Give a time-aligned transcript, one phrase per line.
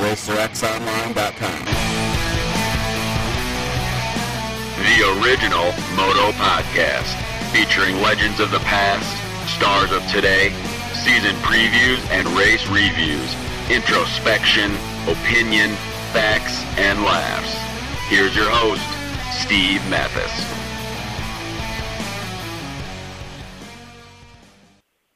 [0.00, 1.64] RacerXOnline.com.
[4.76, 7.16] The original Moto Podcast,
[7.52, 9.08] featuring legends of the past,
[9.50, 10.50] stars of today,
[11.02, 13.34] season previews and race reviews,
[13.70, 14.70] introspection,
[15.08, 15.70] opinion,
[16.12, 17.54] facts, and laughs.
[18.08, 18.82] Here's your host,
[19.42, 20.30] Steve Matthes.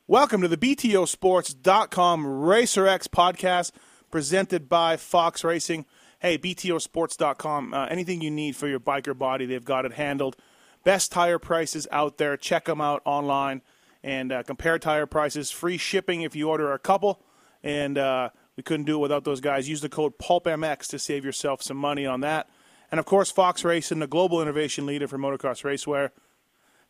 [0.07, 3.71] Welcome to the BTOsports.com RacerX podcast
[4.11, 5.87] presented by Fox Racing.
[6.19, 10.37] Hey, BTOsports.com, uh, anything you need for your biker body, they've got it handled.
[10.85, 12.37] Best tire prices out there.
[12.37, 13.63] Check them out online
[14.03, 15.51] and uh, compare tire prices.
[15.51, 17.23] Free shipping if you order a couple.
[17.63, 19.69] And uh, we couldn't do it without those guys.
[19.69, 22.49] Use the code PULPMX to save yourself some money on that.
[22.91, 26.11] And of course, Fox Racing, the global innovation leader for motocross racewear.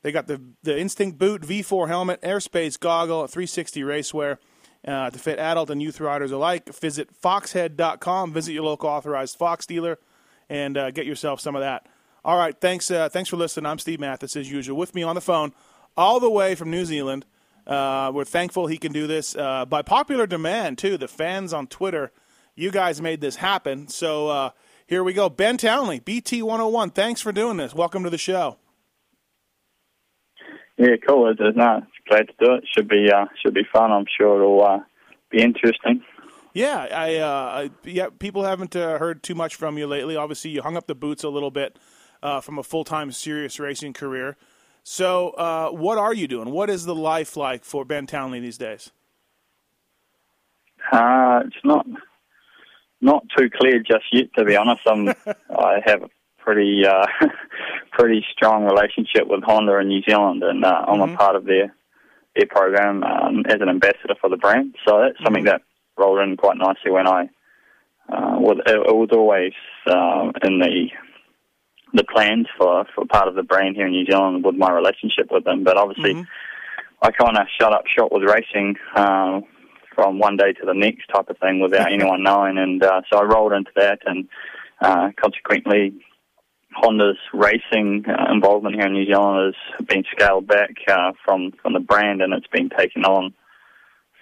[0.03, 4.39] They got the the Instinct boot, V4 helmet, airspace goggle, 360 racewear
[4.87, 6.73] uh, to fit adult and youth riders alike.
[6.75, 8.33] Visit foxhead.com.
[8.33, 9.99] Visit your local authorized Fox dealer
[10.49, 11.87] and uh, get yourself some of that.
[12.25, 12.91] All right, thanks.
[12.91, 13.67] Uh, thanks for listening.
[13.67, 14.77] I'm Steve Matthes as usual.
[14.77, 15.53] With me on the phone,
[15.97, 17.25] all the way from New Zealand.
[17.67, 20.97] Uh, we're thankful he can do this uh, by popular demand too.
[20.97, 22.11] The fans on Twitter,
[22.55, 23.89] you guys made this happen.
[23.89, 24.51] So uh,
[24.87, 25.29] here we go.
[25.29, 26.91] Ben Townley, BT 101.
[26.91, 27.75] Thanks for doing this.
[27.75, 28.57] Welcome to the show.
[30.81, 31.29] Yeah, cool.
[31.29, 31.55] It is.
[31.57, 32.65] No, glad to do it.
[32.75, 33.93] Should be uh, should be fun.
[33.93, 34.79] I'm sure it'll uh,
[35.29, 36.03] be interesting.
[36.55, 38.07] Yeah, I, uh, yeah.
[38.19, 40.17] People haven't uh, heard too much from you lately.
[40.17, 41.79] Obviously, you hung up the boots a little bit
[42.23, 44.39] uh, from a full time serious racing career.
[44.83, 46.51] So, uh, what are you doing?
[46.51, 48.91] What is the life like for Ben Townley these days?
[50.91, 51.87] Uh, it's not
[53.03, 54.33] not too clear just yet.
[54.39, 55.09] To be honest, I'm
[55.51, 56.09] I have
[56.45, 57.07] pretty uh,
[57.93, 61.15] pretty strong relationship with Honda in New Zealand, and uh, I'm Mm-hmm.
[61.15, 61.75] a part of their
[62.37, 64.75] their program um, as an ambassador for the brand.
[64.87, 65.53] So that's something Mm-hmm.
[65.53, 65.63] that
[65.99, 67.23] rolled in quite nicely when I
[68.09, 69.53] uh, was it, it was always
[69.87, 70.89] uh, in the
[71.93, 75.29] the plans for for part of the brand here in New Zealand with my relationship
[75.31, 75.65] with them.
[75.65, 76.27] But obviously, Mhm.
[77.03, 78.77] I kind of shut up shop with racing.
[78.97, 79.45] Um,
[79.97, 83.19] from one day to the next type of thing without anyone knowing, and uh, so
[83.19, 84.27] I rolled into that, and
[84.81, 85.93] uh, consequently,
[86.75, 91.73] Honda's racing uh, involvement here in New Zealand has been scaled back uh, from from
[91.73, 93.35] the brand, and it's been taken on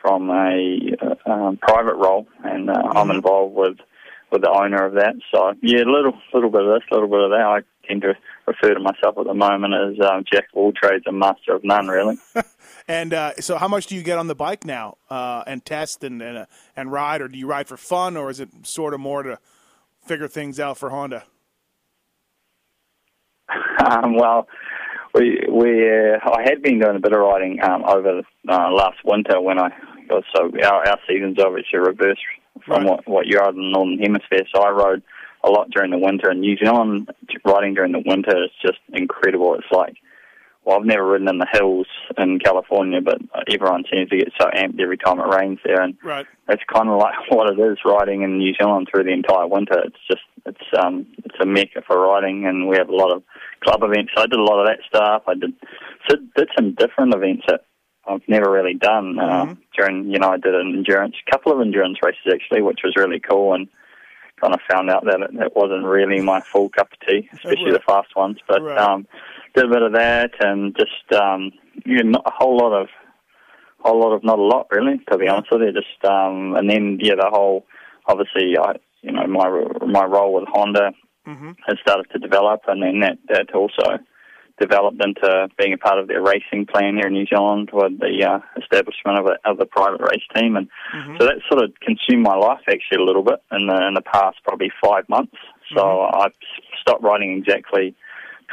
[0.00, 3.78] from a uh, um, private role, and uh, I'm involved with
[4.30, 5.14] with the owner of that.
[5.32, 7.40] So yeah, a little little bit of this, a little bit of that.
[7.40, 8.14] I tend to
[8.46, 11.64] refer to myself at the moment as um, jack of all trades and master of
[11.64, 12.16] none, really.
[12.86, 16.02] And uh, so, how much do you get on the bike now uh, and test
[16.02, 18.94] and and, uh, and ride, or do you ride for fun, or is it sort
[18.94, 19.38] of more to
[20.06, 21.24] figure things out for Honda?
[23.84, 24.48] Um, well,
[25.14, 28.98] we we uh, I had been doing a bit of riding um, over uh, last
[29.04, 29.70] winter when I
[30.08, 32.20] got so our, our seasons obviously reversed
[32.66, 32.90] from Right.
[32.90, 34.42] what what you are in the northern hemisphere.
[34.54, 35.02] So I rode
[35.44, 37.10] a lot during the winter in New Zealand.
[37.44, 39.54] Riding during the winter is just incredible.
[39.54, 39.94] It's like
[40.68, 41.86] well, I've never ridden in the hills
[42.18, 43.16] in California, but
[43.50, 46.26] everyone seems to get so amped every time it rains there, and Right.
[46.46, 49.80] it's kind of like what it is riding in New Zealand through the entire winter.
[49.82, 53.22] It's just it's um it's a mecca for riding, and we have a lot of
[53.60, 54.12] club events.
[54.14, 55.22] So I did a lot of that stuff.
[55.26, 55.54] I did
[56.06, 57.64] did, did some different events that
[58.06, 60.10] I've never really done uh, during.
[60.10, 63.20] You know, I did an endurance, a couple of endurance races actually, which was really
[63.20, 63.68] cool, and
[64.38, 67.72] kind of found out that it, it wasn't really my full cup of tea, especially
[67.72, 68.36] the fast ones.
[68.46, 68.78] But Right.
[68.78, 69.06] um,
[69.54, 71.52] did a bit of that, and just um,
[71.84, 72.88] you know, not a whole lot of
[73.80, 75.72] whole lot of not a lot really, to be honest with you.
[75.72, 77.64] Just um, and then yeah, the whole
[78.06, 79.48] obviously I you know my
[79.86, 80.92] my role with Honda
[81.26, 81.56] Mhm.
[81.66, 83.98] has started to develop, and then that that also
[84.58, 88.24] developed into being a part of their racing plan here in New Zealand with the
[88.24, 90.68] uh, establishment of a of the private race team, and
[91.18, 94.00] so that sort of consumed my life actually a little bit in the in the
[94.02, 95.36] past probably five months.
[95.76, 96.32] So I've
[96.80, 97.94] stopped riding exactly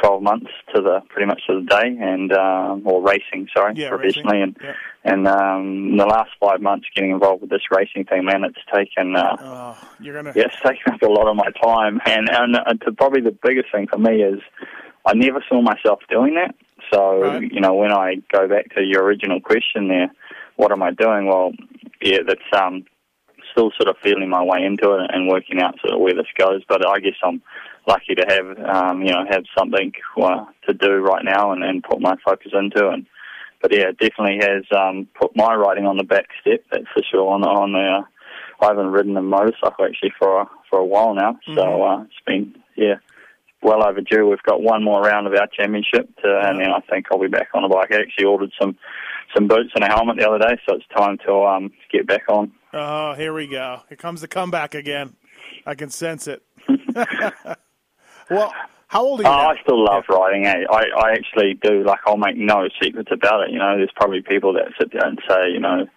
[0.01, 3.89] 12 months to the pretty much to the day, and um, or racing, sorry, Yeah,
[3.89, 4.56] professionally, racing.
[4.56, 4.74] and Yeah.
[5.03, 9.15] and um, the last five months getting involved with this racing thing, man, it's taken
[9.15, 10.33] uh, Oh, you're gonna.
[10.36, 13.36] yeah, it's taken up a lot of my time, and and uh, to probably the
[13.44, 14.39] biggest thing for me is
[15.06, 16.56] I never saw myself doing that.
[16.94, 17.51] So Right.
[17.51, 20.12] you know, when I go back to your original question there,
[20.57, 21.25] what am I doing?
[21.27, 21.51] Well,
[22.01, 22.86] yeah, that's um
[23.51, 26.27] still sort of feeling my way into it and working out sort of where this
[26.38, 26.63] goes.
[26.68, 27.41] But I guess I'm
[27.87, 29.91] lucky to have um, you know have something
[30.21, 32.89] uh, to do right now and, and put my focus into.
[32.89, 33.05] And
[33.61, 36.63] but yeah, it definitely has um, put my riding on the back step.
[36.71, 37.31] That's for sure.
[37.31, 41.13] On on the, uh, I haven't ridden a motorcycle actually for a, for a while
[41.13, 41.55] now, mm-hmm.
[41.55, 42.95] so uh, it's been yeah
[43.61, 44.29] well overdue.
[44.29, 47.27] We've got one more round of our championship, to, and then I think I'll be
[47.27, 47.91] back on the bike.
[47.91, 48.77] I actually ordered some
[49.35, 52.23] some boots and a helmet the other day, so it's time to um get back
[52.29, 52.51] on.
[52.73, 53.81] Oh, here we go.
[53.89, 55.15] Here comes the comeback again.
[55.65, 56.43] I can sense it.
[58.30, 58.54] well,
[58.88, 59.30] how old are you?
[59.30, 60.16] Oh, I still love yeah.
[60.16, 60.45] riding.
[60.45, 60.63] Eh?
[60.69, 61.83] I I actually do.
[61.83, 63.51] Like, I'll make no secrets about it.
[63.51, 65.88] You know, there's probably people that sit there and say, you know,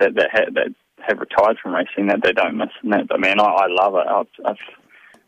[0.00, 0.74] that that have, that
[1.06, 3.08] have retired from racing that they don't miss and that.
[3.08, 4.06] But man, I, I love it.
[4.08, 4.56] I've, I've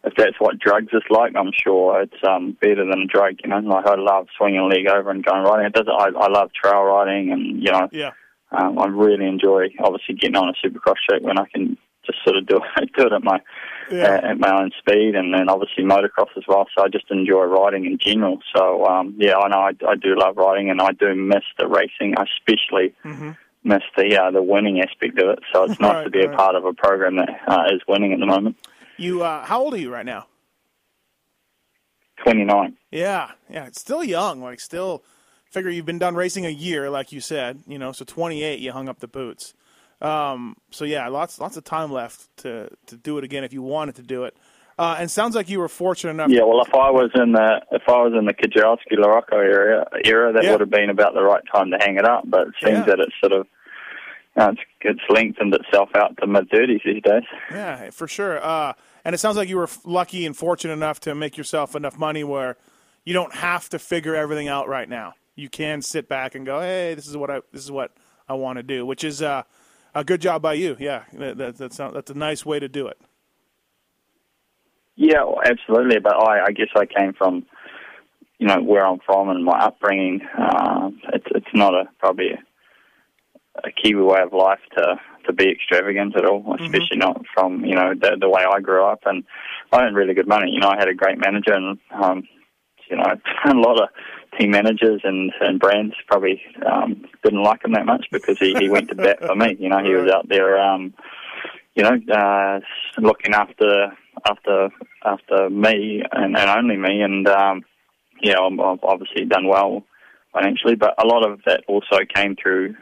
[0.04, 3.34] if that's what drugs is like, I'm sure it's um, better than a drug.
[3.42, 5.66] You know, like I love swinging a leg over and going riding.
[5.66, 5.88] It does.
[5.88, 8.12] I, I love trail riding, and you know, yeah.
[8.52, 12.36] Um, I really enjoy obviously getting on a supercross track when I can just sort
[12.36, 13.40] of do it, do it at my
[13.90, 14.04] yeah.
[14.04, 16.66] uh, at my own speed, and then obviously motocross as well.
[16.76, 18.38] So I just enjoy riding in general.
[18.54, 21.66] So um, yeah, I know I, I do love riding, and I do miss the
[21.66, 22.14] racing.
[22.16, 23.30] I especially mm-hmm.
[23.64, 25.40] miss the uh, the winning aspect of it.
[25.52, 26.32] So it's nice right, to be right.
[26.32, 28.56] a part of a program that uh, is winning at the moment.
[28.96, 30.26] You, uh, how old are you right now?
[32.22, 32.76] 29.
[32.90, 34.40] Yeah, yeah, it's still young.
[34.40, 35.04] Like, still,
[35.50, 37.62] figure you've been done racing a year, like you said.
[37.66, 39.54] You know, so 28, you hung up the boots.
[40.00, 43.62] Um, so yeah, lots lots of time left to to do it again if you
[43.62, 44.36] wanted to do it.
[44.78, 46.28] Uh, and sounds like you were fortunate enough.
[46.28, 49.86] Yeah, well, if I was in the if I was in the Kiedrowski LaRocco area
[50.04, 50.50] era, that yeah.
[50.50, 52.24] would have been about the right time to hang it up.
[52.26, 52.84] But it seems yeah.
[52.84, 53.46] that it's sort of
[54.36, 57.22] uh, it's, it's lengthened itself out to mid thirties these days.
[57.50, 58.44] Yeah, for sure.
[58.44, 61.98] Uh, and it sounds like you were lucky and fortunate enough to make yourself enough
[61.98, 62.58] money where
[63.06, 65.14] you don't have to figure everything out right now.
[65.36, 67.92] You can sit back and go, "Hey, this is what I this is what
[68.28, 69.44] I want to do," which is uh,
[69.96, 70.76] a good job by you.
[70.78, 72.98] Yeah, that, that's that's a nice way to do it.
[74.94, 75.98] Yeah, absolutely.
[76.00, 77.46] But I, I guess I came from,
[78.38, 80.20] you know, where I'm from and my upbringing.
[80.38, 82.32] Uh, it's it's not a probably
[83.64, 86.64] a Kiwi way of life to to be extravagant at all, mm-hmm.
[86.64, 87.12] especially mm-hmm.
[87.12, 89.00] not from you know the, the way I grew up.
[89.06, 89.24] And
[89.72, 90.50] I earned really good money.
[90.50, 92.22] You know, I had a great manager, and um,
[92.90, 93.04] you know,
[93.44, 93.88] a lot of
[94.38, 98.68] team managers and and brands probably um, didn't like him that much because he he
[98.68, 99.56] went to bat for me.
[99.58, 100.94] You know, he was out there, um,
[101.74, 102.60] you know, uh,
[102.98, 103.92] looking after
[104.28, 104.70] after
[105.04, 107.64] after me and, and only me, and um,
[108.22, 109.84] yeah, I've obviously done well
[110.32, 112.74] financially, but a lot of that also came through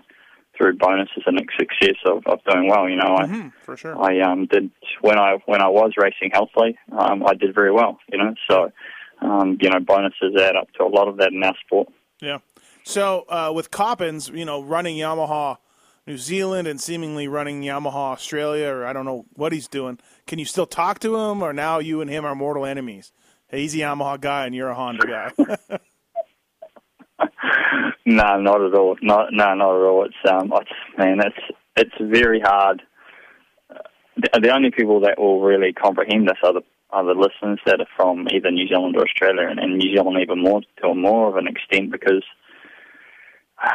[0.56, 2.88] through bonuses and success of, of doing well.
[2.88, 4.00] You know, mm-hmm, I for sure.
[4.00, 4.70] I um, did
[5.00, 7.98] when I when I was racing healthily, um, I did very well.
[8.10, 8.72] You know, so
[9.24, 11.88] um, you know bonuses add up to a lot of that in our sport.
[12.20, 12.38] Yeah.
[12.84, 15.56] So uh, with Coppins, you know, running Yamaha
[16.06, 19.98] New Zealand and seemingly running Yamaha Australia, or I don't know what he's doing.
[20.26, 23.12] Can you still talk to him, or now you and him are mortal enemies?
[23.48, 25.78] Hey, he's a Yamaha guy and you're a Honda guy.
[28.06, 28.96] No, not at all.
[29.00, 30.04] Not no, not at all.
[30.04, 32.82] It's um, it's, man, it's it's very hard.
[34.16, 37.88] The, only people that will really comprehend this are the are the listeners that are
[37.96, 41.28] from either New Zealand or Australia, and, and New Zealand even more to a more
[41.28, 42.22] of an extent because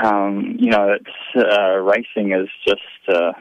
[0.02, 2.82] um, you know it's uh, racing is just.
[3.08, 3.34] Uh,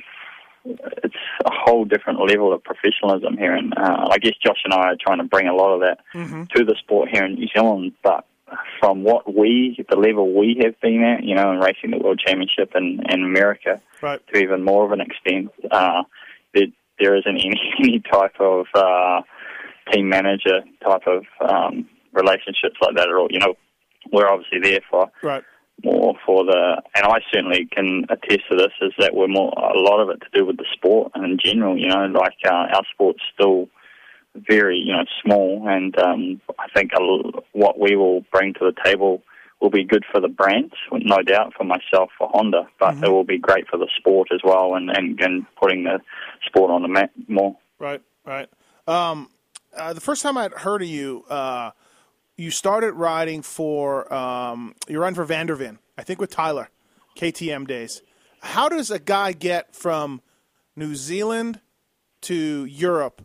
[1.03, 1.15] it's
[1.47, 4.97] a whole different level of professionalism here, and uh, I guess Josh and I are
[5.01, 6.43] trying to bring a lot of that mm-hmm.
[6.55, 7.93] to the sport here in New Zealand.
[8.03, 8.27] But
[8.81, 12.21] from what we, the level we have been at, you know, in racing the World
[12.25, 14.21] Championship in, in America, right.
[14.33, 16.03] to even more of an extent, uh,
[16.99, 19.23] there, isn't any, any type of uh,
[19.93, 23.29] team manager type of um, relationships like that at all.
[23.31, 23.55] You know,
[24.13, 25.45] we're obviously there for right.
[25.85, 29.79] more for the, and I certainly can attest to this, is that we're more, a
[29.79, 32.67] lot of it to do with the sport and in general, you know, like uh,
[32.75, 33.69] our sport's still
[34.49, 36.93] very you know small, and um, I think
[37.53, 39.23] what we will bring to the table
[39.61, 43.05] will be good for the brand, no doubt for myself for Honda, but mm-hmm.
[43.05, 46.01] it will be great for the sport as well, and, and, and putting the
[46.47, 47.57] sport on the map more.
[47.79, 48.49] Right, right.
[48.87, 49.31] Um,
[49.77, 51.73] uh, the first time I'd heard of you, uh,
[52.37, 56.71] you started riding for um, you're riding for Van der Ven, I think with Tyler,
[57.17, 58.03] KTM days.
[58.41, 60.23] How does a guy get from
[60.77, 61.61] New Zealand
[62.23, 63.23] to Europe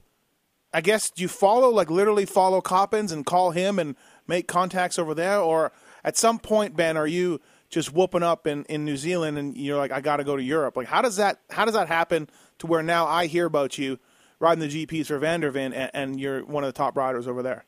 [0.74, 3.96] I guess do you follow like literally follow Coppins and call him and
[4.28, 5.72] make contacts over there, or
[6.03, 9.77] at some point, Ben, are you just whooping up in, in New Zealand and you're
[9.77, 10.77] like, I got to go to Europe?
[10.77, 12.29] Like, how does that how does that happen
[12.60, 14.00] to where now I hear about you
[14.39, 17.27] riding the GPs for Van der Ven and, and you're one of the top riders
[17.27, 17.65] over there?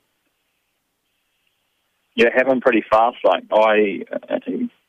[2.16, 3.18] Yeah, it happened pretty fast.
[3.24, 4.06] Like I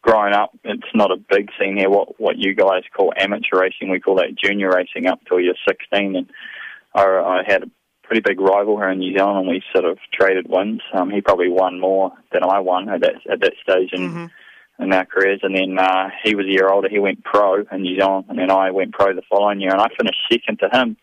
[0.02, 1.90] growing up, it's not a big scene here.
[1.90, 5.54] What what you guys call amateur racing, we call that junior racing up till you're
[5.68, 6.16] 16.
[6.16, 6.30] And
[6.94, 7.70] I, I had a
[8.06, 10.80] pretty big rival here in New Zealand, and we sort of traded wins.
[10.94, 14.82] Um, he probably won more than I won at that at that stage in mm-hmm.
[14.82, 15.40] in our careers.
[15.42, 16.88] And then uh, he was a year older.
[16.88, 19.80] He went pro in New Zealand, and then I went pro the following year, and
[19.80, 20.96] I finished second to him.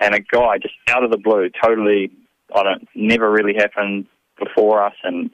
[0.00, 2.10] And a guy just out of the blue, totally,
[2.54, 4.06] I don't, never really happened
[4.38, 5.30] before us, and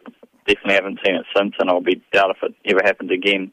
[0.47, 1.55] definitely haven't seen it since.
[1.59, 3.53] And I'll be doubt if it ever happens again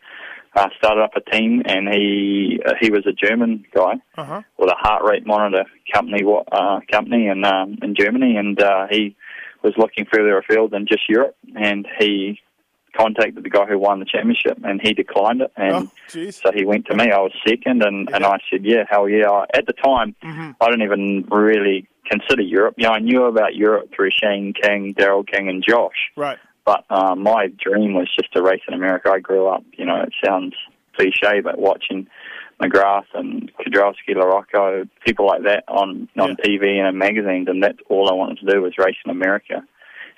[0.58, 4.42] uh, started up a team, and he uh, he was a German guy uh-huh.
[4.58, 9.16] with a heart rate monitor company uh, company in um, in Germany, and uh, he
[9.64, 12.40] was looking further afield than just Europe, and he
[12.98, 16.66] contacted the guy who won the championship, and he declined it, and oh, so he
[16.66, 17.12] went to me.
[17.12, 18.16] I was second, and yeah.
[18.16, 19.30] and I said, yeah, hell yeah.
[19.30, 20.52] I, at the time, mm-hmm.
[20.60, 22.76] I didn't even really consider Europe.
[22.78, 26.10] You know, I knew about Europe through Shayne King, Darryl King, and Josh.
[26.16, 26.40] Right.
[26.68, 29.10] But um, my dream was just to race in America.
[29.10, 30.54] I grew up, you know, it sounds
[30.98, 32.08] cliche, but watching
[32.62, 36.46] McGrath and Kiedrowski, LaRocco, people like that on on yeah.
[36.46, 39.64] TV and in magazines, and that's all I wanted to do was race in America.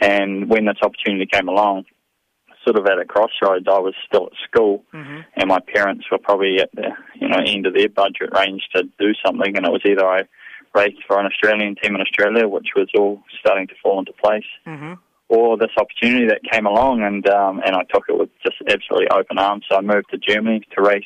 [0.02, 1.86] And when this opportunity came along,
[2.64, 5.20] sort of at a crossroads, I was still at school, mm-hmm.
[5.36, 8.90] and my parents were probably at the you know end of their budget range to
[8.98, 10.24] do something, and it was either I
[10.74, 14.50] raced for an Australian team in Australia, which was all starting to fall into place,
[14.66, 14.94] mm-hmm
[15.30, 19.08] or this opportunity that came along, and um, and I took it with just absolutely
[19.10, 19.64] open arms.
[19.70, 21.04] So I moved to Germany to race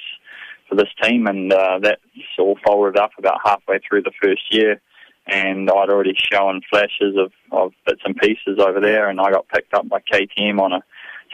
[0.70, 2.00] for this team, and uh, that
[2.40, 4.82] all folded up about halfway through the first year.
[5.26, 9.48] And I'd already shown flashes of, of bits and pieces over there, and I got
[9.48, 10.84] picked up by KTM on a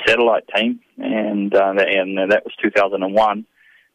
[0.05, 3.45] satellite team, and uh, that, and that was 2001.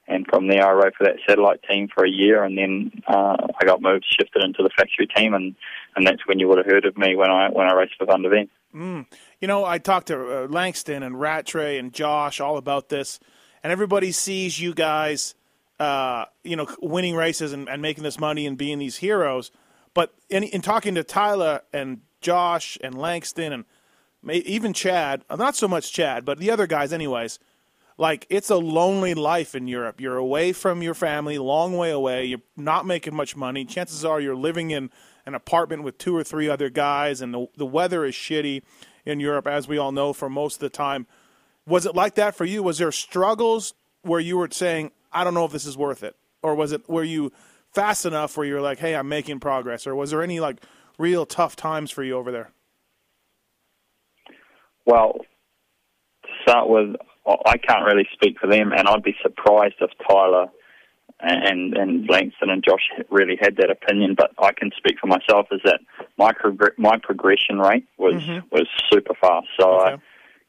[0.07, 3.37] And from there, I rode for that satellite team for a year, and then uh,
[3.59, 5.55] I got moved, shifted into the factory team, and,
[5.97, 8.07] and that's when you would have heard of me when I when I raced for
[8.07, 8.49] Van der Ven.
[8.75, 9.07] Mm.
[9.41, 13.21] You know, I talked to uh, Langston and Rattray and Josh all about this,
[13.63, 15.35] and everybody sees you guys,
[15.79, 19.53] uh, you know, winning races and, and, making this money and being these heroes.
[19.95, 23.65] But in, in talking to Tyler and Josh and Langston and
[24.29, 27.39] even Chad, uh, not so much Chad, but the other guys, anyways,
[27.97, 30.01] like it's a lonely life in Europe.
[30.01, 32.25] You're away from your family, long way away.
[32.25, 33.65] You're not making much money.
[33.65, 34.91] Chances are you're living in
[35.27, 38.63] an apartment with two or three other guys, and the the weather is shitty
[39.05, 41.07] in Europe, as we all know, for most of the time.
[41.67, 42.63] Was it like that for you?
[42.63, 46.17] Was there struggles where you were saying, "I don't know if this is worth it,"
[46.43, 47.33] or was it were you
[47.73, 50.59] fast enough where you're like, "Hey, I'm making progress," or was there any like
[50.99, 52.51] real tough times for you over there?
[54.87, 55.21] Well,
[56.23, 60.49] to start with, I can't really speak for them, and I'd be surprised if Tyler
[61.25, 64.15] and and Langston and Josh really had that opinion.
[64.17, 65.81] But I can speak for myself is that
[66.19, 66.33] my
[66.79, 68.47] my progression rate was mm-hmm.
[68.51, 69.49] was super fast.
[69.59, 69.95] So okay.
[69.95, 69.99] I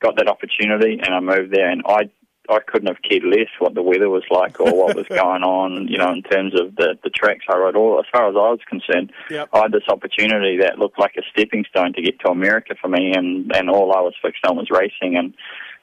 [0.01, 2.09] got that opportunity and I moved there, and I
[2.49, 5.87] I couldn't have cared less what the weather was like or what was going on,
[5.87, 7.75] you know, in terms of the the tracks I rode.
[7.75, 9.49] All as far as I was concerned, yep.
[9.53, 12.87] I had this opportunity that looked like a stepping stone to get to America for
[12.87, 15.17] me, and and all I was fixed on was racing.
[15.17, 15.33] And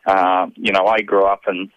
[0.07, 1.71] uh, you know, I grew up in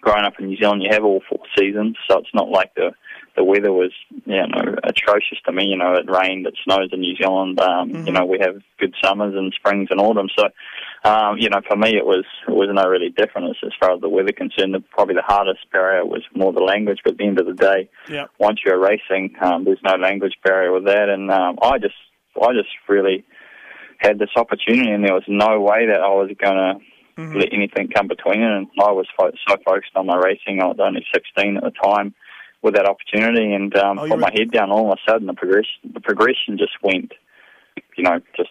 [0.00, 2.92] growing up in New Zealand, you have all four seasons, so it's not like the
[3.36, 3.92] the weather was
[4.26, 5.66] you know atrocious to me.
[5.66, 7.60] You know, it rained, it snows in New Zealand.
[7.60, 8.06] Um, mm-hmm.
[8.06, 10.32] You know, we have good summers and springs and autumns.
[10.36, 10.48] So,
[11.08, 13.94] um, you know, for me, it was it was no really different as, as far
[13.94, 14.74] as the weather concerned.
[14.74, 16.98] The, probably the hardest barrier was more the language.
[17.04, 18.30] But at the end of the day, yep.
[18.38, 21.08] once you're racing, um, there's no language barrier with that.
[21.08, 21.94] And um, I just
[22.42, 23.24] I just really
[23.98, 26.80] had this opportunity, and there was no way that I was going to
[27.18, 27.36] mm-hmm.
[27.36, 28.50] let anything come between it.
[28.50, 30.62] And I was fo- so focused on my racing.
[30.62, 32.14] I was only 16 at the time
[32.62, 34.70] with that opportunity, and um, oh, put my head down.
[34.70, 37.12] All of a sudden, the progression the progression just went,
[37.96, 38.50] you know, just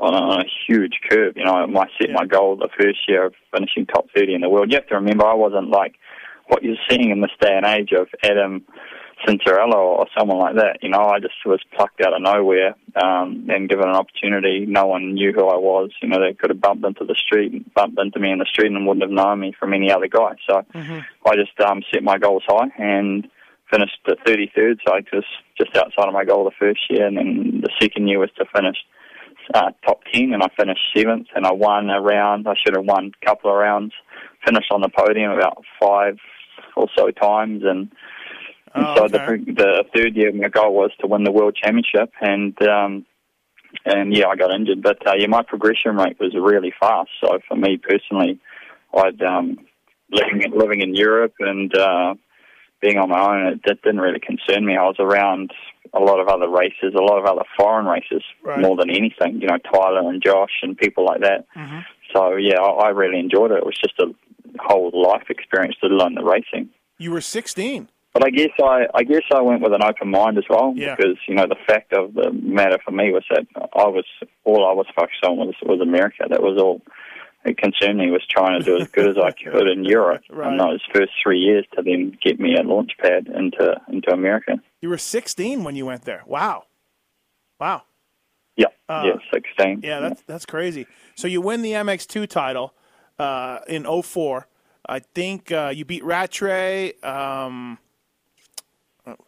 [0.00, 1.34] on a, on a huge curve.
[1.36, 2.14] You know, I set yeah.
[2.14, 4.70] my goal the first year of finishing top 30 in the world.
[4.70, 5.94] You have to remember, I wasn't like
[6.48, 8.64] what you're seeing in this day and age of Adam
[9.26, 10.78] Cianciarulo or someone like that.
[10.82, 14.66] You know, I just was plucked out of nowhere um, and given an opportunity.
[14.66, 15.90] No one knew who I was.
[16.00, 18.72] You know, they could have bumped into the street, bumped into me in the street,
[18.72, 20.36] and wouldn't have known me from any other guy.
[20.48, 20.98] So mm-hmm.
[21.26, 23.28] I just um, set my goals high and
[23.70, 24.78] finished at 33rd.
[24.86, 28.08] So I just just outside of my goal the first year, and then the second
[28.08, 28.76] year was to finish
[29.54, 32.46] uh, top 10, and I finished seventh, and I won a round.
[32.46, 33.92] I should have won a couple of rounds.
[34.44, 36.18] Finished on the podium about five
[36.76, 37.90] or so times, and
[38.74, 39.44] and oh, so okay.
[39.44, 43.06] the the third year, my goal was to win the world championship, and um,
[43.84, 47.10] and yeah, I got injured, but uh, yeah, my progression rate was really fast.
[47.22, 48.40] So for me personally,
[48.94, 49.58] I'd um,
[50.10, 52.14] living in, living in Europe and uh,
[52.80, 54.76] being on my own, it, it didn't really concern me.
[54.76, 55.52] I was around
[55.94, 58.60] a lot of other races, a lot of other foreign races, right.
[58.60, 59.40] more than anything.
[59.40, 61.46] You know, Tyler and Josh and people like that.
[61.56, 61.78] Mm-hmm.
[62.14, 63.58] So yeah, I, I really enjoyed it.
[63.58, 64.14] It was just a
[64.60, 66.70] whole life experience to learn the racing.
[66.98, 67.88] You were 16.
[68.14, 70.96] But I guess I, I guess I went with an open mind as well Yeah.
[70.96, 74.04] because you know the fact of the matter for me was that I was
[74.44, 76.24] all I was focused on was was America.
[76.28, 76.82] That was all
[77.44, 80.50] it concerned me was trying to do as good as I could in Europe Right.
[80.52, 84.54] in those first three years to then get me a launch pad into into America.
[84.80, 86.22] You were 16 when you went there.
[86.26, 86.64] Wow.
[87.60, 87.82] Wow.
[88.56, 89.80] Yeah, Uh, yeah, sixteen.
[89.84, 90.86] Yeah, that's that's crazy.
[91.14, 92.74] So you win the MX2 title
[93.18, 94.48] uh, in 04.
[94.88, 96.94] I think uh, you beat Rattray.
[97.02, 97.78] Um,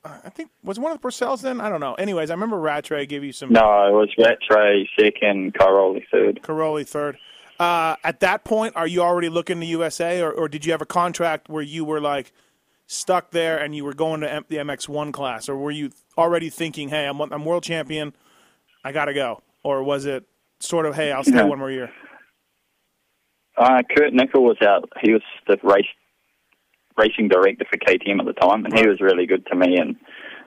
[0.05, 1.61] I think was one of the Pourcels then.
[1.61, 1.95] I don't know.
[1.95, 6.41] Anyways, I remember Rattray gave you some No, it was Rattray second, Cairoli third.
[6.43, 7.17] Cairoli third.
[7.59, 10.81] Uh, at that point, are you already looking to USA, or, or did you have
[10.81, 12.33] a contract where you were like
[12.87, 16.49] stuck there and you were going to M- the MX1 class, or were you already
[16.51, 18.15] thinking, "Hey, I'm I'm world champion,
[18.85, 20.25] I gotta go," or was it
[20.59, 21.45] sort of, "Hey, I'll stay Yeah.
[21.45, 21.91] one more year"?
[23.57, 24.89] Uh, Kurt Nickel was out.
[25.03, 25.85] He was the race
[27.01, 29.77] racing director for KTM at the time, and he was really good to me.
[29.77, 29.97] And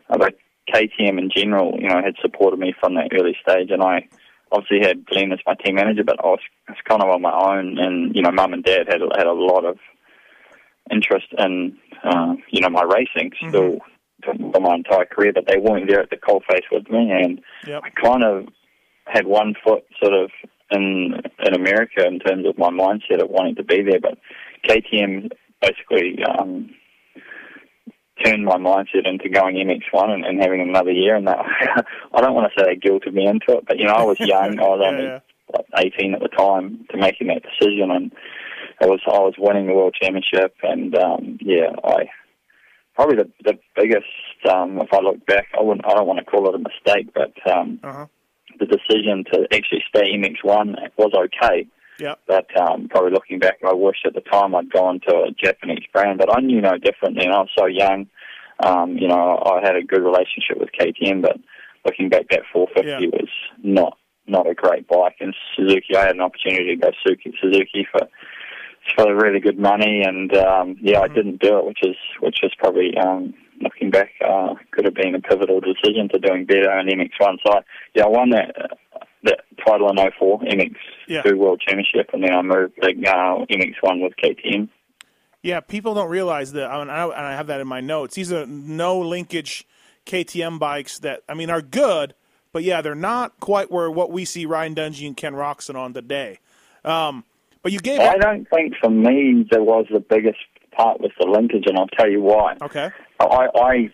[0.09, 0.35] uh, but
[0.73, 4.07] KTM in general, you know, had supported me from that early stage, and I
[4.51, 7.21] obviously had Glenn as my team manager, but I was, I was kind of on
[7.21, 7.79] my own.
[7.79, 9.77] And you know, mum and dad had had a lot of
[10.91, 13.79] interest in uh, you know my racing still
[14.23, 17.81] for my entire career, but they weren't there at the coalface with me, and Yep.
[17.83, 18.47] I kind of
[19.05, 20.31] had one foot sort of
[20.71, 24.17] in in America in terms of my mindset of wanting to be there, but
[24.65, 25.31] KTM
[25.63, 26.69] basically um,
[28.23, 31.15] turned my mindset into going MX1 and, and having another year.
[31.15, 31.39] And that
[32.13, 34.17] I don't want to say they guilted me into it, but you know I was
[34.33, 34.59] young.
[34.59, 35.19] I was only yeah.
[35.53, 38.11] like 18 at the time to making that decision, and
[38.81, 42.09] I was I was winning the world championship, and um, yeah, I
[42.95, 44.05] probably the the biggest.
[44.49, 45.85] Um, if I look back, I wouldn't.
[45.85, 48.07] I don't want to call it a mistake, but um, Uh-huh.
[48.59, 51.65] the decision to actually stay MX1 was okay.
[51.99, 52.19] Yep.
[52.27, 55.85] But um, probably looking back, I wish at the time I'd gone to a Japanese
[55.91, 56.19] brand.
[56.19, 57.31] But I knew no different then.
[57.31, 58.07] I was so young.
[58.59, 61.37] Um, you know, I had a good relationship with KTM, but
[61.85, 63.09] looking back, that 450 Yeah.
[63.11, 63.29] was
[63.63, 65.15] not not a great bike.
[65.19, 68.07] And Suzuki, I had an opportunity to go Suzuki, Suzuki for
[68.95, 72.51] for really good money, and um, yeah, I didn't do it, which is which is
[72.57, 76.87] probably um, looking back uh, could have been a pivotal decision to doing better in
[76.87, 77.37] MX1.
[77.45, 77.59] So I,
[77.95, 78.77] yeah, I won that
[79.25, 80.75] uh, that title in 04 MX2
[81.07, 81.33] Yeah.
[81.33, 84.69] World Championship, and then I moved to uh, MX1 with KTM.
[85.41, 88.15] Yeah, people don't realize that, I, and I have that in my notes.
[88.15, 89.65] These are no linkage
[90.05, 92.13] KTM bikes that I mean are good,
[92.53, 95.93] but yeah, they're not quite where what we see Ryan Dungey and Ken Roczen on
[95.93, 96.39] today.
[96.85, 97.23] Um,
[97.61, 98.19] but you gave I up.
[98.21, 100.39] don't think for me there was the biggest
[100.71, 102.55] part with the linkage, and I'll tell you why.
[102.61, 102.89] Okay.
[103.19, 103.89] I I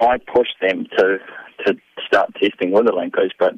[0.00, 1.18] I pushed them to
[1.66, 3.54] to start testing with the linkage, but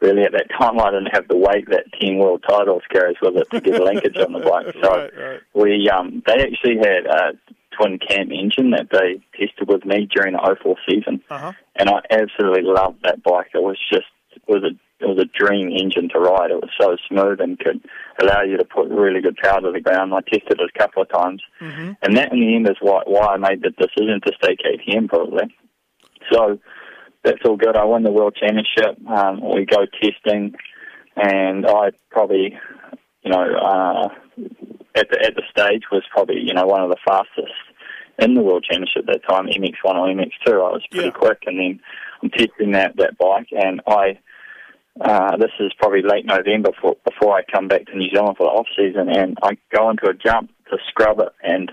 [0.00, 3.36] really at that time I didn't have the weight that ten world titles carries with
[3.36, 4.74] it to get a linkage on the bike.
[4.82, 5.40] So Right, right.
[5.54, 7.32] we um they actually had a
[7.76, 11.52] twin cam engine that they tested with me during the 04 season, Uh-huh.
[11.76, 13.50] and I absolutely loved that bike.
[13.54, 16.50] It was just it was a it was a dream engine to ride.
[16.52, 17.80] It was so smooth and could
[18.20, 20.14] allow you to put really good power to the ground.
[20.14, 23.26] I tested it a couple of times, and that in the end is why why
[23.34, 25.52] I made the decision to stay KTM probably.
[26.32, 26.58] So
[27.24, 27.76] that's all good.
[27.76, 28.98] I won the world championship.
[29.08, 30.54] Um, we go testing,
[31.16, 32.56] and I probably,
[33.22, 34.08] you know, uh,
[34.94, 37.52] at the at the stage was probably you know one of the fastest
[38.18, 40.52] in the world championship at that time, MX1 or MX2.
[40.52, 41.12] I was pretty Yeah.
[41.12, 41.80] quick, and then
[42.22, 44.18] I'm testing that that bike, and I.
[45.00, 48.44] Uh, this is probably late November before, before I come back to New Zealand for
[48.44, 51.72] the off season, and I go into a jump to scrub it, and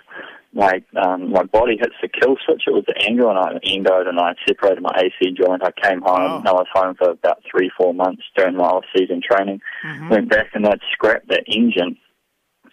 [0.53, 2.63] my um, my body hits the kill switch.
[2.67, 5.63] It was the angle, and I endoed, and I separated my AC joint.
[5.63, 8.83] I came home, and I was home for about three, four months during my off
[8.95, 9.61] season training.
[10.09, 11.97] Went back, and they'd scrapped that engine,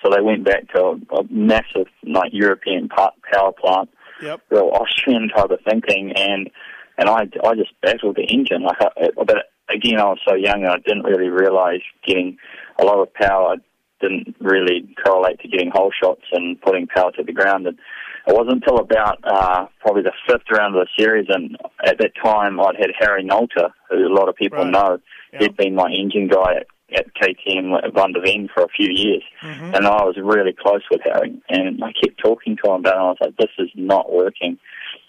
[0.03, 4.41] so they went back to a, a massive like European power plant Yep.
[4.51, 6.51] real Austrian type of thinking, and
[6.99, 8.62] and I I just battled the engine.
[8.64, 9.37] Like, I, but
[9.73, 12.37] again, I was so young, and I didn't really realize getting
[12.81, 13.55] a lot of power
[14.00, 17.66] didn't really correlate to getting hole shots and putting power to the ground.
[17.66, 17.78] And
[18.26, 22.12] it wasn't until about uh, probably the fifth round of the series, and at that
[22.22, 24.70] time I'd had Harry Nolte, who a lot of people Right.
[24.70, 24.98] know.
[25.38, 26.66] He'd been my engine guy at,
[26.98, 29.74] at KTM at Van Ven for a few years, Mm-hmm.
[29.74, 31.38] and I was really close with Harry.
[31.48, 32.96] And I kept talking to him about it.
[32.96, 34.58] And I was like, "This is not working."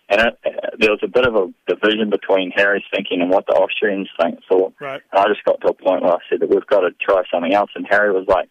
[0.10, 3.46] And it, uh, there was a bit of a division between Harry's thinking and what
[3.48, 4.74] the Austrians think, thought.
[4.82, 5.02] Right.
[5.12, 7.22] And I just got to a point where I said that we've got to try
[7.32, 7.70] something else.
[7.76, 8.50] And Harry was like,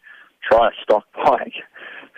[0.51, 1.55] try a stock bike.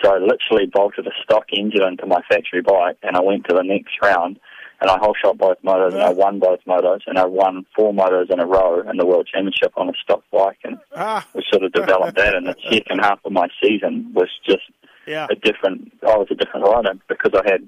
[0.03, 3.55] So I literally bolted a stock engine into my factory bike and I went to
[3.55, 4.39] the next round
[4.81, 7.93] and I whole shot both motos and I won both motos and I won four
[7.93, 11.27] motos in a row in the World Championship on a stock bike and Ah.
[11.35, 14.63] we sort of developed that and the second half of my season was just
[15.07, 15.27] Yeah.
[15.31, 15.93] a different.
[16.03, 17.63] I was a different rider because I had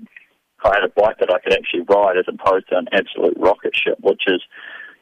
[0.65, 3.75] I had a bike that I could actually ride as opposed to an absolute rocket
[3.75, 4.41] ship, which is,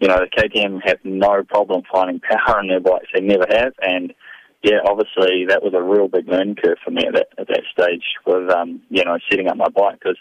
[0.01, 3.09] you know, the KTM have no problem finding power in their bikes.
[3.15, 4.15] They never have, and
[4.63, 7.63] yeah, obviously that was a real big learning curve for me at that at that
[7.73, 10.19] stage with um, you know setting up my bike because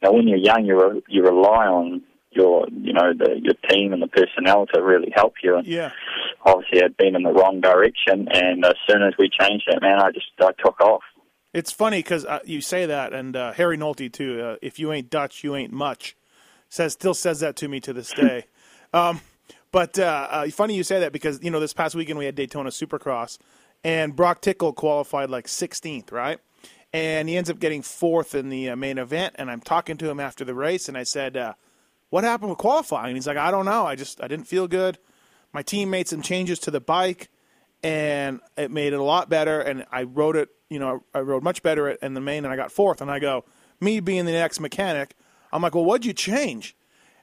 [0.00, 3.54] you know when you're young you re- you rely on your you know the your
[3.68, 5.92] team and the personnel to really help you and Yeah.
[6.44, 10.00] obviously I'd been in the wrong direction and as soon as we changed that man
[10.00, 11.02] I just I took off
[11.52, 14.42] It's funny because uh, you say that, and uh, Harry Nolte too.
[14.42, 16.16] Uh, if you ain't Dutch, you ain't much.
[16.68, 18.46] Says still says that to me to this day.
[18.92, 19.20] um,
[19.70, 22.34] but uh, uh, funny you say that because you know this past weekend we had
[22.34, 23.38] Daytona Supercross,
[23.84, 26.40] and Broc Tickle qualified like 16th, right?
[26.92, 29.36] And he ends up getting fourth in the uh, main event.
[29.38, 31.54] And I'm talking to him after the race, and I said, uh,
[32.10, 33.86] "What happened with qualifying?" And he's like, "I don't know.
[33.86, 34.98] I just I didn't feel good.
[35.52, 37.28] My team made some changes to the bike."
[37.84, 39.60] and it made it a lot better.
[39.60, 42.56] And I rode it, you know, I rode much better in the main, and I
[42.56, 43.00] got fourth.
[43.00, 43.44] And I go,
[43.80, 45.14] me being the next mechanic,
[45.52, 46.76] I'm like, well, what'd you change?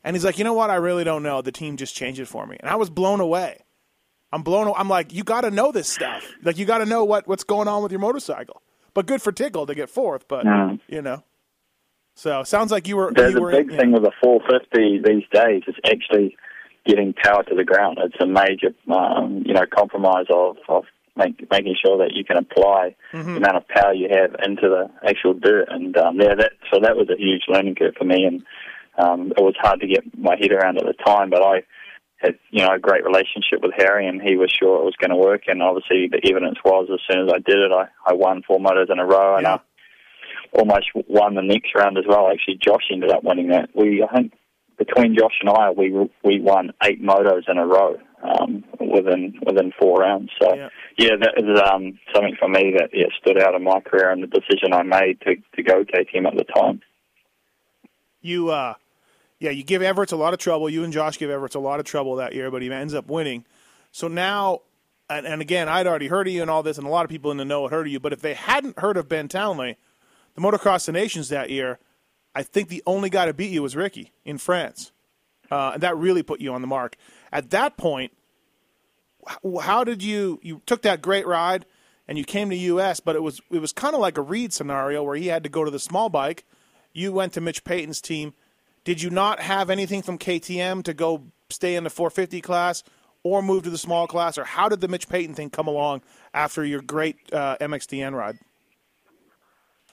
[0.04, 0.70] And he's like, you know what?
[0.70, 1.42] I really don't know.
[1.42, 3.64] The team just changed it for me, and I was blown away.
[4.32, 4.72] I'm blown.
[4.78, 6.24] I'm like, you got to know this stuff.
[6.44, 8.62] Like, you got to know what what's going on with your motorcycle.
[8.94, 10.28] But good for Tickle to get fourth.
[10.28, 10.80] But Mm.
[10.88, 11.24] you know,
[12.16, 13.12] so sounds like you were.
[13.14, 16.36] There's you a were big thing with a 450 these days is actually
[16.86, 17.98] getting power to the ground.
[18.02, 20.84] It's a major, um, you know, compromise of, of
[21.16, 23.32] make, making sure that you can apply Mm-hmm.
[23.34, 25.68] the amount of power you have into the actual dirt.
[25.70, 28.44] And um, yeah, that so that was a huge learning curve for me, and
[28.98, 31.30] um, it was hard to get my head around at the time.
[31.30, 31.64] But I
[32.22, 35.12] had, you know, a great relationship with Harry, and he was sure it was going
[35.12, 35.44] to work.
[35.48, 38.60] And obviously, the evidence was as soon as I did it, I, I won four
[38.60, 39.56] motos in a row, and Yeah.
[39.56, 42.30] I almost won the next round as well.
[42.32, 43.70] Actually, Josh ended up winning that.
[43.74, 44.34] We, I think,
[44.78, 45.92] between Josh and I, we
[46.24, 50.32] we won eight motos in a row um, within within four rounds.
[50.42, 50.70] So Yeah.
[50.98, 54.24] yeah, that is um, something for me that yeah, stood out in my career and
[54.24, 56.82] the decision I made to to go KTM at the time.
[58.22, 58.74] you uh
[59.42, 60.70] yeah you give Everts a lot of trouble.
[60.70, 63.08] You and Josh give Everts a lot of trouble that year but he ends up
[63.08, 63.44] winning.
[63.92, 64.62] So now
[65.10, 67.10] and, and again I'd already heard of you and all this and a lot of
[67.10, 69.28] people in the know had heard of you but if they hadn't heard of Ben
[69.28, 69.78] Townley
[70.36, 71.80] the Motocross of Nations that year
[72.34, 74.94] I think the only guy to beat you was Ricky in France.
[75.52, 76.96] Uh, and that really put you on the mark.
[77.34, 78.14] At that point
[79.62, 81.66] how did you you took that great ride
[82.08, 84.54] and you came to US but it was it was kind of like a Reed
[84.54, 86.46] scenario where he had to go to the small bike.
[86.94, 88.34] You went to Mitch Payton's team
[88.84, 92.84] did you not have anything from KTM to go stay in the 450 class
[93.24, 94.38] or move to the small class?
[94.38, 96.02] Or how did the Mitch Payton thing come along
[96.34, 98.40] after your great uh, MXDN ride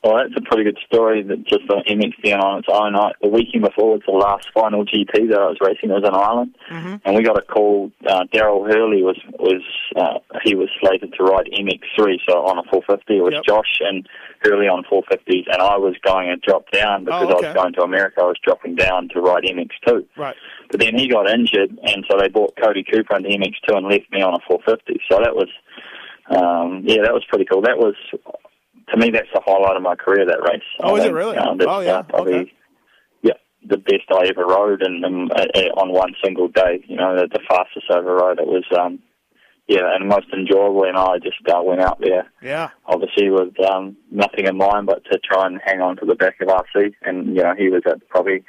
[0.04, 1.22] Well, that's a pretty good story.
[1.22, 2.94] That just on MXDN on its own.
[2.94, 5.90] I, the weekend before was the last final GP that I was racing.
[5.90, 6.54] It was in Ireland,
[7.04, 7.90] and we got a call.
[8.06, 9.62] Uh, Daryl Hurley was was
[9.96, 13.16] uh, he was slated to ride MX3, so on a 450.
[13.16, 13.44] It was Yep.
[13.44, 14.08] Josh and
[14.42, 17.72] Hurley on 450s, and I was going to drop down because Oh, I was going
[17.74, 18.20] to America.
[18.22, 20.04] I was dropping down to ride MX2.
[20.16, 20.36] right
[20.70, 24.10] But then he got injured, and so they brought Cody Cooper into MX2 and left
[24.12, 25.00] me on a 450.
[25.10, 25.48] So that was,
[26.30, 27.62] um, yeah, that was pretty cool.
[27.62, 27.94] That was,
[28.90, 30.26] to me, that's the highlight of my career.
[30.26, 30.62] That race.
[30.80, 31.36] Oh, is it really?
[31.38, 31.92] Oh, yeah.
[31.98, 32.52] uh, probably, Okay.
[33.22, 33.32] yeah,
[33.66, 36.82] the best I ever rode, and um, uh, uh, on one single day.
[36.86, 38.38] You know, the, the fastest I ever rode.
[38.40, 38.98] It was, um,
[39.66, 40.84] yeah, and most enjoyable.
[40.84, 45.04] And I just uh, went out there yeah obviously with um, nothing in mind but
[45.12, 46.94] to try and hang on to the back of RC.
[47.02, 48.44] And, you know, he was at probably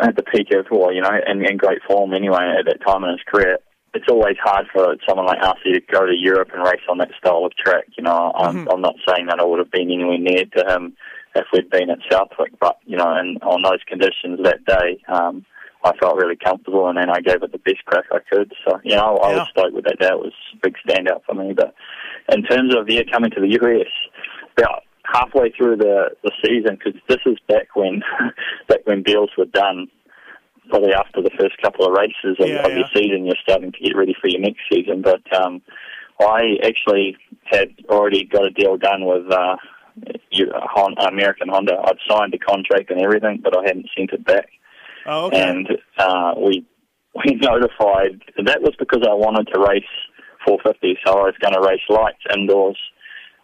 [0.00, 3.04] at the peak of, well, you know, in, in great form anyway at that time
[3.04, 3.58] in his career.
[3.96, 7.10] It's always hard for someone like RC to go to Europe and race on that
[7.18, 7.86] style of track.
[7.96, 10.94] You know, I'm, I'm not saying that I would have been anywhere near to him
[11.34, 15.44] if we'd been at Southwick, but, you know, and on those conditions that day, um,
[15.84, 18.52] I felt really comfortable and then I gave it the best crack I could.
[18.66, 19.38] So, you know, I Yeah.
[19.38, 19.96] was stoked with that.
[20.00, 21.52] That was a big standout for me.
[21.54, 21.74] But
[22.32, 23.92] in terms of yeah, coming to the US,
[24.58, 28.02] about halfway through the the season, because this is back when
[28.68, 29.88] back when deals were done.
[30.68, 33.78] Probably after the first couple of races of, Yeah, of your season, you're starting to
[33.78, 35.02] get ready for your next season.
[35.02, 35.62] But um,
[36.20, 39.56] I actually had already got a deal done with uh,
[41.08, 41.74] American Honda.
[41.84, 44.48] I'd signed the contract and everything, but I hadn't sent it back.
[45.06, 45.48] Oh okay.
[45.48, 46.66] And uh, we
[47.14, 49.84] we notified that was because I wanted to race
[50.46, 52.78] 450, so I was going to race lights indoors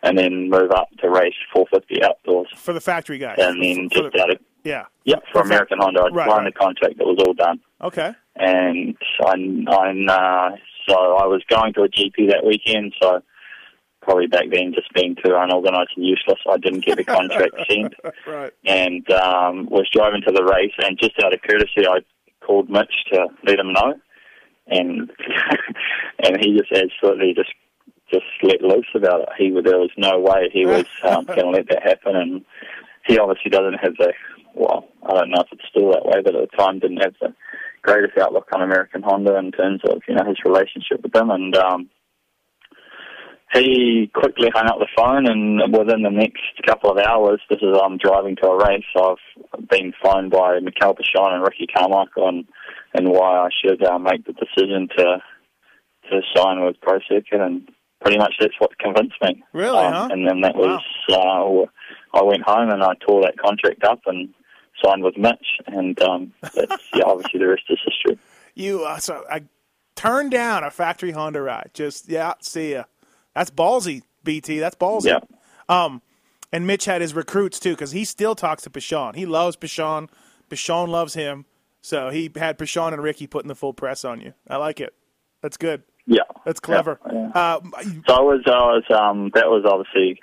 [0.02, 3.36] and then move up to race 450 outdoors, for the factory guys.
[3.38, 6.44] And then for just the- out of yeah yeah for American Honda, I'd Right, signed
[6.44, 6.54] right.
[6.54, 9.32] the contract It was all done, okay and I,
[9.68, 10.56] I uh,
[10.88, 13.22] so I was going to a GP that weekend, so.
[14.04, 17.94] Probably back then, just being too unorganised and useless, I didn't get the contract sent
[18.26, 20.72] right and um, was driving to the race.
[20.78, 22.00] And just out of courtesy, I
[22.44, 23.94] called Mitch to let him know,
[24.66, 25.08] and
[26.18, 27.52] and he just absolutely just
[28.12, 29.28] just let loose about it.
[29.38, 32.44] He there was no way he was um, going to let that happen, and
[33.06, 34.12] he obviously doesn't have the
[34.54, 37.14] well, I don't know if it's still that way, but at the time didn't have
[37.20, 37.34] the
[37.82, 41.56] greatest outlook on American Honda in terms of you know his relationship with them, and
[41.56, 41.90] um,
[43.52, 45.26] he quickly hung up the phone.
[45.26, 48.84] And within the next couple of hours, this is I'm driving to a race.
[48.96, 52.44] I've been phoned by Mikael Pichon and Ricky Carmichael, and
[52.94, 55.22] and why I should uh, make the decision to
[56.10, 57.68] to sign with Pro Circuit, and
[58.00, 59.42] pretty much that's what convinced me.
[59.52, 60.08] Really, um, huh?
[60.10, 61.64] And then that was wow.
[61.64, 64.34] uh, I went home and I tore that contract up and
[64.84, 68.18] signed with Mitch, and um, that's yeah, obviously the rest is history.
[68.54, 69.44] You uh, so I
[69.94, 71.70] turned down a factory Honda ride.
[71.74, 72.84] Just yeah, see ya.
[73.34, 74.58] That's ballsy, BT.
[74.58, 75.06] That's ballsy.
[75.06, 75.20] Yeah.
[75.68, 76.02] Um,
[76.52, 79.14] and Mitch had his recruits too because he still talks to Pichon.
[79.14, 80.08] He loves Pichon.
[80.50, 81.46] Pichon loves him.
[81.80, 84.34] So he had Pichon and Ricky putting the full press on you.
[84.48, 84.94] I like it.
[85.40, 85.82] That's good.
[86.06, 87.00] Yeah, that's clever.
[87.06, 87.40] Yeah, yeah.
[87.40, 87.60] Uh,
[88.06, 90.20] so I was, I was, um, that was obviously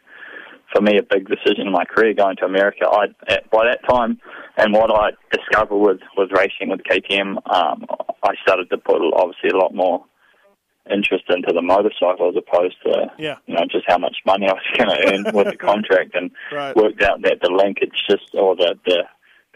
[0.74, 2.86] for me a big decision in my career going to America.
[2.88, 4.20] I at, by that time,
[4.60, 7.38] and what I discovered with, was racing with KTM.
[7.50, 7.86] Um,
[8.24, 10.06] I started to put obviously a lot more
[10.92, 13.36] interest into the motorcycle as opposed to yeah.
[13.46, 16.32] you know just how much money I was going to earn with the contract, and
[16.52, 16.76] right.
[16.76, 19.04] worked out that the linkage just or the the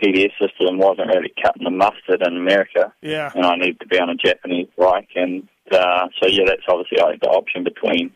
[0.01, 2.93] PDS system wasn't really cutting the mustard in America.
[3.01, 6.63] Yeah, and I needed to be on a Japanese bike, and uh, so yeah, that's
[6.67, 8.11] obviously I had the option between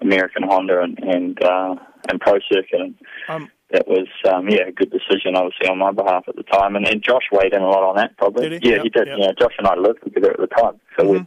[0.00, 1.76] American Honda and and, uh,
[2.08, 2.94] and Pro Circuit, and
[3.28, 6.76] um, that was um, yeah a good decision obviously on my behalf at the time,
[6.76, 8.48] and, and Josh weighed in a lot on that probably.
[8.48, 8.70] Did he?
[8.70, 9.08] Yeah, yep, he did.
[9.08, 9.18] Yep.
[9.18, 11.12] Yeah, Josh and I lived together at the time, so mm-hmm.
[11.12, 11.26] we'd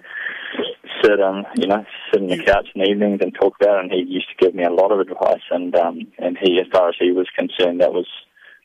[1.03, 3.83] sit um you know sit on the couch in the evenings and talk about, it,
[3.83, 6.67] and he used to give me a lot of advice, and um and he as
[6.71, 8.07] far as he was concerned, that was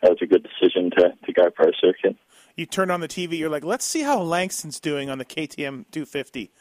[0.03, 2.17] that was a good decision to to go Pro Circuit.
[2.57, 5.87] You turn on the TV, you're like, let's see how Langston's doing on the KTM
[5.91, 6.53] 250.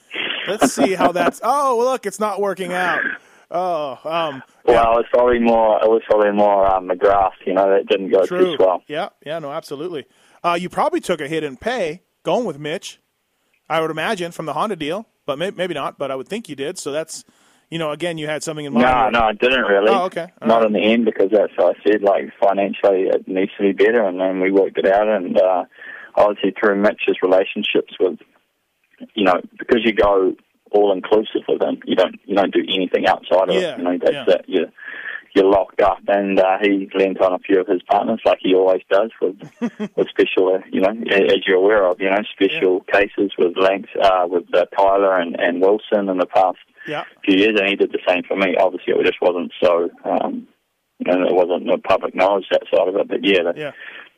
[0.48, 1.40] Let's see how that's.
[1.44, 3.00] Oh, look, it's not working out.
[3.56, 5.78] Oh, um, well, it's probably more.
[5.84, 7.34] It was probably more um, McGrath.
[7.46, 8.58] You know, that didn't go true.
[8.58, 8.84] too well.
[8.88, 10.06] Yeah, yeah, no, absolutely.
[10.44, 13.00] Uh, you probably took a hit in pay going with Mitch.
[13.70, 16.00] I would imagine from the Honda deal, but may- maybe not.
[16.00, 16.80] But I would think you did.
[16.80, 17.24] So that's,
[17.70, 19.14] you know, again, you had something in mind.
[19.14, 19.90] No, no, I didn't really.
[19.90, 20.28] Oh, okay.
[20.42, 20.68] All not right.
[20.68, 22.02] in the end because that's what I said.
[22.02, 25.08] Like financially, it needs to be better, and then we worked it out.
[25.08, 25.66] And uh,
[26.16, 28.18] obviously, through Mitch's relationships with,
[29.14, 30.34] you know, because you go
[30.74, 33.78] all inclusive with him, you don't you don't do anything outside of Yeah, it.
[33.78, 34.36] You know, that's yeah.
[34.36, 34.46] it.
[34.48, 34.66] You
[35.36, 38.54] you're locked up, and uh, he lent on a few of his partners, like he
[38.54, 39.36] always does, with
[39.96, 43.90] with special, uh, you know, as you're aware of, you know, special cases with Lanks,
[44.00, 47.06] uh, with uh, Tyler and, and Wilson in the past Yeah.
[47.26, 48.56] few years, and he did the same for me.
[48.60, 50.48] Obviously, it just wasn't so, um,
[51.00, 53.08] you know, it wasn't public knowledge that side of it.
[53.08, 53.72] But yeah, the, Yeah.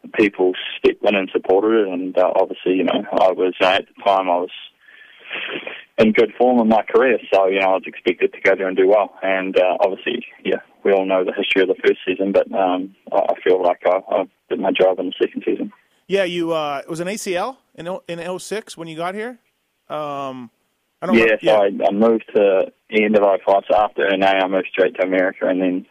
[0.04, 3.68] the people stepped in and supported it, and uh, obviously, you know, I was uh,
[3.68, 4.52] at the time I was
[5.98, 8.68] in good form in my career, so you know I was expected to go there
[8.68, 9.14] and do well.
[9.24, 12.96] And uh, obviously, yeah, we all know the history of the first season, but um,
[13.14, 15.72] I feel like I, I did my job in the second season.
[16.08, 16.52] Yeah, you.
[16.54, 19.40] Uh, it was an ACL in in 06 when you got here.
[19.90, 20.52] Um,
[21.02, 21.16] I don't.
[21.16, 21.38] Yeah, know.
[21.44, 24.96] so I, I moved to the end of 05, so after NA I moved straight
[24.96, 25.86] to America, and then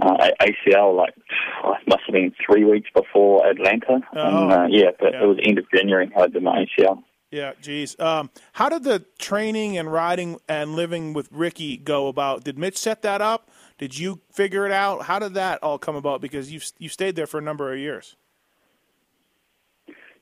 [0.00, 4.00] uh, ACL like it must have been three weeks before Atlanta.
[4.14, 4.44] Oh.
[4.44, 5.24] and, uh, yeah, but Yeah.
[5.24, 7.02] it was end of January I did my ACL.
[7.30, 7.98] Yeah, geez.
[8.00, 12.42] Um, how did the training and riding and living with Ricky go about?
[12.42, 13.50] Did Mitch set that up?
[13.78, 15.02] Did you figure it out?
[15.04, 16.20] How did that all come about?
[16.20, 18.16] Because you you stayed there for a number of years.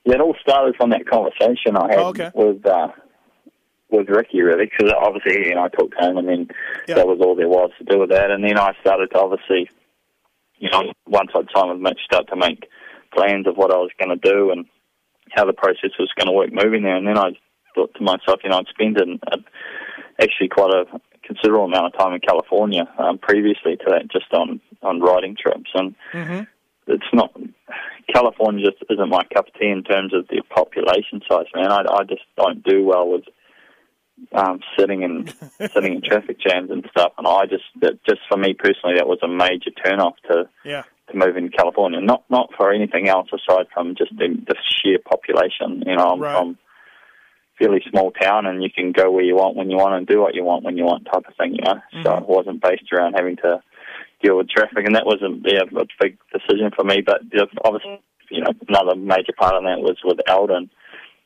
[0.04, 2.30] Yeah, it all started from that conversation I had Oh, okay.
[2.34, 2.88] with uh,
[3.90, 6.48] with Ricky, really, because obviously, you know, I talked to him, and then
[6.86, 6.96] Yeah.
[6.96, 8.30] that was all there was to do with that.
[8.30, 9.70] And then I started to obviously,
[10.58, 12.68] you know, once I'd signed with Mitch, start to make
[13.14, 14.66] plans of what I was going to do and
[15.34, 16.96] how the process was going to work moving there.
[16.96, 17.30] And then I
[17.74, 19.36] thought to myself, you know, I'd spent an, uh,
[20.20, 20.84] actually quite a
[21.22, 25.70] considerable amount of time in California um, previously to that, just on on riding trips,
[25.74, 26.42] and Mm-hmm.
[26.86, 27.32] it's not
[28.12, 31.70] California just isn't my cup of tea in terms of the population size, man.
[31.70, 33.24] I, I just don't do well with
[34.32, 35.28] um, sitting in
[35.72, 37.12] sitting in traffic jams and stuff.
[37.18, 40.48] And I just that just for me personally, that was a major turn off to
[40.64, 40.84] Yeah.
[41.10, 42.00] To move in California.
[42.00, 45.82] Not not for anything else aside from just the, the sheer population.
[45.86, 46.32] You know, I'm Right.
[46.36, 49.94] from a fairly small town, and you can go where you want when you want
[49.94, 51.54] and do what you want when you want, type of thing.
[51.54, 52.22] You know, so Mhm.
[52.22, 53.62] it wasn't based around having to
[54.22, 57.00] deal with traffic, and that was a, yeah, a big decision for me.
[57.00, 57.22] But
[57.64, 60.68] obviously, you know, another major part of that was with Aldon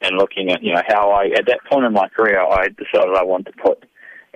[0.00, 3.16] and looking at you know how I at that point in my career I decided
[3.16, 3.84] I wanted to put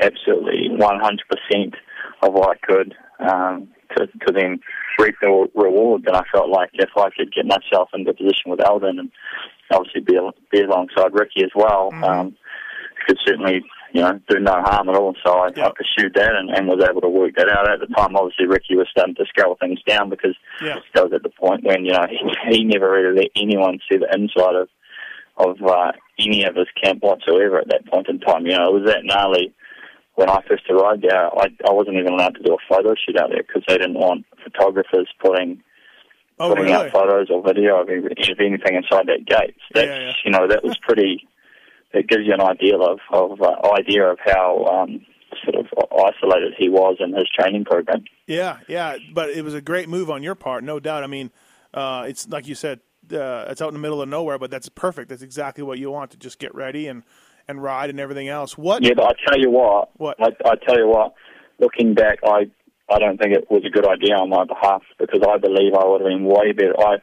[0.00, 1.74] absolutely 100%
[2.22, 4.60] of what I could um, to to then
[4.98, 6.04] reap the rewards.
[6.06, 9.10] And I felt like if I could get myself into position with Aldon and
[9.72, 10.18] obviously be
[10.50, 12.04] be alongside Ricky as well, Mhm.
[12.08, 12.36] um,
[13.06, 15.14] could certainly you know, do no harm at all.
[15.24, 15.58] So I, Yep.
[15.66, 17.70] I pursued that and, and was able to work that out.
[17.70, 20.80] At the time, obviously, Ricky was starting to scale things down because Yeah.
[20.92, 22.18] that was at the point when, you know, he,
[22.58, 24.68] he never really let anyone see the inside of
[25.38, 28.44] of uh, any of his camp whatsoever at that point in time.
[28.46, 29.52] You know, it was that gnarly
[30.16, 31.26] when I first arrived there.
[31.26, 33.94] I, I wasn't even allowed to do a photo shoot out there because they didn't
[33.94, 35.62] want photographers putting
[36.38, 36.74] Oh, putting really?
[36.88, 37.98] out photos or video of, any-
[38.30, 39.54] of anything inside that gate.
[39.72, 40.12] That's Yeah, yeah.
[40.24, 41.26] you know that was pretty.
[41.94, 45.00] It gives you an idea of of uh, idea of how um,
[45.44, 48.04] sort of isolated he was in his training program.
[48.26, 51.02] Yeah, yeah, but it was a great move on your part, no doubt.
[51.04, 51.30] I mean,
[51.72, 54.68] uh, it's like you said, uh, it's out in the middle of nowhere, but that's
[54.68, 55.08] perfect.
[55.08, 57.02] That's exactly what you want to just get ready and
[57.48, 58.56] and ride and everything else.
[58.58, 58.82] What?
[58.82, 60.16] Yeah, but I tell you what, What?
[60.20, 61.14] I, I tell you what,
[61.58, 62.50] looking back, I
[62.88, 65.84] I don't think it was a good idea on my behalf because I believe I
[65.84, 66.74] would have been way better.
[66.78, 66.96] I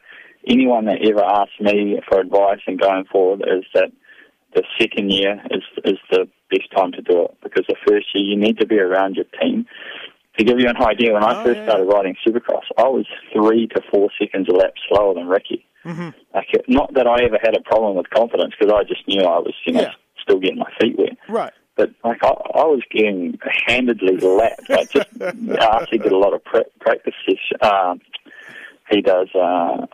[0.46, 3.90] anyone that ever asked me for advice and going forward is that
[4.54, 8.24] the second year is is the best time to do it because the first year
[8.24, 9.66] you need to be around your team.
[10.38, 11.66] To give you an idea, when I Oh, first yeah.
[11.68, 15.64] started riding Supercross, I was three to four seconds a lap slower than Ricky.
[15.84, 16.08] Mm-hmm.
[16.34, 19.38] Like, not that I ever had a problem with confidence because I just knew I
[19.38, 19.92] was, you know, Yeah.
[20.24, 21.52] Still getting my feet wet Right.
[21.76, 24.68] but like I, I was getting handedly lapped.
[24.68, 27.14] Like just RC did a lot of pra- practice.
[27.62, 28.00] Um,
[28.90, 29.86] he does uh,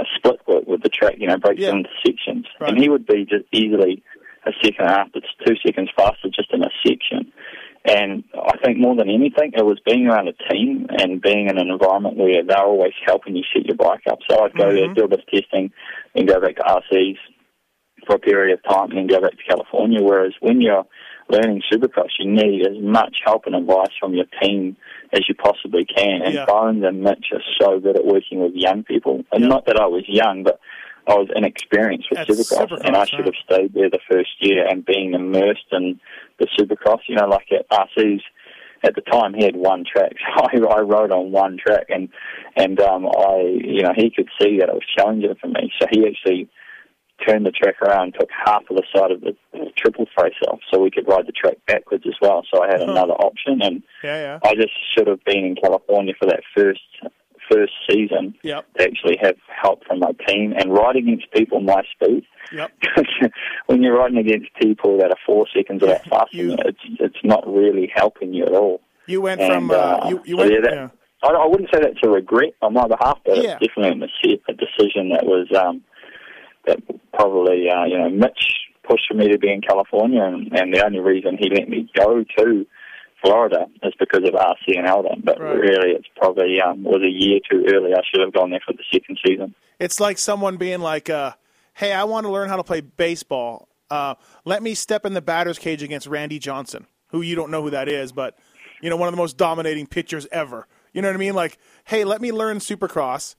[0.00, 1.16] a split work with the track.
[1.18, 1.70] You know, breaks Yeah.
[1.70, 2.70] into sections, Right.
[2.70, 4.02] and he would be just easily
[4.46, 7.30] a second after two seconds faster just in a section.
[7.84, 11.58] And I think more than anything, it was being around a team and being in
[11.58, 14.18] an environment where they're always helping you set your bike up.
[14.28, 14.96] So I'd go there, Mhm.
[14.96, 15.70] do a bit of testing,
[16.14, 17.16] and go back to RCs
[18.06, 20.00] for a period of time and then go back to California.
[20.02, 20.86] Whereas when you're
[21.28, 24.76] learning Supercross, you need as much help and advice from your team
[25.12, 26.22] as you possibly can.
[26.22, 26.46] And Yeah.
[26.46, 29.24] Bones and Mitch are so good at working with young people.
[29.32, 29.48] And Yeah.
[29.48, 30.58] not that I was young, but
[31.06, 34.66] I was inexperienced with Supercross, Supercross, and I should have stayed there the first year
[34.66, 35.98] and being immersed in
[36.38, 37.00] the Supercross.
[37.06, 38.22] You know, like at RC's
[38.82, 40.12] at the time he had one track.
[40.52, 42.08] So I, I rode on one track, and
[42.56, 45.72] and um, I, you know, he could see that it was challenging for me.
[45.80, 46.48] So he actually
[47.26, 49.36] turned the track around, took half of the side of the
[49.76, 52.44] triple face off, so we could ride the track backwards as well.
[52.52, 52.92] So I had Uh-huh.
[52.92, 54.38] another option, and Yeah, yeah.
[54.44, 56.80] I just should have been in California for that first
[57.50, 58.64] first season Yep.
[58.78, 62.24] to actually have help from my team and ride against people my speed.
[62.52, 62.70] Yep.
[63.66, 67.24] when you're riding against people that are four seconds or that faster, You- it's it's
[67.24, 68.80] not really helping you at all.
[69.06, 70.88] You went And, from uh, uh, you, you so went yeah, that- yeah.
[71.22, 73.58] I, I wouldn't say that's a regret on my behalf, but Yeah.
[73.60, 75.82] it's definitely a decision that was um,
[76.66, 76.78] that
[77.12, 80.84] probably uh, you know Mitch pushed for me to be in California, and, and the
[80.84, 82.66] only reason he let me go to
[83.22, 85.22] Florida is because of RC and Aldon.
[85.24, 85.54] But Right.
[85.58, 87.92] really, it's probably um, was a year too early.
[87.94, 89.54] I should have gone there for the second season.
[89.78, 91.32] It's like someone being like, uh,
[91.74, 93.68] "Hey, I want to learn how to play baseball.
[93.90, 97.62] Uh, let me step in the batter's cage against Randy Johnson, who you don't know
[97.62, 98.38] who that is, but
[98.80, 100.66] you know one of the most dominating pitchers ever.
[100.92, 101.34] You know what I mean?
[101.34, 103.36] Like, hey, let me learn Supercross.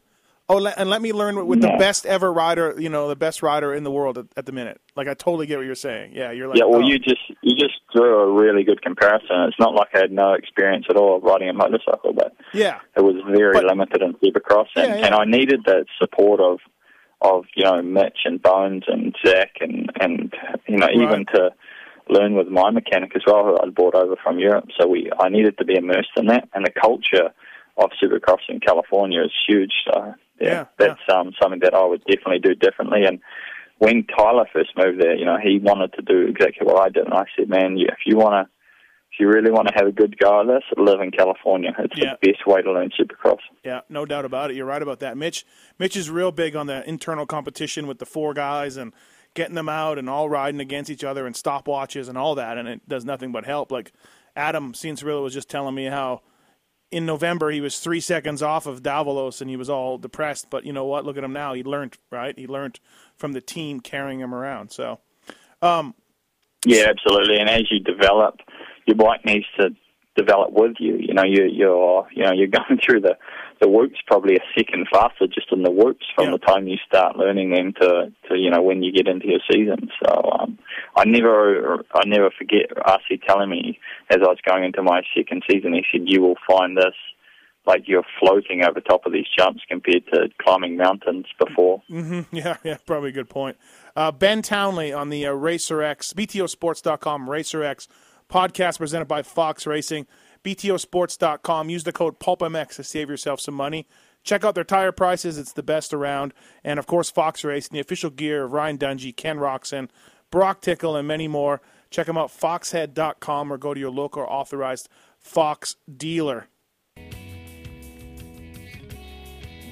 [0.52, 1.78] Oh, le- and let me learn with the Yeah.
[1.78, 2.76] best ever rider.
[2.78, 4.82] You know, the best rider in the world at, at the minute.
[4.98, 6.12] Like, I totally get what you're saying.
[6.14, 9.36] Yeah, you're like, yeah, well, oh, you just you just drew a really good comparison.
[9.48, 12.80] It's not like I had no experience at all of riding a motorcycle, but yeah,
[12.98, 15.06] it was very But- limited in Supercross, and, Yeah, yeah.
[15.06, 16.60] and I needed the support of
[17.22, 20.34] of you know Mitch and Bones and Zach and and
[20.68, 21.52] you know even to
[22.10, 24.66] learn with my mechanic as well, who I'd brought over from Europe.
[24.78, 27.30] So we I needed to be immersed in that, and the culture
[27.78, 29.72] of Supercross in California is huge.
[29.86, 33.04] So Yeah, yeah, that's um, something that I would definitely do differently.
[33.06, 33.20] And
[33.78, 37.06] when Tyler first moved there, you know, he wanted to do exactly what I did,
[37.06, 38.52] and I said, man, if you want to.
[39.14, 41.76] If you really want to have a good go at this, live in California.
[41.80, 42.14] It's Yeah.
[42.22, 43.40] the best way to learn Supercross.
[43.62, 44.56] Yeah, no doubt about it.
[44.56, 45.18] You're right about that.
[45.18, 45.46] Mitch
[45.78, 48.94] Mitch is real big on the internal competition with the four guys and
[49.34, 52.70] getting them out and all riding against each other and stopwatches and all that and
[52.70, 53.70] it does nothing but help.
[53.70, 53.92] Like
[54.38, 56.22] Adam Cianciarulo was just telling me how
[56.92, 60.66] in November he was three seconds off of Davalos and he was all depressed, but
[60.66, 61.06] you know what?
[61.06, 61.54] Look at him now.
[61.54, 62.38] He learned, right?
[62.38, 62.80] He learned
[63.16, 64.72] from the team carrying him around.
[64.72, 65.00] So
[65.62, 65.96] um,
[66.66, 67.38] Yeah, absolutely.
[67.38, 68.40] And as you develop,
[68.86, 69.70] your bike needs to
[70.16, 70.98] develop with you.
[70.98, 73.18] You know, you, you're you know you're going through the
[73.62, 76.32] the whoops probably a second faster just in the whoops from Yeah.
[76.32, 79.40] the time you start learning them to to you know when you get into your
[79.52, 79.90] season.
[80.04, 80.58] So um,
[80.98, 83.80] I never I never forget RC telling me
[84.10, 86.96] as I was going into my second season, he said you will find this.
[87.68, 91.84] Like you're floating over top of these jumps compared to climbing mountains before.
[92.32, 93.56] Yeah, yeah, probably a good point.
[93.96, 97.88] Uh, ben Townley on the uh, RacerX, BTOsports.com, RacerX
[98.28, 100.08] podcast presented by Fox Racing.
[100.44, 101.70] BTOsports.com.
[101.70, 103.88] Use the code PulpMX to save yourself some money.
[104.24, 105.38] Check out their tire prices.
[105.38, 106.34] It's the best around.
[106.64, 109.90] And, of course, Fox Racing, the official gear of Ryan Dungey, Ken Roczen,
[110.30, 111.62] Broc Tickle, and many more.
[111.90, 116.48] Check them out, foxhead.com, or go to your local authorized Fox dealer.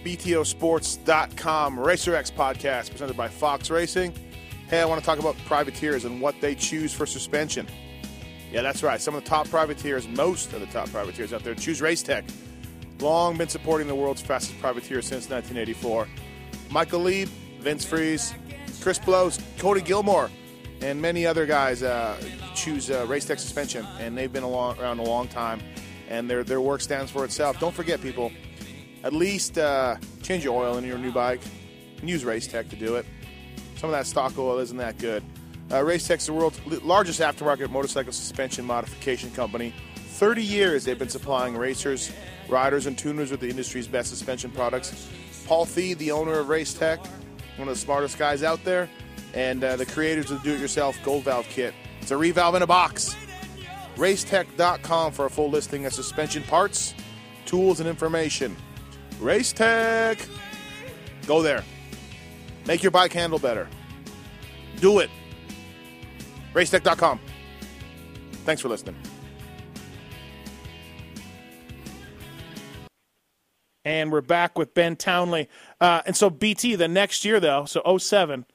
[0.03, 4.13] BTOsports.com, RacerX podcast presented by Fox Racing.
[4.67, 7.67] Hey, I want to talk about privateers and what they choose for suspension.
[8.51, 8.99] Yeah, that's right.
[8.99, 12.29] Some of the top privateers, most of the top privateers out there, choose Racetech.
[12.99, 16.07] Long been supporting the world's fastest privateer since 1984.
[16.71, 17.25] Michael Lee,
[17.59, 18.33] Vince Friese,
[18.81, 20.29] Chris Blose, Cody Gilmore,
[20.81, 22.19] and many other guys uh,
[22.55, 25.61] choose uh, Racetech suspension, and they've been along, around a long time,
[26.09, 27.59] and their their work stands for itself.
[27.59, 28.31] Don't forget, people,
[29.03, 31.41] at least uh, change your oil in your new bike
[31.99, 33.05] and use Racetech to do it.
[33.77, 35.23] Some of that stock oil isn't that good.
[35.71, 39.73] Uh, Racetech's the world's largest aftermarket motorcycle suspension modification company.
[39.95, 42.11] 30 years they've been supplying racers,
[42.49, 45.07] riders, and tuners with the industry's best suspension products.
[45.45, 46.97] Paul Thede, the owner of Racetech,
[47.57, 48.89] one of the smartest guys out there,
[49.33, 51.73] and uh, the creators of the do-it-yourself Gold Valve kit.
[52.01, 53.15] It's a revalve in a box.
[53.95, 56.95] Racetech.com for a full listing of suspension parts,
[57.45, 58.55] tools, and information.
[59.19, 60.27] Racetech!
[61.27, 61.63] Go there.
[62.65, 63.67] Make your bike handle better.
[64.79, 65.09] Do it.
[66.53, 67.19] Racetech.com.
[68.45, 68.95] Thanks for listening.
[73.85, 75.47] And we're back with Ben Townley.
[75.79, 78.45] Uh, and so BT, the next year, though, so 07,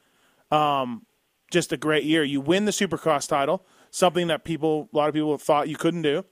[0.51, 1.07] um,
[1.51, 2.23] just a great year.
[2.23, 6.03] You win the Supercross title, something that people, a lot of people thought you couldn't
[6.03, 6.25] do.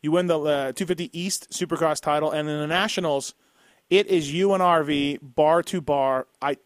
[0.00, 3.34] You win the uh, 250 East Supercross title, and in the Nationals,
[3.90, 6.26] it is you and RV bar to bar.
[6.40, 6.58] I,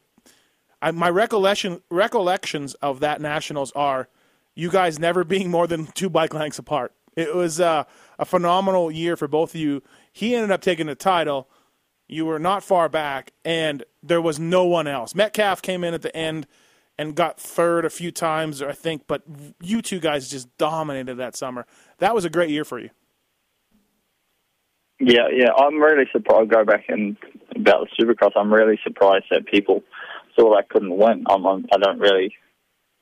[0.83, 4.09] I my recollection recollections of that Nationals are
[4.55, 6.93] you guys never being more than two bike lengths apart.
[7.17, 7.85] It was uh,
[8.19, 9.83] a phenomenal year for both of you.
[10.13, 11.49] He ended up taking the title.
[12.09, 15.15] You were not far back, and there was no one else.
[15.15, 16.47] Metcalf came in at the end
[16.99, 19.23] and got third a few times, I think, but
[19.61, 21.67] you two guys just dominated that summer.
[21.99, 22.91] That was a great year for you.
[24.99, 26.51] Yeah, yeah, I'm really surprised.
[26.51, 27.17] Go back and
[27.57, 28.33] about the Supercross.
[28.37, 29.83] I'm really surprised that people
[30.37, 31.25] thought I couldn't win.
[31.31, 32.35] I'm, I'm I don't really,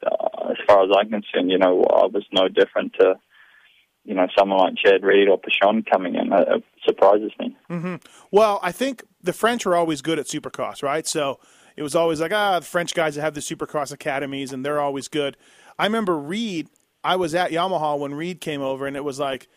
[0.05, 3.15] uh, as far as I'm concerned, you know, I was no different to,
[4.05, 6.33] you know, someone like Chad Reed or Pichon coming in.
[6.33, 7.57] It, it surprises me.
[7.71, 7.97] Mm-hmm.
[8.31, 11.07] Well, I think the French are always good at Supercross, right?
[11.07, 11.41] So
[11.77, 14.81] it was always like, ah, the French guys that have the Supercross academies, and they're
[14.81, 15.37] always good.
[15.79, 16.69] I remember Reed.
[17.05, 19.49] I was at Yamaha when Reed came over, and it was like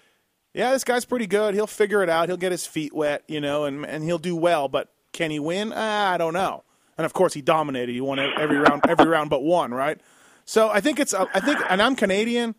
[0.54, 1.54] yeah, this guy's pretty good.
[1.54, 2.28] He'll figure it out.
[2.28, 4.68] He'll get his feet wet, you know, and and he'll do well.
[4.68, 5.72] But can he win?
[5.72, 6.64] Uh, I don't know.
[6.98, 7.94] And of course, he dominated.
[7.94, 10.00] He won every round, every round but one, right?
[10.46, 11.14] So I think it's.
[11.14, 12.56] I think, and I'm Canadian,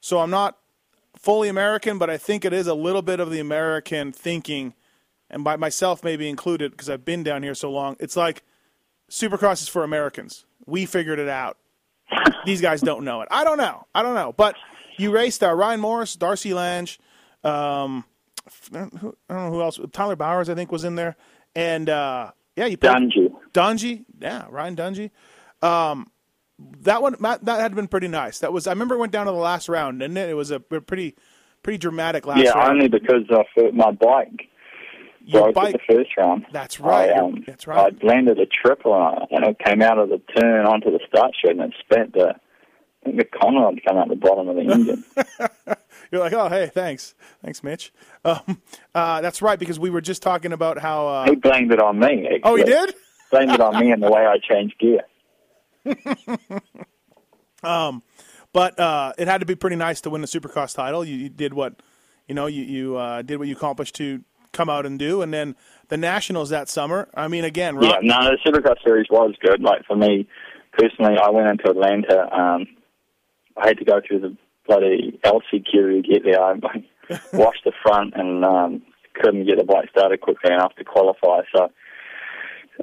[0.00, 0.58] so I'm not
[1.16, 4.74] fully American, but I think it is a little bit of the American thinking,
[5.30, 7.96] and by myself maybe included because I've been down here so long.
[8.00, 8.42] It's like
[9.10, 10.44] Supercross is for Americans.
[10.66, 11.58] We figured it out.
[12.44, 13.28] These guys don't know it.
[13.30, 13.86] I don't know.
[13.94, 14.32] I don't know.
[14.32, 14.56] But
[14.98, 16.88] you raced uh, Ryan Morais, Darcy Lange.
[17.42, 18.04] Um,
[18.72, 19.78] I don't know who else.
[19.92, 21.16] Tyler Bowers, I think, was in there,
[21.54, 23.32] and uh, yeah, you played Dungey.
[23.52, 25.10] Dungey, yeah, Ryan Dungey.
[25.62, 26.10] Um,
[26.58, 28.38] that one that had been pretty nice.
[28.38, 30.30] That was I remember it went down to the last round, and it?
[30.30, 31.16] it was a pretty
[31.62, 32.78] pretty dramatic last yeah, round.
[32.78, 34.48] Yeah, only because of uh, my bike
[35.24, 36.46] Your broke bike, the first round.
[36.52, 37.10] That's right.
[37.10, 37.92] I, um, That's right.
[37.92, 41.00] I landed a triple on it, and it came out of the turn onto the
[41.08, 42.34] start shed, and it spent the
[43.04, 45.04] I think the conrod come out the bottom of the engine.
[46.10, 47.92] You're like, oh, hey, thanks, thanks, Mitch.
[48.24, 48.62] Um,
[48.94, 51.08] uh, that's right, because we were just talking about how.
[51.08, 52.26] Uh, he blamed it on me.
[52.26, 52.40] Actually.
[52.44, 52.94] oh, he did.
[53.30, 55.00] blamed it on me and the way I changed gear.
[57.64, 58.02] Um,
[58.52, 61.04] but uh, it had to be pretty nice to win the Supercross title.
[61.04, 61.80] You, you did what,
[62.28, 64.22] you know, you you uh, did what you accomplished to
[64.52, 65.56] come out and do, and then
[65.88, 67.08] the Nationals that summer.
[67.14, 69.60] I mean, again, Yeah, no, the Supercross series was good.
[69.60, 70.28] Like for me
[70.72, 72.32] personally, I went into Atlanta.
[72.32, 72.66] Um,
[73.56, 76.42] I had to go through the bloody LCQ to get there.
[76.44, 76.58] I
[77.32, 78.82] washed the front and um,
[79.14, 81.42] couldn't get the bike started quickly enough to qualify.
[81.54, 81.70] So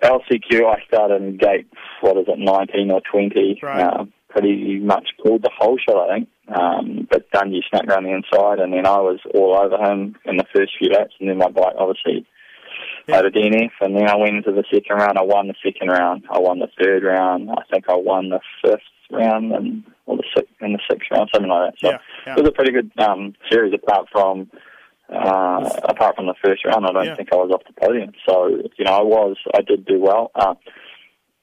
[0.01, 1.67] LCQ, I started in gate
[2.01, 3.59] what is it, 19 or 20.
[3.61, 3.81] Right.
[3.83, 6.29] Uh, pretty much pulled the whole shot, I think.
[6.47, 10.37] Um, but Dungey snuck around the inside, and then I was all over him in
[10.37, 12.25] the first few laps, and then my bike obviously
[13.07, 13.17] Yeah.
[13.17, 15.17] had a DNF, and then I went into the second round.
[15.17, 16.23] I won the second round.
[16.29, 17.49] I won the third round.
[17.51, 18.81] I think I won the fifth
[19.11, 21.79] round, and or the sixth, in the sixth round, something like that.
[21.79, 22.33] So Yeah, yeah.
[22.35, 24.49] it was a pretty good um, series, apart from
[25.11, 26.85] uh, apart from the first round.
[26.85, 27.15] I don't Yeah.
[27.15, 28.11] think I was off the podium.
[28.27, 30.31] So you know, I was, I did do well.
[30.35, 30.55] Uh,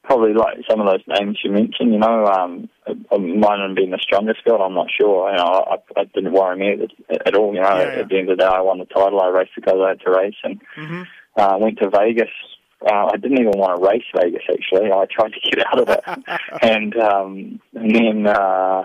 [0.05, 2.71] probably like some of those names you mentioned, you know, um,
[3.11, 4.61] mine have been the strongest field.
[4.63, 5.31] I'm not sure.
[5.31, 7.55] You know, I, I didn't worry me at, at all.
[7.55, 8.01] You know, Yeah, yeah.
[8.01, 9.21] at the end of the day, I won the title.
[9.21, 11.07] I raced the guys I had to race, and Mhm.
[11.37, 12.31] uh, went to Vegas
[12.81, 14.45] uh, I didn't even want to race Vegas.
[14.49, 16.01] Actually, I tried to get out of it,
[16.63, 18.85] and um, and then uh,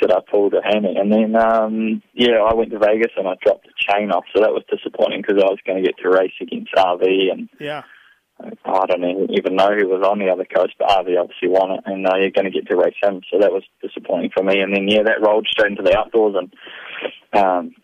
[0.00, 3.34] said I pulled a hammy, and then um, yeah, I went to Vegas and I
[3.42, 4.24] dropped the chain off.
[4.34, 7.48] So that was disappointing because I was going to get to race against RV and.
[7.60, 7.82] Yeah.
[8.64, 9.04] I don't
[9.36, 12.16] even know who was on the other coast, but RV obviously won it, and uh,
[12.16, 13.20] you're going to get to race him.
[13.30, 14.60] So that was disappointing for me.
[14.60, 16.50] And then yeah, that rolled straight into the outdoors, and
[17.38, 17.74] um,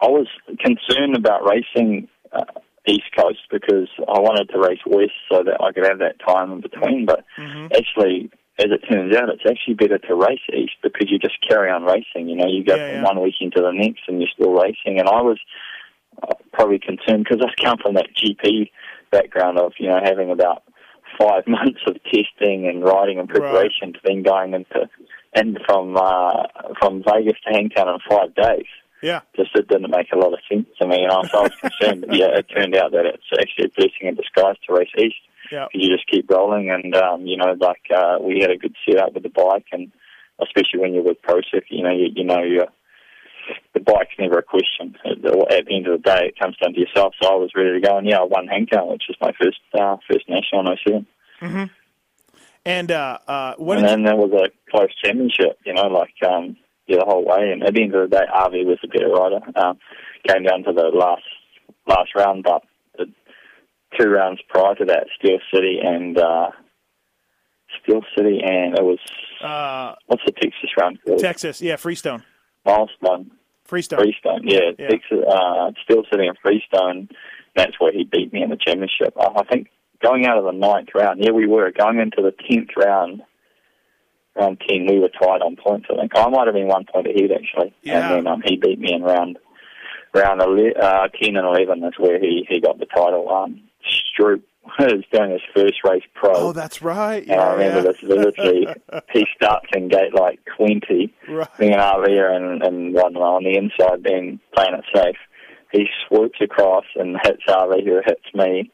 [0.00, 0.28] I was
[0.60, 2.44] concerned about racing uh,
[2.86, 6.52] East Coast because I wanted to race West so that I could have that time
[6.52, 7.04] in between.
[7.04, 7.66] But Mm-hmm.
[7.76, 11.70] actually, as it turns out, it's actually better to race East because you just carry
[11.70, 12.28] on racing.
[12.28, 13.04] You know, you go Yeah, from yeah.
[13.04, 14.98] one weekend to the next, and you're still racing.
[14.98, 15.38] And I was
[16.22, 18.70] uh, probably concerned because I come from that GP
[19.10, 20.62] background of you know having about
[21.18, 24.88] five months of testing and riding and preparation to then going into
[25.34, 26.44] and from uh,
[26.80, 28.66] from Vegas to Hangtown in five days
[29.02, 29.20] Yeah.
[29.36, 31.52] just it didn't make a lot of sense to me, and I was, I was
[31.60, 32.04] concerned.
[32.08, 35.16] But yeah, it turned out that it's actually a blessing in disguise to race east.
[35.50, 35.66] Yeah.
[35.72, 39.14] You just keep rolling, and um, you know, like uh, we had a good setup
[39.14, 39.92] with the bike, and
[40.40, 42.68] especially when you're with Pro Circ, you know, you, you know, you're,
[43.74, 44.94] the bike's never a question.
[45.04, 47.14] At the, at the end of the day, it comes down to yourself.
[47.20, 49.60] So I was ready to go, and yeah, I won Hangtown, which was my first
[49.74, 51.06] uh, first national in 07.
[52.64, 56.56] And uh, uh, what and then there was a close championship, you know, like um,
[56.86, 57.50] yeah, the whole way.
[57.52, 59.40] And at the end of the day, RV was the better rider.
[59.56, 59.78] Um,
[60.26, 61.22] came down to the last
[61.86, 62.62] last round, but
[63.98, 66.50] two rounds prior to that, Steel City and uh,
[67.82, 68.98] Steel City, and it was
[69.42, 71.20] uh, what's the Texas round called?
[71.20, 71.60] Texas?
[71.62, 72.22] Yeah, Freestone.
[72.64, 73.30] Milestone,
[73.64, 74.00] Freestone.
[74.00, 74.40] Freestone.
[74.44, 74.88] Yeah, Yeah.
[74.88, 77.08] Texas, uh, Steel City and Freestone.
[77.56, 79.14] That's where he beat me in the championship.
[79.18, 79.68] I think
[80.02, 83.22] going out of the ninth round, yeah, we were going into the tenth round.
[84.36, 85.86] Round ten, we were tied on points.
[85.90, 88.08] I think I might have been one point ahead actually, Yeah.
[88.16, 89.38] and then um, he beat me in round
[90.14, 91.80] round ele- uh, ten and eleven.
[91.80, 93.28] That's where he he got the title.
[93.28, 94.42] Um, Stroop
[94.78, 96.32] was doing his first race pro.
[96.34, 97.22] Oh, that's right.
[97.26, 97.92] And I Yeah, remember yeah.
[97.92, 98.66] this vividly.
[99.12, 101.48] he starts in gate like 20, Right.
[101.58, 105.16] being an RVer and, and one on the inside, being playing it safe.
[105.72, 108.70] He swoops across and hits RV, who hits me.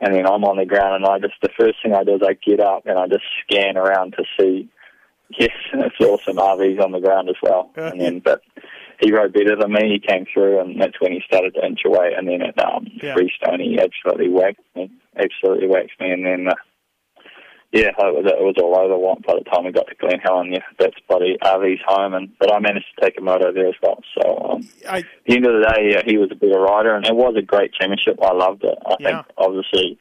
[0.00, 2.22] And then I'm on the ground, and I just, the first thing I do is
[2.26, 4.68] I get up and I just scan around to see,
[5.38, 7.70] yes, it's awesome, RV's on the ground as well.
[7.76, 8.42] And then, but
[9.02, 11.80] he rode better than me, he came through, and that's when he started to inch
[11.84, 12.12] away.
[12.16, 13.14] And then at um, Yeah.
[13.14, 16.12] Freestone, he absolutely whacked me, absolutely whacked me.
[16.12, 16.54] And then, uh,
[17.72, 20.20] yeah, it was, it was all over one by the time we got to Glen
[20.20, 20.52] Helen.
[20.52, 23.74] Yeah, that's bloody RV's home, and but I managed to take a moto there as
[23.82, 23.98] well.
[24.14, 26.94] So um, I, at the end of the day, yeah, he was a better rider,
[26.94, 28.18] and it was a great championship.
[28.22, 28.78] I loved it.
[28.86, 29.22] I Yeah.
[29.22, 29.98] think obviously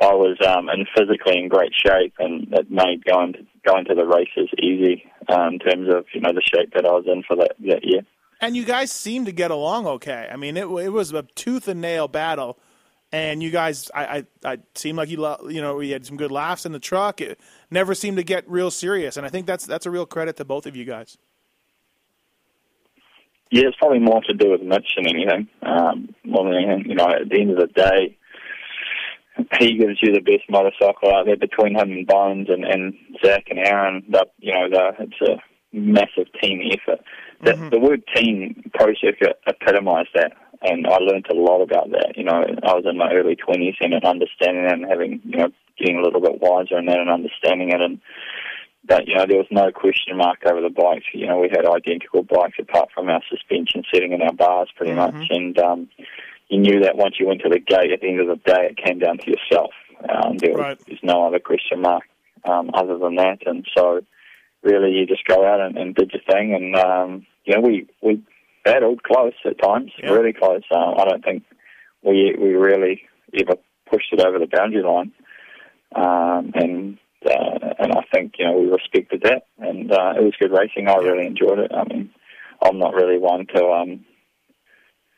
[0.00, 3.94] I was um, in physically in great shape, and it made going to, going to
[3.94, 7.22] the races easy um, in terms of you know the shape that I was in
[7.26, 8.02] for that that year.
[8.42, 10.28] And you guys seem to get along okay.
[10.30, 12.58] I mean, it it was a tooth and nail battle,
[13.12, 14.04] and you guys, I,
[14.44, 16.80] I, I seemed like you, lo- you know, we had some good laughs in the
[16.80, 17.20] truck.
[17.20, 17.40] It
[17.70, 20.44] never seemed to get real serious, and I think that's that's a real credit to
[20.44, 21.16] both of you guys.
[23.50, 25.46] Yeah, it's probably more to do with Mitch than anything.
[25.62, 28.16] Um, more than anything, you know, at the end of the day,
[29.58, 33.44] he gives you the best motorcycle out there between him and Bones and, and Zach
[33.50, 34.04] and Aaron.
[34.10, 35.36] That you know, the, it's a
[35.72, 37.04] massive team effort.
[37.42, 40.32] The, the word team pro circuit epitomised that,
[40.62, 42.14] and I learned a lot about that.
[42.16, 45.48] You know, I was in my early twenties and understanding that and having you know
[45.78, 48.00] getting a little bit wiser in that and understanding it and
[48.84, 51.06] but you know there was no question mark over the bikes.
[51.12, 54.92] You know we had identical bikes apart from our suspension setting and our bars pretty
[54.94, 55.88] much, and um,
[56.48, 58.70] you knew that once you went to the gate at the end of the day,
[58.70, 59.70] it came down to yourself.
[60.08, 60.78] Um, there was Right.
[60.86, 62.04] there's no other question mark
[62.44, 64.02] um, other than that, and so
[64.62, 67.86] really you just go out and, and did your thing, and um, you know we
[68.02, 68.22] we
[68.64, 70.10] battled close at times, Yeah.
[70.10, 70.62] really close.
[70.74, 71.42] Um, I don't think
[72.02, 73.02] we we really
[73.38, 73.56] ever
[73.90, 75.12] pushed it over the boundary line
[75.94, 80.34] um, and uh, and I think you know we respected that, and uh, it was
[80.40, 80.88] good racing.
[80.88, 81.70] I really enjoyed it.
[81.72, 82.10] I mean,
[82.62, 84.04] I'm not really one to, um,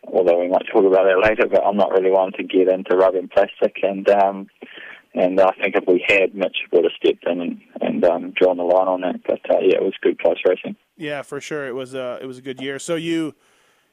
[0.06, 2.96] although we might talk about that later, but I'm not really one to get into
[2.96, 4.48] rubbing plastic, and um,
[5.14, 8.56] and I think if we had, Mitch would have stepped in and, and um, drawn
[8.56, 9.20] the line on that.
[9.26, 10.76] But uh, yeah, it was good close racing.
[10.96, 11.66] Yeah, for sure.
[11.66, 12.78] It was a it was a good year.
[12.78, 13.34] So you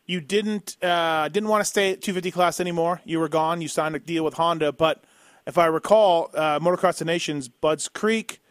[0.06, 3.02] you didn't uh, didn't want to stay at 250 class anymore.
[3.06, 3.62] You were gone.
[3.62, 5.04] You signed a deal with Honda, but
[5.46, 8.42] if I recall, uh, Motocross the Nations, Budds Creek,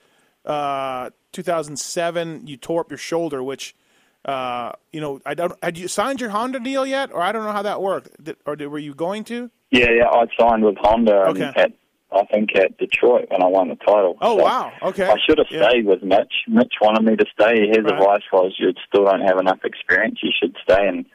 [0.45, 3.75] uh, 2007, you tore up your shoulder, which.
[4.23, 5.55] Uh, you know, I don't.
[5.63, 8.37] Had you signed your Honda deal yet, or I don't know how that worked, Did,
[8.45, 9.51] or did, were you going to?
[9.71, 11.51] Yeah, yeah, I signed with Honda Okay.
[11.57, 11.73] at
[12.13, 14.17] I think at Detroit when I won the title.
[14.21, 15.05] Oh So- wow, okay.
[15.09, 15.69] I should have Yeah.
[15.69, 16.45] stayed with Mitch.
[16.49, 17.69] Mitch wanted me to stay.
[17.69, 17.93] His Right.
[17.95, 20.19] advice was, "You still don't have enough experience.
[20.23, 21.07] You should stay." And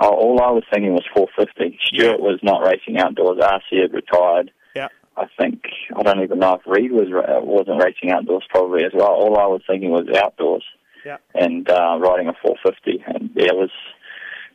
[0.00, 1.78] uh, all I was thinking was 450.
[1.84, 3.38] Stewart was not racing outdoors.
[3.38, 4.50] RC had retired.
[4.74, 5.64] Yeah, I think
[5.96, 9.08] I don't even know if Reed was ra- wasn't racing outdoors probably as well.
[9.08, 10.64] All I was thinking was outdoors
[11.04, 11.16] Yeah.
[11.34, 13.70] and uh, riding a 450, and yeah, it was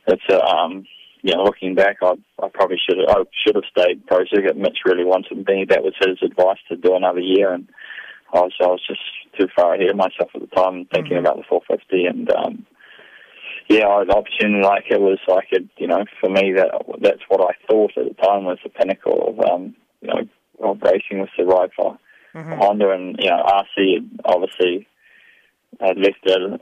[0.06, 0.86] it's a um,
[1.22, 2.12] you know looking back, I
[2.42, 4.56] I probably should have I should have stayed pro circuit.
[4.56, 5.64] Mitch really wanted me.
[5.68, 7.68] That was his advice to do another year, and
[8.32, 9.00] I was I was just
[9.38, 12.66] too far ahead of myself at the time, thinking about the 450, and um,
[13.68, 16.70] yeah, I, the opportunity like it was like it, you know, for me that
[17.00, 20.20] that's what I thought at the time was the pinnacle of um, you know
[20.60, 21.98] of racing was to ride for
[22.34, 24.86] Honda, and you know RC obviously
[25.80, 26.60] had left it,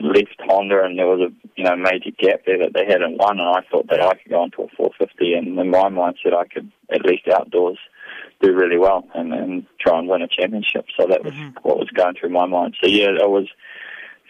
[0.00, 3.38] left Honda, and there was a you know major gap there that they hadn't won,
[3.38, 6.46] and I thought that I could go into a 450, and in my mindset I
[6.46, 7.78] could at least outdoors
[8.42, 10.86] do really well and, and try and win a championship.
[10.98, 12.76] So that was what was going through my mind.
[12.82, 13.46] So yeah, I was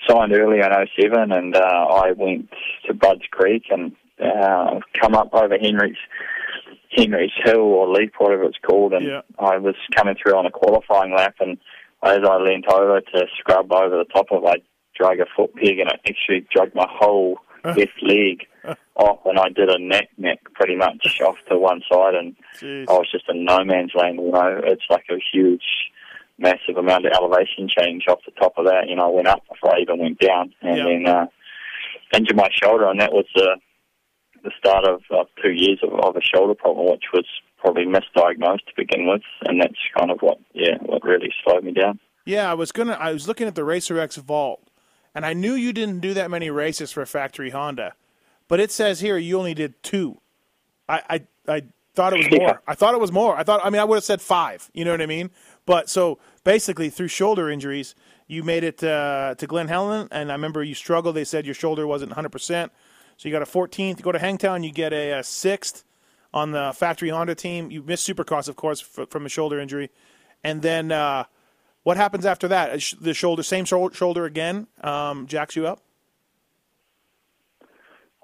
[0.08, 2.48] signed early in 07 and uh, I went
[2.86, 3.92] to Budds Creek and
[4.22, 5.96] uh, come up over Henry's
[6.92, 9.20] Henry's Hill or Leap, whatever it's called, and Yeah.
[9.38, 11.58] I was coming through on a qualifying lap, and
[12.02, 14.54] as I leant over to scrub over the top of, it, I
[14.98, 18.46] drug a foot peg, and it actually dragged my whole left leg
[18.96, 22.88] off, and I did a neck neck pretty much off to one side, and Jeez.
[22.88, 24.16] I was just in no man's land.
[24.16, 25.64] You know, it's like a huge,
[26.38, 28.88] massive amount of elevation change off the top of that.
[28.88, 30.84] You know, I went up before I even went down, and Yeah.
[30.84, 31.26] then uh,
[32.14, 33.56] injured my shoulder, and that was the
[34.44, 37.24] the start of uh, two years of, of a shoulder problem, which was
[37.58, 41.72] probably misdiagnosed to begin with, and that's kind of what yeah what really slowed me
[41.72, 41.98] down.
[42.24, 42.92] Yeah, I was gonna.
[42.92, 44.62] I was looking at the Racer X Vault,
[45.16, 47.94] and I knew you didn't do that many races for factory Honda,
[48.48, 50.20] but it says here you only did two.
[50.88, 51.00] I
[51.48, 51.62] I, I
[51.94, 52.38] thought it was Yeah.
[52.38, 52.62] more.
[52.68, 53.36] I thought it was more.
[53.36, 53.60] I thought.
[53.64, 54.70] I mean, I would have said five.
[54.74, 55.30] You know what I mean?
[55.64, 57.94] But so basically, through shoulder injuries,
[58.28, 61.16] you made it uh, to Glen Helen, and I remember you struggled.
[61.16, 62.70] They said your shoulder wasn't 100, percent
[63.16, 63.96] so you got a 14th.
[63.98, 65.82] You go to Hangtown, you get a, a sixth
[66.34, 67.70] on the factory Honda team.
[67.70, 69.90] You missed Supercross, of course, f- from a shoulder injury,
[70.44, 70.92] and then.
[70.92, 71.24] Uh,
[71.86, 72.82] what happens after that?
[73.00, 75.80] The shoulder, same shoulder again, um, jacks you up.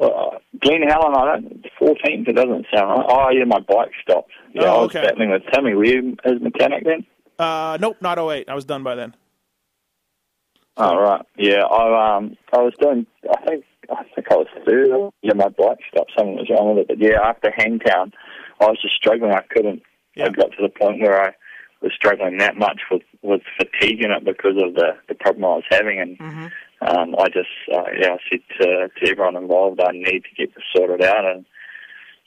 [0.00, 3.06] Well, uh, Glen Helen, I don't, 14th, it doesn't sound right.
[3.08, 4.32] Oh, yeah, my bike stopped.
[4.52, 5.02] Yeah, Oh, I was okay.
[5.02, 5.74] battling with Timmy.
[5.74, 7.06] Were you his mechanic then?
[7.38, 8.48] Uh, nope, not 08.
[8.48, 9.14] I was done by then.
[10.76, 11.24] Oh, right.
[11.36, 13.64] Yeah, I um, I was doing, I think,
[13.96, 14.88] I think I was third.
[15.22, 16.10] Yeah, my bike stopped.
[16.18, 16.88] Something was wrong with it.
[16.88, 18.12] But yeah, after Hangtown,
[18.60, 19.30] I was just struggling.
[19.32, 19.82] I couldn't,
[20.16, 20.26] Yeah.
[20.26, 21.32] I got to the point where I
[21.82, 25.48] was struggling that much with, with fatigue in it because of the, the problem I
[25.48, 25.98] was having.
[26.00, 26.20] And
[26.80, 30.54] um, I just, uh, yeah, I said to, to everyone involved, I need to get
[30.54, 31.24] this sorted out.
[31.24, 31.44] And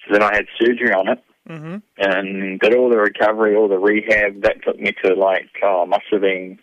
[0.06, 1.24] so then I had surgery on it.
[1.48, 1.76] Mm-hmm.
[2.00, 4.42] and did all the recovery, all the rehab.
[4.42, 6.58] That took me to like, oh, must have been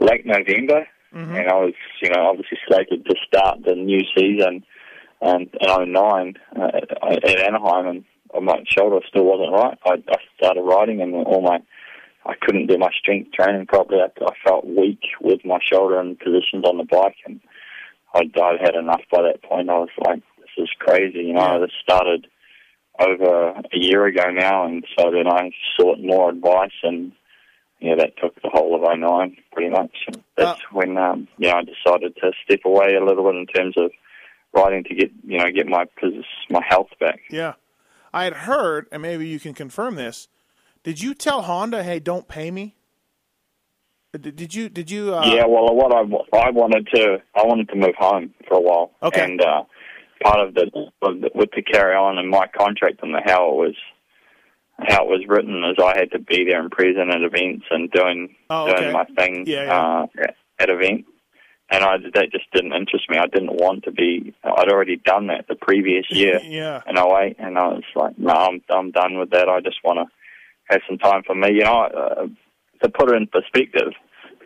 [0.00, 0.86] late November,
[1.30, 1.72] and I was,
[2.02, 4.64] you know, obviously slated to start the new season
[5.22, 9.78] um, in 09 uh, at Anaheim, and my shoulder still wasn't right.
[9.86, 11.60] I, I started riding, and all my,
[12.28, 14.00] I couldn't do my strength training properly.
[14.02, 17.40] I, I felt weak with my shoulder and positions on the bike, and
[18.14, 19.70] I'd, I'd had enough by that point.
[19.70, 21.60] I was like, this is crazy, you know.
[21.60, 22.26] This started
[22.98, 27.12] over a year ago now, and so then I sought more advice, and
[27.80, 29.96] yeah, that took the whole of 09 pretty much.
[30.08, 33.46] And that's when um, you know I decided to step away a little bit in
[33.46, 33.90] terms of
[34.52, 35.86] riding to get you know get my
[36.50, 37.20] my health back.
[37.30, 37.54] Yeah.
[38.12, 40.28] I had heard, and maybe you can confirm this.
[40.88, 42.74] Did you tell Honda, "Hey, don't pay me"?
[44.18, 44.70] Did, you?
[44.70, 45.14] Did you?
[45.14, 46.00] Uh, yeah, well, what I
[46.46, 49.22] I wanted to I wanted to move home for a while, Okay.
[49.22, 49.64] and uh,
[50.24, 50.70] part of the
[51.34, 53.74] with the carry on and my contract and the how it was
[54.88, 57.90] how it was written is I had to be there in present at events and
[57.90, 59.78] doing Oh, doing my thing Yeah, yeah.
[59.78, 61.04] Uh, at- at event.
[61.70, 63.18] And I that just didn't interest me.
[63.18, 64.32] I didn't want to be.
[64.42, 66.80] I'd already done that the previous year Yeah.
[66.86, 69.50] in 08, and I was like, no, I'm I'm done with that.
[69.50, 70.06] I just want to
[70.68, 71.48] have some time for me.
[71.52, 72.26] You know, uh,
[72.82, 73.92] to put it in perspective,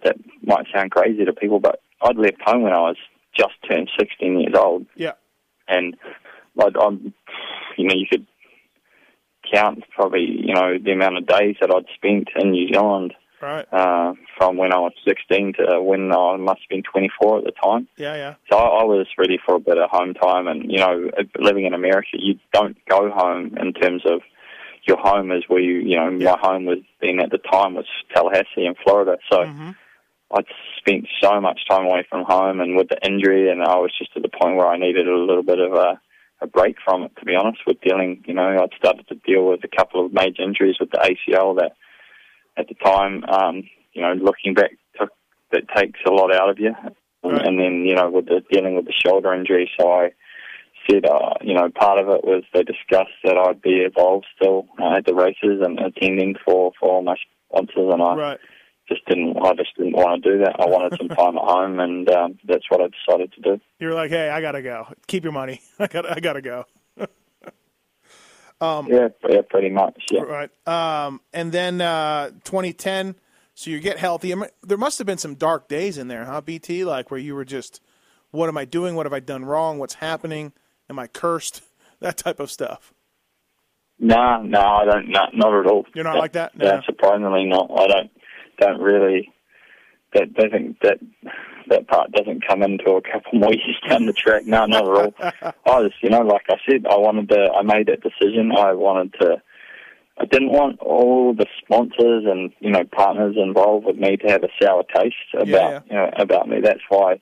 [0.04, 2.96] that might sound crazy to people, but I'd left home when I was
[3.36, 5.12] just turned 16 years old, Yeah.
[5.68, 5.96] and
[6.60, 7.14] I'd, I'm,
[7.78, 8.26] you know, you could
[9.52, 13.66] count probably, you know, the amount of days that I'd spent in New Zealand Right.
[13.72, 17.50] uh, from when I was 16 to when I must have been 24 at the
[17.62, 17.88] time.
[17.96, 18.14] Yeah.
[18.14, 18.34] Yeah.
[18.50, 21.64] So I, I was ready for a bit of home time, and you know, living
[21.64, 24.20] in America, you don't go home in terms of
[24.84, 26.32] your home is where you, you know, Yeah.
[26.32, 29.18] my home was then at the time was Tallahassee in Florida.
[29.30, 29.76] So Mhm.
[30.34, 30.46] I'd
[30.78, 34.16] spent so much time away from home, and with the injury, and I was just
[34.16, 36.00] at the point where I needed a little bit of a,
[36.40, 37.12] a break from it.
[37.18, 40.12] To be honest, with dealing, you know, I'd started to deal with a couple of
[40.12, 41.72] major injuries with the ACL that,
[42.56, 45.10] at the time, um, you know, looking back, took
[45.50, 46.74] that takes a lot out of you.
[47.22, 47.46] Right.
[47.46, 50.12] And then, you know, with the dealing with the shoulder injury, so I
[50.90, 54.66] said, uh, you know, part of it was they discussed that I'd be involved still
[54.80, 57.16] uh, at the races and attending for for all my
[57.50, 58.38] sponsors, and I Right.
[58.88, 59.36] just didn't.
[59.38, 60.56] I just didn't want to do that.
[60.58, 63.60] I wanted some time at home, and um, that's what I decided to do.
[63.78, 64.86] You're like, hey, I gotta go.
[65.06, 65.60] Keep your money.
[65.78, 66.10] I got.
[66.10, 66.64] I gotta go.
[68.60, 70.02] yeah, yeah, pretty much.
[70.10, 70.22] Yeah.
[70.22, 70.50] Right.
[70.66, 73.16] Um, and then uh, 2010.
[73.54, 74.34] So you get healthy.
[74.62, 76.84] There must have been some dark days in there, huh, BT?
[76.84, 77.80] Like where you were just,
[78.30, 78.94] what am I doing?
[78.94, 79.78] What have I done wrong?
[79.78, 80.52] What's happening?
[80.92, 81.62] Am I cursed?
[82.00, 82.92] That type of stuff.
[84.00, 85.08] No, no, I don't.
[85.08, 85.86] Not, not at all.
[85.94, 86.58] You're not like that?
[86.58, 87.70] No, surprisingly not.
[87.70, 88.10] I don't.
[88.58, 89.32] Don't really.
[90.12, 90.98] That doesn't that
[91.68, 94.46] that part doesn't come into a couple more years down the track.
[94.46, 95.14] No, not at all.
[95.64, 97.52] I was, you know, like I said, I wanted to.
[97.56, 98.50] I made that decision.
[98.50, 99.40] I wanted to.
[100.18, 104.42] I didn't want all the sponsors and you know partners involved with me to have
[104.42, 105.80] a sour taste about yeah.
[105.86, 106.60] you know about me.
[106.60, 107.20] That's why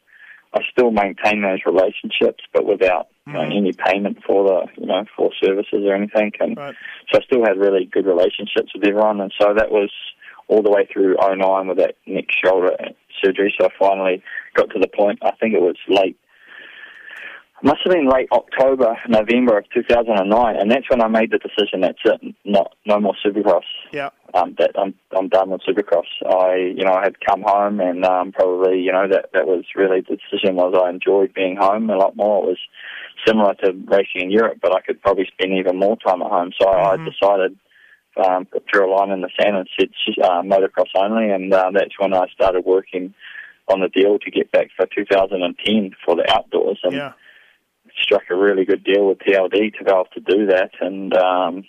[0.54, 5.04] I still maintain those relationships, but without you know, any payment for the you know
[5.16, 6.32] for services or anything.
[6.40, 6.74] And Right.
[7.12, 9.90] so I still had really good relationships with everyone, and so that was
[10.48, 12.76] all the way through '09 with that neck shoulder
[13.22, 13.54] surgery.
[13.58, 14.22] So I finally
[14.54, 15.20] got to the point.
[15.22, 16.18] I think it was late.
[17.62, 21.82] Must have been late October, November of 2009, and that's when I made the decision.
[21.82, 22.34] That's it.
[22.44, 24.10] Not no more Supercross Yeah.
[24.32, 26.08] um, that I'm I'm done with Supercross.
[26.26, 29.64] I you know I had come home and um, probably you know that that was
[29.76, 32.44] really the decision was I enjoyed being home a lot more.
[32.44, 32.58] It was
[33.26, 36.52] similar to racing in Europe, but I could probably spend even more time at home.
[36.58, 37.58] So I decided
[38.16, 39.90] um, put drew a line in the sand and said
[40.22, 43.12] uh, motocross only, and uh, that's when I started working
[43.68, 47.12] on the deal to get back for 2010 for the outdoors and Yeah.
[48.02, 50.70] Struck a really good deal with TLD to be able to do that.
[50.80, 51.64] And um,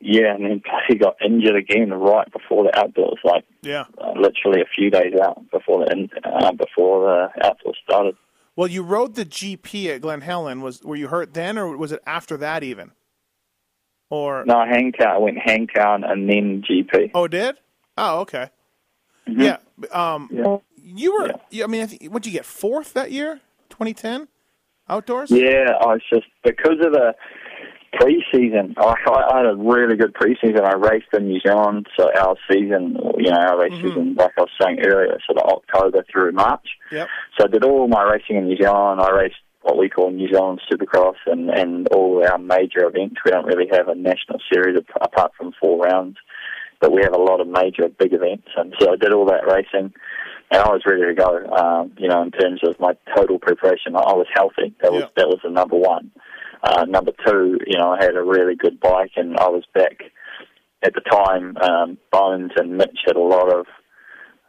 [0.00, 3.84] yeah, and then he got injured again right before the outdoors, like Yeah.
[3.98, 8.16] uh, literally a few days out before the in- uh, before the outdoors started.
[8.56, 10.60] Well, you rode the GP at Glen Helen.
[10.60, 12.92] Was were you hurt then, or was it after that even?
[14.10, 15.08] Or No, Hangtown.
[15.08, 17.10] I went Hangtown and then GP.
[17.14, 17.56] oh, did?
[17.98, 18.50] Oh, okay.
[19.26, 19.56] Yeah.
[19.90, 20.58] Um, Yeah.
[20.76, 21.32] you were.
[21.50, 23.40] you- I mean, I think, what did you get fourth that year?
[23.70, 24.28] 2010
[24.88, 25.30] outdoors.
[25.30, 27.14] Yeah, I was just because of the
[27.94, 28.74] preseason.
[28.76, 30.64] I, I had a really good preseason.
[30.64, 33.88] I raced in New Zealand, so our season, you know, our race mm-hmm.
[33.88, 36.66] season, like I was saying earlier, sort of October through March.
[36.90, 37.08] Yep.
[37.38, 39.00] So I did all my racing in New Zealand.
[39.00, 43.16] I raced what we call New Zealand Supercross and, and all our major events.
[43.24, 46.18] We don't really have a national series apart from four rounds,
[46.80, 48.48] but we have a lot of major big events.
[48.56, 49.94] And so I did all that racing,
[50.50, 51.46] and I was ready to go.
[51.50, 54.74] Um, you know, in terms of my total preparation, I I was healthy.
[54.82, 55.08] That was Yeah.
[55.16, 56.10] that was the number one.
[56.62, 60.02] Uh, number two, you know, I had a really good bike, and I was back
[60.82, 61.56] at the time.
[61.58, 63.66] Um, Bones and Mitch had a lot of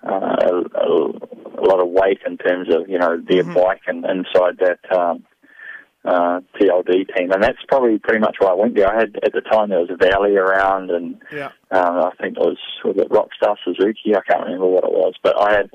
[0.07, 4.05] uh, a, a, a lot of weight in terms of you know their bike and
[4.05, 5.23] inside that um,
[6.05, 8.87] uh, TLD team, and that's probably pretty much why I went there.
[8.87, 11.49] I had at the time there was a Valli around, and Yeah.
[11.71, 14.15] um, I think it was was it Rockstar Suzuki.
[14.15, 15.69] I can't remember what it was, but I had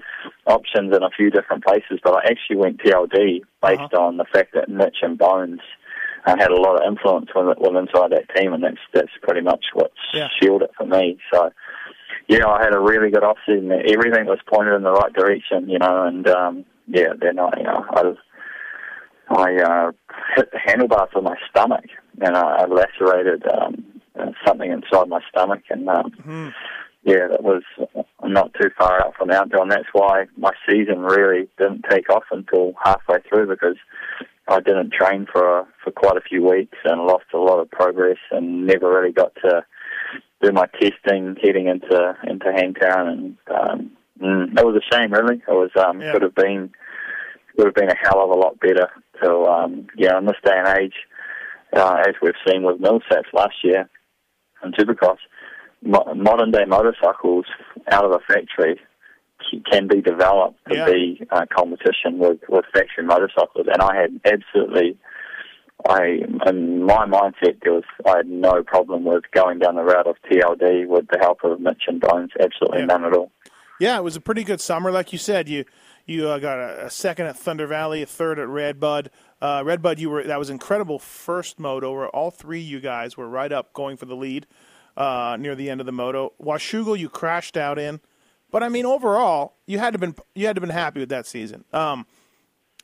[0.47, 1.99] options in a few different places.
[2.03, 5.61] But I actually went TLD based on the fact that Mitch and Bones
[6.27, 9.41] uh, had a lot of influence with, with inside that team, and that's that's pretty
[9.41, 10.29] much what's Yeah.
[10.41, 11.19] sealed it for me.
[11.33, 11.51] So
[12.29, 13.73] yeah, I had a really good off season.
[13.73, 17.65] Everything was pointed in the right direction, you know, and um, yeah, then I, you
[17.65, 18.17] know, I, was-
[19.31, 19.93] I uh,
[20.37, 21.85] hit the handlebars with my stomach,
[22.21, 23.85] and I, I lacerated um,
[24.19, 26.53] uh, something inside my stomach, and um,
[27.05, 27.63] yeah, that was
[28.23, 32.25] not too far out from outdoor, and that's why my season really didn't take off
[32.31, 33.77] until halfway through because
[34.49, 38.19] I didn't train for for quite a few weeks and lost a lot of progress
[38.33, 39.65] and never really got to
[40.43, 45.13] do my testing heading into into Hangtown, and um, mm, it was a shame.
[45.13, 46.13] Really, it was um, Yeah.
[46.13, 46.71] could have been
[47.61, 48.89] would have been a hell of a lot better.
[49.23, 50.95] So um, yeah, in this day and age,
[51.77, 53.89] uh, as we've seen with Millsaps last year
[54.63, 55.19] and Supercross,
[55.83, 57.45] mo- modern day motorcycles
[57.91, 58.81] out of a factory
[59.71, 60.87] can be developed to Yeah.
[60.87, 63.67] be uh, competition with, with factory motorcycles.
[63.73, 64.97] And I had absolutely,
[65.89, 70.07] I in my mindset there was I had no problem with going down the route
[70.07, 72.31] of TLD with the help of Mitch and Bones.
[72.41, 72.87] Absolutely Yeah.
[72.87, 73.31] none at all.
[73.81, 75.49] Yeah, it was a pretty good summer, like you said.
[75.49, 75.65] You
[76.07, 79.11] you uh, got a, a second at Thunder Valley, a third at Redbud.
[79.41, 83.17] Uh, Redbud, you were that was incredible first moto where all three of you guys
[83.17, 84.47] were right up going for the lead
[84.97, 86.33] uh, near the end of the moto.
[86.43, 88.01] Washougal, you crashed out in,
[88.51, 91.27] but I mean overall, you had to been you had to been happy with that
[91.27, 91.65] season.
[91.73, 92.07] Um,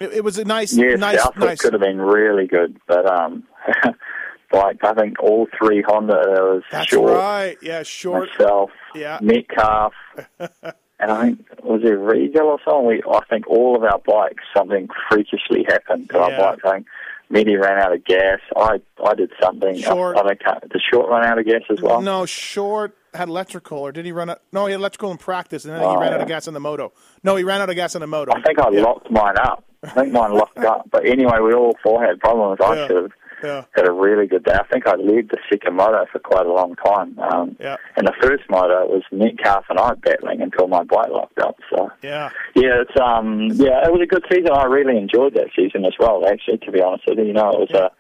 [0.01, 1.61] it, it was a nice, Yes, nice, the nice.
[1.61, 3.45] could have been really good, but um,
[4.53, 7.57] like I think all three Honda was That's short, right.
[7.63, 8.29] Yeah, short.
[8.39, 9.19] myself, Yeah.
[9.23, 9.93] Metcalf,
[10.99, 12.87] and I think was it Regal or something.
[12.87, 16.23] We, I think all of our bikes something freakishly happened to Yeah.
[16.25, 16.63] our bikes.
[16.65, 16.87] I think
[17.29, 18.39] Medi ran out of gas.
[18.57, 19.79] I I did something.
[19.79, 20.17] Short.
[20.17, 22.01] I, I uh, the short run out of gas as well.
[22.01, 24.43] No, Short had electrical, or did he run out?
[24.53, 26.55] No, he had electrical in practice, and then he Oh, ran out of gas on
[26.55, 26.93] the moto.
[27.25, 28.33] No, he ran out of gas on the moto.
[28.33, 28.83] I think I Yeah.
[28.83, 29.65] locked mine up.
[29.83, 30.89] I think mine locked up.
[30.91, 32.59] But anyway, we all four had problems.
[32.63, 32.87] I Yeah.
[32.87, 33.13] should have
[33.43, 33.65] Yeah.
[33.75, 34.55] had a really good day.
[34.55, 37.19] I think I led the second moto for quite a long time.
[37.19, 37.77] Um, Yeah.
[37.97, 41.57] And the first moto it was Metcalf and I battling until my bike locked up.
[41.71, 42.31] So Yeah.
[42.55, 44.51] yeah, it's um yeah, it was a good season.
[44.53, 46.27] I really enjoyed that season as well.
[46.27, 47.91] Actually, to be honest with you, you know, it was a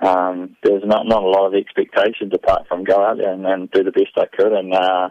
[0.00, 3.44] um, there was not not a lot of expectations apart from go out there and,
[3.46, 4.52] and do the best I could.
[4.52, 5.10] And uh,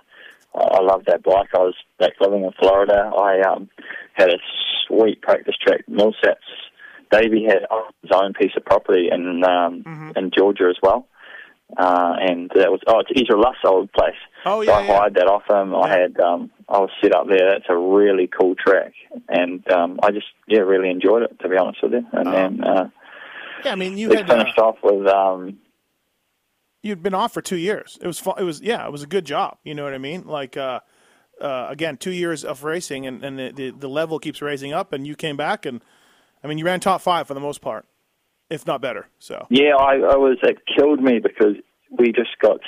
[0.56, 1.50] I, I loved that bike.
[1.54, 3.12] I was back living in Florida.
[3.18, 3.70] I um,
[4.14, 4.38] had a
[4.88, 5.82] sweet practice track.
[5.90, 6.48] Millsaps
[7.12, 7.60] Davi had
[8.02, 11.08] his own piece of property in um, in Georgia as well.
[11.78, 14.16] Uh, and that was oh, it's Ezra Lusk' old place.
[14.46, 14.98] Oh, so yeah, I yeah.
[15.00, 15.76] hired that off him.
[15.76, 17.50] I had um, I was set up there.
[17.52, 18.94] That's a really cool track,
[19.28, 22.06] and um, I just yeah really enjoyed it to be honest with you.
[22.14, 22.32] And Oh.
[22.32, 22.90] then uh,
[23.66, 25.58] Yeah, I mean, you had uh, finished off with um,
[26.84, 27.98] you'd been off for two years.
[28.02, 29.58] It was fu- it was yeah, it was a good job.
[29.66, 30.26] You know what I mean?
[30.26, 30.80] Like uh,
[31.42, 34.94] uh, again, two years of racing, and, and the, the the level keeps raising up.
[34.94, 35.82] And you came back, and
[36.48, 37.86] I mean, you ran top five for the most part,
[38.50, 39.08] if not better.
[39.20, 41.56] So yeah I, I was it killed me because
[42.00, 42.62] we just got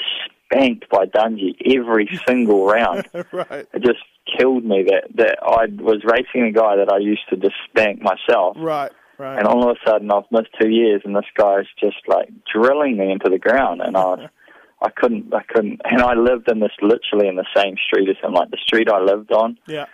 [0.45, 3.07] spanked by Dungey every single round.
[3.31, 4.03] right, It just
[4.37, 8.01] killed me that that I was racing a guy that I used to just spank
[8.01, 8.57] myself.
[8.59, 9.37] right, right.
[9.39, 12.97] And all of a sudden, I've missed two years, and this guy's just like drilling
[12.97, 14.29] me into the ground, and I, was,
[14.81, 18.17] I couldn't, I couldn't, and I lived in this literally in the same street as
[18.21, 18.33] him.
[18.33, 19.85] Like the street I lived on, yeah,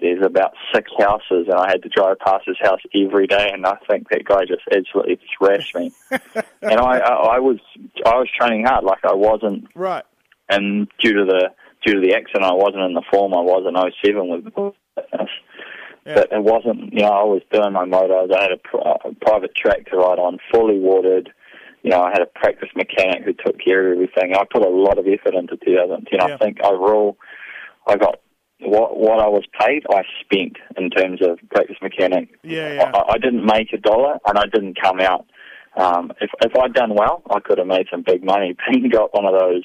[0.00, 3.64] there's about six houses, and I had to drive past his house every day, and
[3.64, 5.92] I think that guy just absolutely thrashed me.
[6.10, 7.58] and I, I, I was,
[8.04, 10.04] I was training hard, like I wasn't, right.
[10.48, 11.50] and due to the
[11.86, 14.44] due to the accident, I wasn't in the form I was in '07 with
[14.94, 15.30] fitness.
[16.06, 16.14] Yeah.
[16.16, 18.34] But it wasn't, you know, I was doing my motos.
[18.34, 21.30] I had a, pr- a private track to ride on, fully watered.
[21.82, 24.34] You know, I had a practice mechanic who took care of everything.
[24.34, 26.04] I put a lot of effort into 2010.
[26.12, 26.34] Yeah.
[26.34, 27.16] I think overall,
[27.86, 28.20] I got
[28.60, 29.84] what what I was paid.
[29.90, 32.28] I spent in terms of practice mechanic.
[32.42, 32.92] Yeah, yeah.
[32.94, 35.26] I, I didn't make a dollar, and I didn't come out.
[35.76, 38.54] Um, if if I'd done well, I could have made some big money.
[38.72, 39.64] Payne got one of those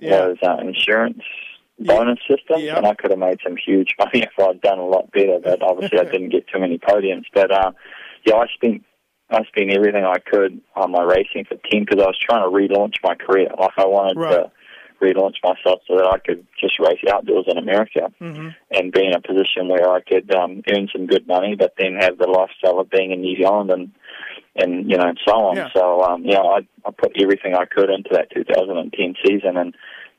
[0.00, 0.18] Yeah.
[0.18, 1.22] those uh, insurance
[1.80, 2.76] bonus systems, Yeah.
[2.76, 5.38] and I could have made some huge money if I'd done a lot better.
[5.42, 7.24] But obviously, I didn't get too many podiums.
[7.34, 7.72] But uh,
[8.24, 8.84] yeah, I spent
[9.30, 12.48] I spent everything I could on my racing for ten because I was trying to
[12.50, 13.48] relaunch my career.
[13.60, 14.30] Like I wanted Right.
[14.44, 14.50] to
[15.00, 19.14] relaunch myself so that I could just race outdoors in America hmm and be in
[19.14, 22.80] a position where I could um, earn some good money, but then have the lifestyle
[22.80, 23.90] of being in New Zealand and
[24.56, 25.56] and you know and so on.
[25.56, 25.68] Yeah.
[25.74, 29.74] So um, you know, I I put everything I could into that 2010 season, and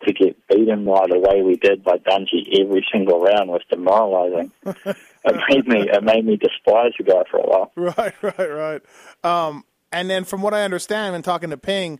[0.06, 4.52] to get beaten by the way we did by Dungey every single round was demoralising.
[4.66, 7.72] it made me it made me despise the guy for a while.
[7.76, 8.82] Right, right, right.
[9.24, 12.00] Um, and then from what I understand, when talking to Ping,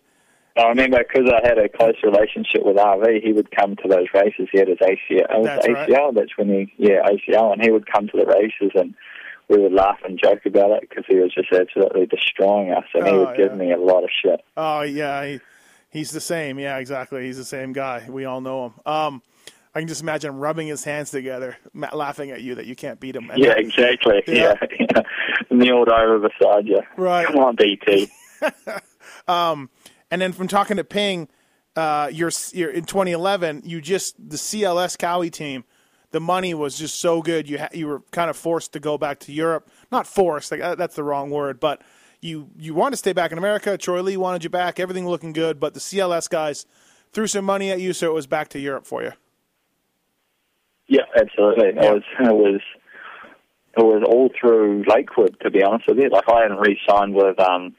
[0.58, 4.08] I remember because I had a close relationship with RV, he would come to those
[4.14, 4.50] races.
[4.52, 5.44] He had his ACL.
[5.44, 5.88] That's right.
[5.90, 6.14] ACL.
[6.14, 8.94] That's when he, yeah, ACL, and he would come to the races, and
[9.48, 13.06] we would laugh and joke about it because he was just absolutely destroying us, and
[13.08, 14.42] he Oh, would give me a lot of shit.
[14.58, 15.40] oh yeah, he,
[15.92, 16.60] he's the same.
[16.60, 17.26] Yeah, exactly.
[17.26, 18.06] He's the same guy.
[18.10, 18.74] We all know him.
[18.86, 19.22] Um,
[19.74, 22.76] I can just imagine him rubbing his hands together, ma- laughing at you that you
[22.76, 23.30] can't beat him.
[23.30, 24.24] And Yeah, exactly.
[24.28, 24.56] Yeah.
[24.80, 25.02] Yeah,
[25.52, 26.82] kneeled over beside you.
[26.98, 27.26] Right.
[27.28, 28.10] Come on, BT.
[30.12, 31.28] And then from talking to Ping,
[31.76, 33.64] uh, you're, you're in 2011.
[33.66, 35.64] You just the CLS Kawi team.
[36.12, 37.48] The money was just so good.
[37.48, 39.70] You ha- you were kind of forced to go back to Europe.
[39.92, 40.52] Not forced.
[40.52, 41.60] Like uh, that's the wrong word.
[41.60, 41.84] But
[42.20, 43.78] you you wanted to stay back in America.
[43.78, 44.80] Troy Lee wanted you back.
[44.80, 45.60] Everything looking good.
[45.60, 46.66] But the CLS guys
[47.14, 49.12] threw some money at you, so it was back to Europe for you.
[50.88, 51.74] Yeah, absolutely.
[51.76, 51.92] Yeah.
[51.92, 52.62] It was it was
[53.78, 56.10] it was all through Lakewood, to be honest with you.
[56.10, 57.40] Like I hadn't re-signed with.
[57.40, 57.76] um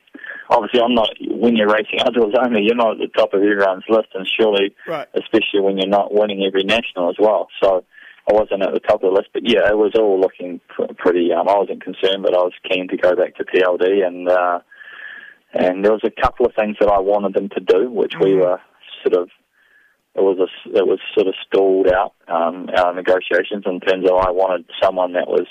[0.51, 1.11] Obviously, I'm not.
[1.21, 4.75] When you're racing outdoors only, you're not at the top of everyone's list, and surely,
[4.87, 5.07] Right.
[5.15, 7.47] especially when you're not winning every national as well.
[7.63, 7.85] So
[8.29, 10.61] I wasn't at the top of the list, but yeah, it was all looking
[10.99, 11.33] pretty.
[11.33, 14.59] Um, I wasn't concerned, but I was keen to go back to TLD, and uh,
[15.55, 18.33] and there was a couple of things that I wanted them to do, which we
[18.33, 18.41] Mhm.
[18.41, 18.61] were
[19.05, 19.31] sort of
[20.17, 24.17] it was a, it was sort of stalled out um, our negotiations in terms of
[24.19, 25.47] I wanted someone that was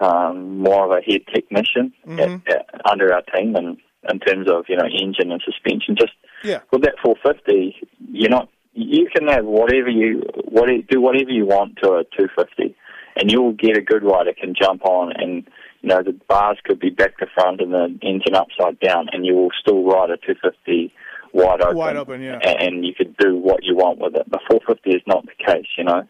[0.00, 2.42] um, more of a head technician Mhm.
[2.48, 3.76] at, at, under our team, and
[4.08, 5.96] in terms of you know engine and suspension.
[5.96, 6.12] Just
[6.44, 6.60] Yeah.
[6.72, 7.76] with that 450,
[8.12, 12.74] you're not you can have whatever you what do whatever you want to a 250,
[13.16, 15.46] and you'll get a good rider can jump on and.
[15.82, 19.24] You know the bars could be back to front and the engine upside down, and
[19.24, 20.92] you will still ride a 250
[21.32, 21.76] wide open.
[21.76, 22.38] Wide open, yeah.
[22.38, 24.30] And you could do what you want with it.
[24.30, 26.02] The 450 is not the case, you know.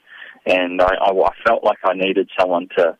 [0.46, 2.96] And I, I, I felt like I needed someone to,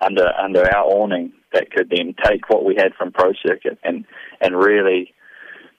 [0.00, 4.04] under under our awning, that could then take what we had from Pro Circuit and
[4.40, 5.14] and really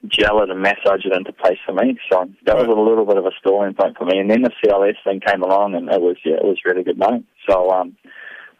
[0.08, 1.98] gel it and massage it into place for me.
[2.10, 4.18] So that was a little bit of a stalling point for me.
[4.18, 6.98] And then the CLS thing came along, and it was yeah, it was really good
[6.98, 7.24] money.
[7.48, 7.96] So um,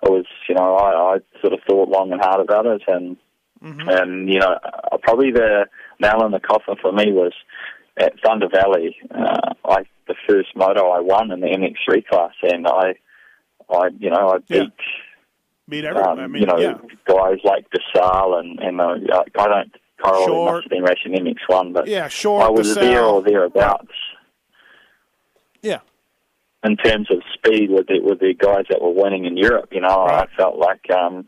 [0.02, 3.16] it was you know I, I sort of thought long and hard about it, and
[3.62, 3.88] mm-hmm.
[3.88, 4.58] and you know
[4.92, 5.66] uh, probably the
[6.00, 7.32] nail in the coffin for me was
[7.96, 8.96] at Thunder Valley.
[9.10, 12.94] Uh, I the first moto I won in the MX3 class, and I
[13.70, 14.48] I you know I beat.
[14.48, 14.66] Yeah.
[15.68, 16.18] Beat everyone.
[16.18, 16.74] Um, I mean, you know, yeah.
[17.06, 18.96] guys like DeSalle and and uh,
[19.38, 20.54] I don't Carl Short.
[20.54, 22.80] must have been racing MX1, but Yeah, Short, I was DeSalle.
[22.80, 23.92] there or thereabouts
[25.62, 25.78] Yeah.
[26.64, 29.68] in terms of speed with the with the guys that were winning in Europe.
[29.72, 30.28] You know, Right.
[30.28, 31.26] I felt like um,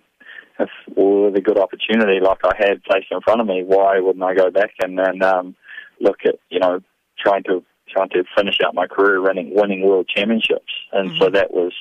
[0.59, 4.23] if with a good opportunity like I had placed in front of me, why wouldn't
[4.25, 5.57] I go back and then um,
[6.01, 6.81] look at you know
[7.19, 11.53] trying to trying to finish out my career running winning world championships, and so that
[11.55, 11.73] was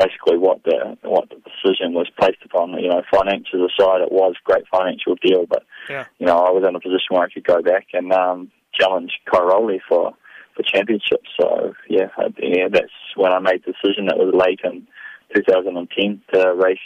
[0.00, 2.70] basically what the what the decision was placed upon.
[2.82, 6.06] You know, finances aside, it was a great financial deal, but Yeah.
[6.18, 9.12] you know, I was in a position where I could go back and um, challenge
[9.30, 10.14] Cairoli for
[10.56, 11.28] for championships.
[11.38, 14.06] So yeah, I, yeah, that's when I made the decision.
[14.06, 14.86] That was late in
[15.34, 16.78] 2010 to race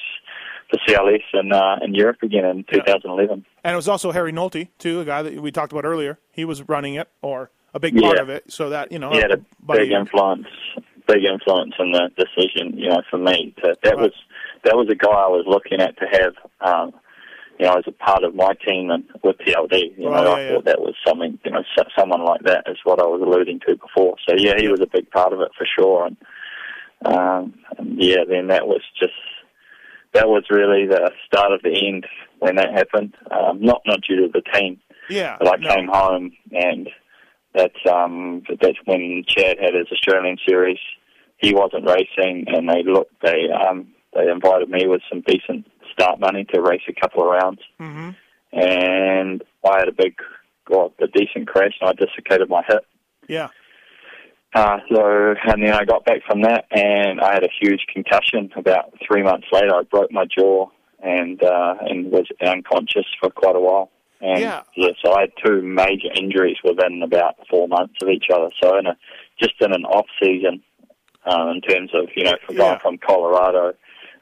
[0.71, 3.45] for CLS in uh, in Europe again in 2011.
[3.63, 6.19] And it was also Harry Nolte, too, a guy that we talked about earlier.
[6.33, 8.23] He was running it, or a big part Yeah.
[8.23, 8.53] of it.
[8.53, 10.47] So that, you know, He had a big influence,
[11.07, 12.79] big influence in the decision.
[12.79, 14.13] You know, for me, to, that was
[14.65, 16.35] that was a guy I was looking at to have.
[16.61, 16.93] Um,
[17.59, 20.35] you know, as a part of my team and with TLD, you Right, know, yeah,
[20.35, 20.49] I yeah.
[20.55, 23.61] thought that was something, you know, so, someone like that is what I was alluding
[23.61, 24.17] to before.
[24.29, 26.07] So yeah, he was a big part of it for sure.
[26.07, 26.17] And,
[27.05, 29.13] um, and yeah, then that was just
[30.15, 32.07] that was really the start of the end
[32.41, 33.15] when that happened.
[33.31, 35.37] Um, not not due to the team, Yeah.
[35.39, 35.75] but I no.
[35.75, 36.89] came home and
[37.55, 40.79] that's um that's when Chad had his Australian series.
[41.39, 46.21] He wasn't racing, and they looked they um they invited me with some decent start
[46.21, 48.11] money to race a couple of rounds, hmm
[48.55, 50.15] and I had a big,
[50.71, 52.87] well, a decent crash, and I dislocated my hip.
[53.29, 53.49] Yeah.
[54.55, 58.53] Uh, so, and then I got back from that, and I had a huge concussion.
[58.55, 60.69] About three months later, I broke my jaw
[61.03, 63.91] and uh, and was unconscious for quite a while.
[64.25, 64.63] And Yeah.
[65.05, 68.49] so I had two major injuries within about four months of each other.
[68.63, 68.97] So in a
[69.41, 70.63] just in an off season,
[71.27, 72.63] uh, in terms of you know from Yeah.
[72.63, 73.75] going from Colorado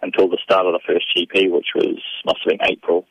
[0.03, 3.07] until the start of the first GP, which was must have been April,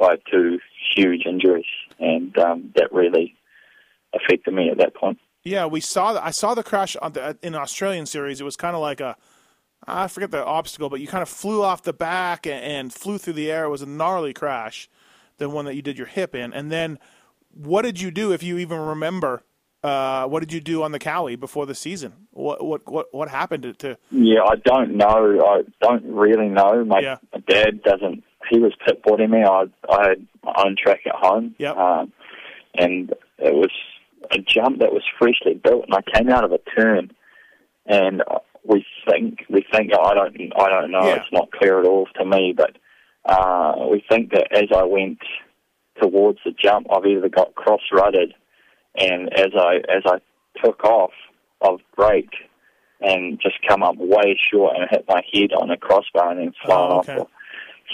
[0.00, 0.58] I had two
[0.96, 1.66] huge injuries,
[1.98, 3.36] and um, that really
[4.14, 5.18] affected me at that point.
[5.44, 6.24] Yeah, we saw that.
[6.24, 8.40] I saw the crash on the, in the Australian series.
[8.40, 9.16] It was kind of like a,
[9.86, 13.18] I forget the obstacle, but you kind of flew off the back and, and flew
[13.18, 13.64] through the air.
[13.64, 14.88] It was a gnarly crash,
[15.40, 16.52] the one that you did your hip in.
[16.52, 17.00] And then,
[17.52, 19.42] what did you do, if you even remember?
[19.82, 22.12] Uh, what did you do on the Kawi before the season?
[22.32, 23.72] What what what what happened to?
[23.72, 25.38] to Yeah, I don't know.
[25.42, 26.84] I don't really know.
[26.84, 27.16] My, Yeah.
[27.32, 28.22] my dad doesn't.
[28.50, 29.42] He was pitboarding me.
[29.42, 31.54] I I had my own track at home.
[31.58, 31.76] Yep.
[31.76, 32.12] Um,
[32.78, 33.70] and it was
[34.30, 37.10] a jump that was freshly built, and I came out of a turn,
[37.86, 38.22] and
[38.64, 41.06] we think we think I don't I don't know.
[41.06, 41.16] Yeah.
[41.16, 42.76] It's not clear at all to me, but
[43.24, 45.18] uh, we think that as I went
[46.00, 48.34] towards the jump, I've either got cross rutted,
[48.96, 50.18] and as I as I
[50.64, 51.12] took off,
[51.62, 52.34] I've braked
[53.00, 56.52] and just come up way short and hit my head on a crossbar and then
[56.64, 57.08] flown Oh, off.
[57.08, 57.18] okay.
[57.20, 57.28] Or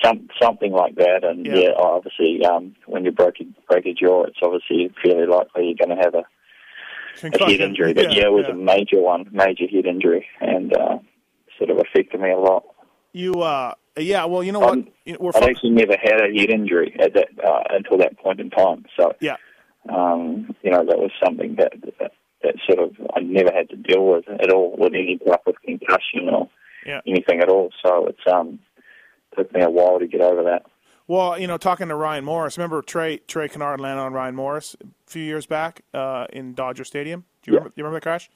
[0.05, 1.21] some something like that.
[1.25, 1.55] And Yeah.
[1.55, 5.87] yeah, obviously, um, when you break a, break a jaw, it's obviously fairly likely you're
[5.87, 6.25] going to have a,
[7.23, 7.95] a head injury.
[7.95, 8.55] But yeah, it was yeah.
[8.55, 10.99] a major one, major head injury, and uh,
[11.59, 12.65] sort of affected me a lot.
[13.13, 14.25] You uh yeah.
[14.25, 14.71] Well, you know what?
[14.73, 17.63] Um, You know, we're I'd fu- actually never had a head injury at that uh,
[17.71, 18.85] until that point in time.
[18.99, 19.37] So yeah.
[19.89, 23.77] um, you know, that was something that, that that sort of I never had to
[23.77, 26.49] deal with at all with any type of concussion or
[26.87, 27.01] Yeah.
[27.07, 27.71] anything at all.
[27.85, 28.59] So it's um
[29.37, 30.65] took me a while to get over that.
[31.09, 34.75] Well, you know, talking to Ryan Morais, remember Trey Trey Canard landed on Ryan Morais
[34.83, 37.25] a few years back uh, in Dodger Stadium.
[37.43, 37.59] Do you Yeah.
[37.59, 37.69] remember?
[37.71, 38.29] Do you remember the crash?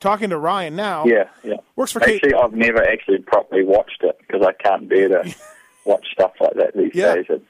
[0.00, 1.04] Talking to Ryan now.
[1.04, 1.56] Yeah, yeah.
[1.76, 2.16] Works for Kate.
[2.24, 5.34] Actually, I've never actually properly watched it because I can't bear to
[5.84, 7.16] watch stuff like that these Yeah.
[7.16, 7.26] days.
[7.28, 7.42] It,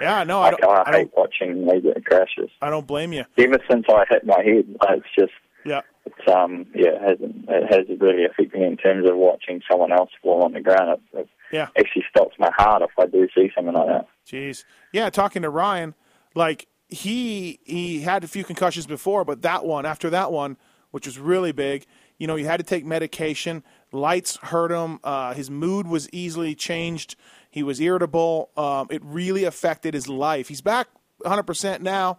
[0.00, 0.64] Yeah, no, I, I don't.
[0.64, 2.48] I, I hate watching major crashes.
[2.62, 3.24] I don't blame you.
[3.36, 5.32] Ever since I hit my head, it's just
[5.66, 5.82] Yeah.
[6.06, 9.92] it's um yeah it hasn't it has really affected me in terms of watching someone
[9.92, 10.98] else fall on the ground.
[11.12, 11.68] It, it Yeah.
[11.78, 14.06] actually stops my heart if I do see something like that.
[14.26, 14.64] Jeez.
[14.92, 15.94] Yeah, talking to Ryan,
[16.34, 20.56] like he he had a few concussions before, but that one after that one,
[20.90, 21.86] which was really big,
[22.18, 23.62] you know, he had to take medication.
[23.92, 25.00] Lights hurt him.
[25.04, 27.16] Uh, his mood was easily changed.
[27.50, 28.50] He was irritable.
[28.56, 30.48] Um, it really affected his life.
[30.48, 30.88] He's back
[31.24, 32.18] 100% now,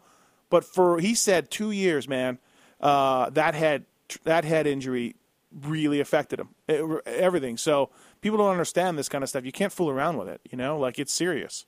[0.50, 2.40] but for he said two years, man,
[2.82, 3.86] uh, that head
[4.24, 5.16] that head injury
[5.52, 6.50] really affected him.
[6.68, 7.58] It- everything.
[7.58, 7.90] So
[8.22, 9.46] people don't understand this kind of stuff.
[9.46, 10.42] You can't fool around with it.
[10.50, 11.66] You know, like it's serious.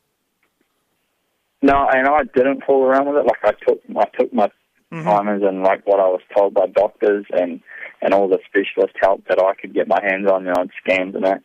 [1.62, 3.26] No, and I didn't fool around with it.
[3.26, 4.50] Like I took I took my
[4.92, 5.04] mm-hmm.
[5.04, 7.62] timers and like what I was told by doctors and
[8.02, 11.16] and all the specialist help that I could get my hands on, you know, scans
[11.16, 11.42] and that.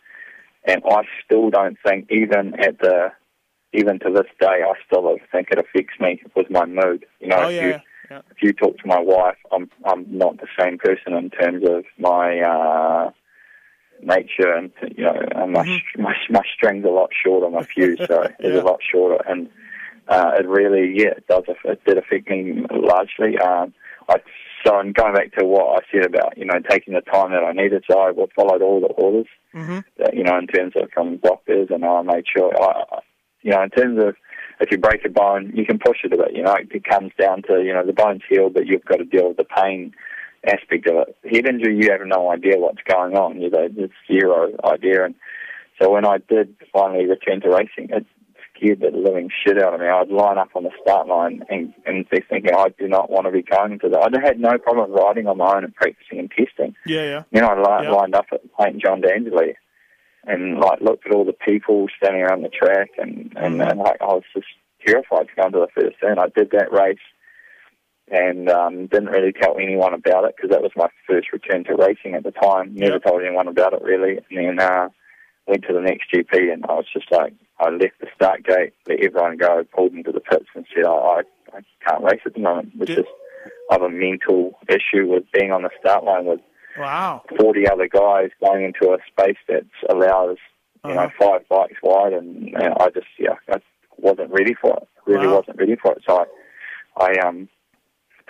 [0.66, 3.08] And I still don't think, even at the,
[3.72, 7.04] even to this day, I still think it affects me with my mood.
[7.20, 7.80] You know, oh, if yeah, you
[8.10, 8.20] yeah.
[8.30, 11.84] if you talk to my wife, I'm I'm not the same person in terms of
[11.98, 13.10] my uh,
[14.00, 16.02] nature, and you know, and my Mm-hmm.
[16.02, 19.50] my my string's a lot shorter, my fuse, so is a lot shorter, and
[20.08, 21.44] uh, it really, yeah, it does.
[21.64, 23.38] It did affect me largely.
[23.38, 23.74] Um,
[24.08, 24.16] I,
[24.64, 27.42] so, and going back to what I said about, you know, taking the time that
[27.42, 29.78] I needed, so I followed all the orders, Mm-hmm.
[29.98, 32.98] that, you know, in terms of from doctors, and I made sure, I,
[33.42, 34.16] you know, in terms of
[34.58, 36.34] if you break a bone, you can push it a bit.
[36.34, 39.04] You know, it comes down to, you know, the bone's healed, but you've got to
[39.04, 39.92] deal with the pain
[40.44, 41.16] aspect of it.
[41.32, 43.40] Head injury, you have no idea what's going on.
[43.40, 45.04] You know, it's zero idea.
[45.04, 45.14] And
[45.80, 48.06] so when I did finally return to racing, it
[48.56, 49.86] scared the living shit out of me.
[49.86, 53.26] I'd line up on the start line and, and be thinking, I do not want
[53.26, 54.14] to be going to that.
[54.14, 56.74] I had no problem riding on my own and practicing and testing.
[56.86, 57.22] Yeah, yeah.
[57.32, 57.90] You know, I li- Yeah.
[57.92, 59.54] lined up at St Jean d'Angely
[60.26, 63.70] and like looked at all the people standing around the track, and and, Mhm.
[63.70, 64.46] and like I was just
[64.86, 66.18] terrified to go into the first turn.
[66.18, 66.98] I did that race
[68.10, 71.74] and um, didn't really tell anyone about it because that was my first return to
[71.74, 72.74] racing at the time.
[72.74, 73.04] Never Yep.
[73.04, 74.88] told anyone about it really, and then uh,
[75.46, 78.72] went to the next GP, and I was just like, I left the start gate,
[78.88, 81.22] let everyone go, pulled into the pits, and said, I, I,
[81.54, 83.04] I can't race at the moment, which Did- is
[83.70, 86.40] I have a mental issue with being on the start line with
[86.76, 87.22] Wow.
[87.38, 90.38] 40 other guys going into a space that allows,
[90.84, 91.38] you know, Uh-huh.
[91.38, 93.58] five bikes wide, and, and I just, yeah, I
[93.96, 94.88] wasn't ready for it.
[95.06, 95.36] Really Wow.
[95.36, 96.02] wasn't ready for it.
[96.06, 96.26] So
[96.98, 97.48] I, I um,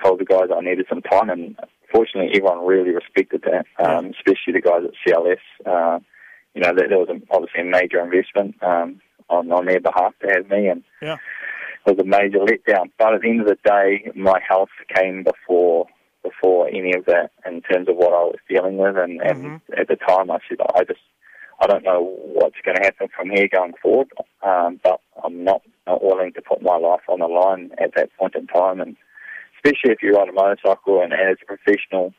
[0.02, 1.56] told the guys I needed some time, and
[1.90, 5.38] fortunately, everyone really respected that, um, especially the guys at CLS.
[5.64, 6.00] Uh,
[6.54, 10.28] you know, that there was obviously a major investment um, on on their behalf to
[10.28, 11.16] have me, and Yeah.
[11.86, 12.90] it was a major letdown.
[12.98, 15.86] But at the end of the day, my health came before
[16.22, 19.60] before any of that in terms of what I was dealing with, and, and Mhm.
[19.76, 21.00] at the time I said I just
[21.60, 24.08] I don't know what's going to happen from here going forward,
[24.42, 28.10] um, but I'm not, not willing to put my life on the line at that
[28.18, 28.96] point in time, and
[29.56, 32.12] especially if you ride a motorcycle and as a professional,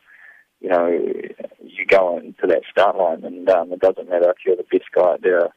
[0.60, 4.56] you know, you go into that start line, and um, it doesn't matter if you're
[4.56, 5.50] the best guy there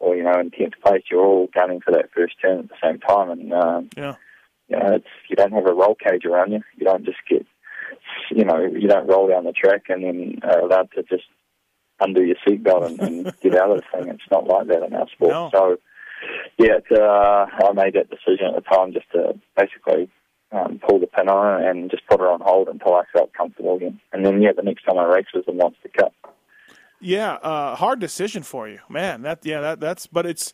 [0.00, 2.74] or you know in tenth place, you're all gunning for that first turn at the
[2.82, 4.14] same time, and um, Yeah.
[4.68, 6.60] you know, it's you don't have a roll cage around you.
[6.76, 7.44] You don't just get,
[8.30, 11.24] you know, you don't roll down the track and then are allowed to just
[12.00, 14.08] undo your seatbelt and, and get out of the thing.
[14.10, 15.30] It's not like that in our sport.
[15.32, 15.50] No.
[15.52, 15.76] So,
[16.58, 20.08] yeah, uh, I made that decision at the time just to basically
[20.52, 23.32] um, pull the pin on it and just put it on hold until I felt
[23.32, 24.00] comfortable again.
[24.12, 26.12] And then, yeah, the next time I raced was the Monster Cup.
[27.00, 29.22] Yeah, uh, hard decision for you, man.
[29.22, 30.52] That yeah, that that's but it's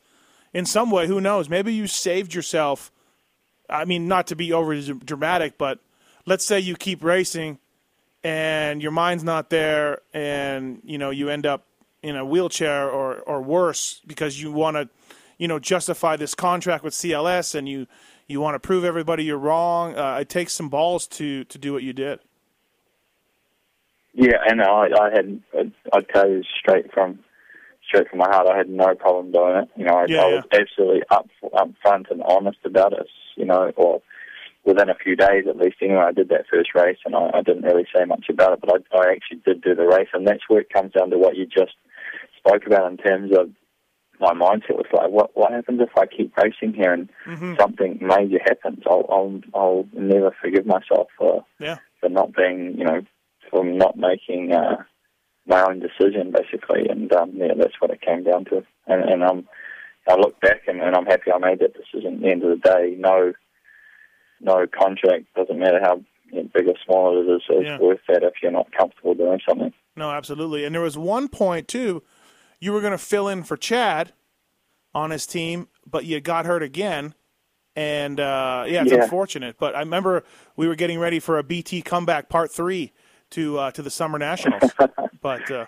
[0.52, 1.06] in some way.
[1.06, 1.48] Who knows?
[1.48, 2.92] Maybe you saved yourself.
[3.68, 5.80] I mean, not to be over dramatic, but
[6.26, 7.58] let's say you keep racing,
[8.22, 11.66] and your mind's not there, and you know you end up
[12.02, 14.88] in a wheelchair or or worse because you want to,
[15.38, 17.86] you know, justify this contract with CLS, and you
[18.26, 19.96] you want to prove everybody you're wrong.
[19.96, 22.20] Uh, it takes some balls to to do what you did.
[24.14, 25.42] Yeah, and I, I had,
[25.92, 27.18] I'd tell you straight from,
[27.86, 29.68] straight from my heart, I had no problem doing it.
[29.76, 33.08] You know, I, Yeah, I was absolutely up, up front and honest about it.
[33.36, 34.00] You know, or
[34.64, 35.76] within a few days at least.
[35.82, 38.60] Anyway, I did that first race, and I, I didn't really say much about it,
[38.60, 41.18] but I, I actually did do the race, and that's where it comes down to
[41.18, 41.74] what you just
[42.38, 43.50] spoke about in terms of
[44.20, 47.54] my mindset was like, what what happens if I keep racing here and Mm-hmm.
[47.58, 48.82] something major happens?
[48.86, 51.78] I'll I'll I'll never forgive myself for Yeah.
[52.00, 53.02] for not being, you know,
[53.50, 54.76] for not making uh,
[55.46, 56.88] my own decision, basically.
[56.88, 58.64] And um, yeah, that's what it came down to.
[58.86, 59.48] And, and um,
[60.08, 62.14] I look back and, and I'm happy I made that decision.
[62.16, 63.32] At the end of the day, no,
[64.40, 67.42] no contract doesn't matter how you know, big or small it is.
[67.48, 67.78] It's Yeah.
[67.78, 69.72] worth that if you're not comfortable doing something.
[69.96, 70.64] No, absolutely.
[70.64, 72.02] And there was one point too,
[72.60, 74.12] you were going to fill in for Chad
[74.94, 77.14] on his team, but you got hurt again.
[77.76, 79.02] And uh, yeah, it's Yeah.
[79.02, 79.56] unfortunate.
[79.58, 80.24] But I remember
[80.56, 82.92] we were getting ready for a BT comeback part three
[83.34, 84.62] to uh, to the Summer Nationals.
[85.22, 85.66] but uh,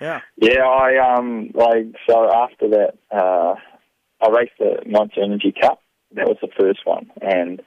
[0.00, 3.54] yeah, Yeah, I um like so after that uh
[4.20, 5.80] I raced the Monster Energy Cup.
[6.12, 7.60] That was the first one and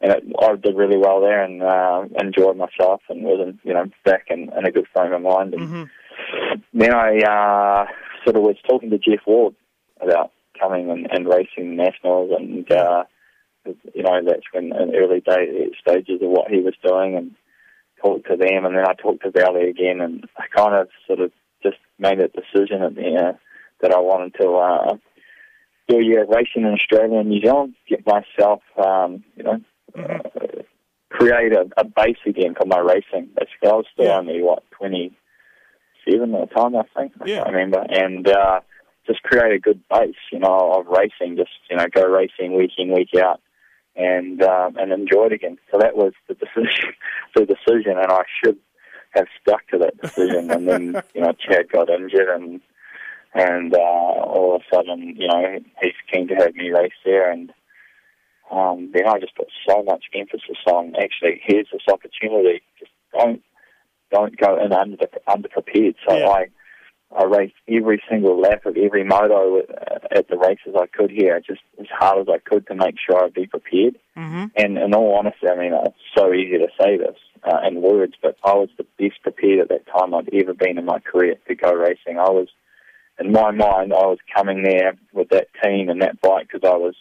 [0.00, 3.72] and it, I did really well there and uh, enjoyed myself and was in, you
[3.74, 5.54] know back in, in a good frame of mind.
[5.54, 5.90] And Mhm.
[6.74, 7.86] then I uh,
[8.24, 9.54] sort of was talking to Jeff Ward
[10.00, 13.04] about coming and, and racing nationals, and uh,
[13.94, 17.34] you know that's when in early day stages of what he was doing, and
[18.06, 21.20] talked to them, and then I talked to Valli again, and I kind of sort
[21.20, 23.32] of just made a decision at the uh,
[23.82, 24.96] that I wanted to uh,
[25.88, 29.60] do a year of racing in Australia and New Zealand, get myself, um, you know,
[29.98, 30.62] uh,
[31.10, 33.28] create a, a base again for my racing.
[33.38, 34.18] Basically, I was still Yeah.
[34.18, 35.16] only what twenty
[36.08, 37.12] seven at the time, I think.
[37.24, 37.42] Yeah.
[37.42, 38.60] can't remember, and uh,
[39.06, 41.36] just create a good base, you know, of racing.
[41.36, 43.40] Just you know, go racing week in, week out,
[43.96, 45.58] and um, and enjoy it again.
[45.70, 46.92] So that was the decision,
[47.34, 48.58] the decision, and I should
[49.10, 50.50] have stuck to that decision.
[50.50, 52.60] and then you know, Chad got injured, and
[53.34, 57.30] and uh, all of a sudden, you know, he's keen to have me race there,
[57.30, 57.52] and
[58.50, 62.62] um, then I just put so much emphasis on actually here's this opportunity.
[62.78, 63.42] Just don't
[64.12, 64.96] don't go in under
[65.28, 65.96] underprepared.
[66.08, 66.28] So Yeah.
[66.28, 66.46] I
[67.14, 71.40] I raced every single lap of every moto uh, at the races I could here,
[71.40, 73.96] just as hard as I could to make sure I'd be prepared.
[74.16, 74.44] Mm-hmm.
[74.56, 78.14] And in all honesty, I mean, it's so easy to say this uh, in words,
[78.20, 81.36] but I was the best prepared at that time I'd ever been in my career
[81.46, 82.18] to go racing.
[82.18, 82.48] I was,
[83.20, 86.76] in my mind, I was coming there with that team and that bike because I
[86.76, 86.96] was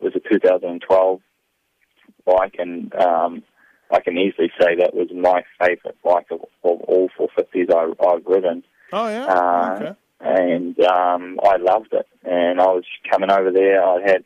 [0.00, 1.20] it was a 2012
[2.24, 3.42] bike, and um,
[3.90, 8.24] I can easily say that was my favourite bike of, of all 450s I, I've
[8.24, 9.24] ridden Oh yeah.
[9.26, 9.94] Uh, okay.
[10.20, 12.06] and um, I loved it.
[12.24, 13.82] And I was coming over there.
[13.82, 14.24] I had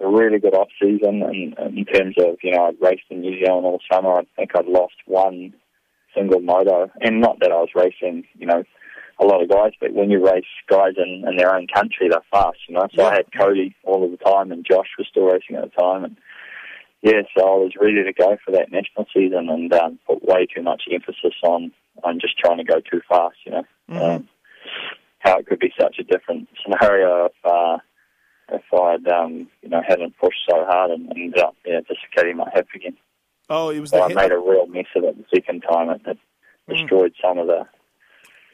[0.00, 3.38] a really good off season, and in terms of you know I'd raced in New
[3.38, 4.12] Zealand all summer.
[4.12, 5.54] I think I'd lost one
[6.14, 8.64] single moto, and not that I was racing, you know,
[9.20, 12.22] a lot of guys, but when you race guys in, in their own country, they're
[12.30, 12.86] fast, you know.
[12.94, 13.08] So Yeah.
[13.08, 16.04] I had Cody all of the time, and Josh was still racing at the time,
[16.04, 16.16] and
[17.02, 20.46] yeah, so I was ready to go for that national season, and um, put way
[20.46, 21.72] too much emphasis on
[22.04, 23.64] on just trying to go too fast, you know.
[23.90, 24.28] Um,
[25.20, 27.78] how it could be such a different scenario if uh,
[28.52, 32.50] if I'd um, you know hadn't pushed so hard and, ended up yeah, dislocating my
[32.54, 32.96] hip again.
[33.50, 35.90] Oh, it was So the I made a real mess of it the second time.
[35.90, 36.18] It, it
[36.68, 37.66] destroyed some of the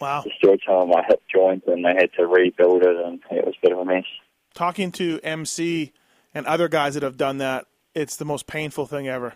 [0.00, 0.22] Wow.
[0.22, 3.54] destroyed some of my hip joints, and they had to rebuild it, and it was
[3.56, 4.04] a bit of a mess.
[4.52, 5.92] Talking to MC
[6.34, 9.34] and other guys that have done that, it's the most painful thing ever.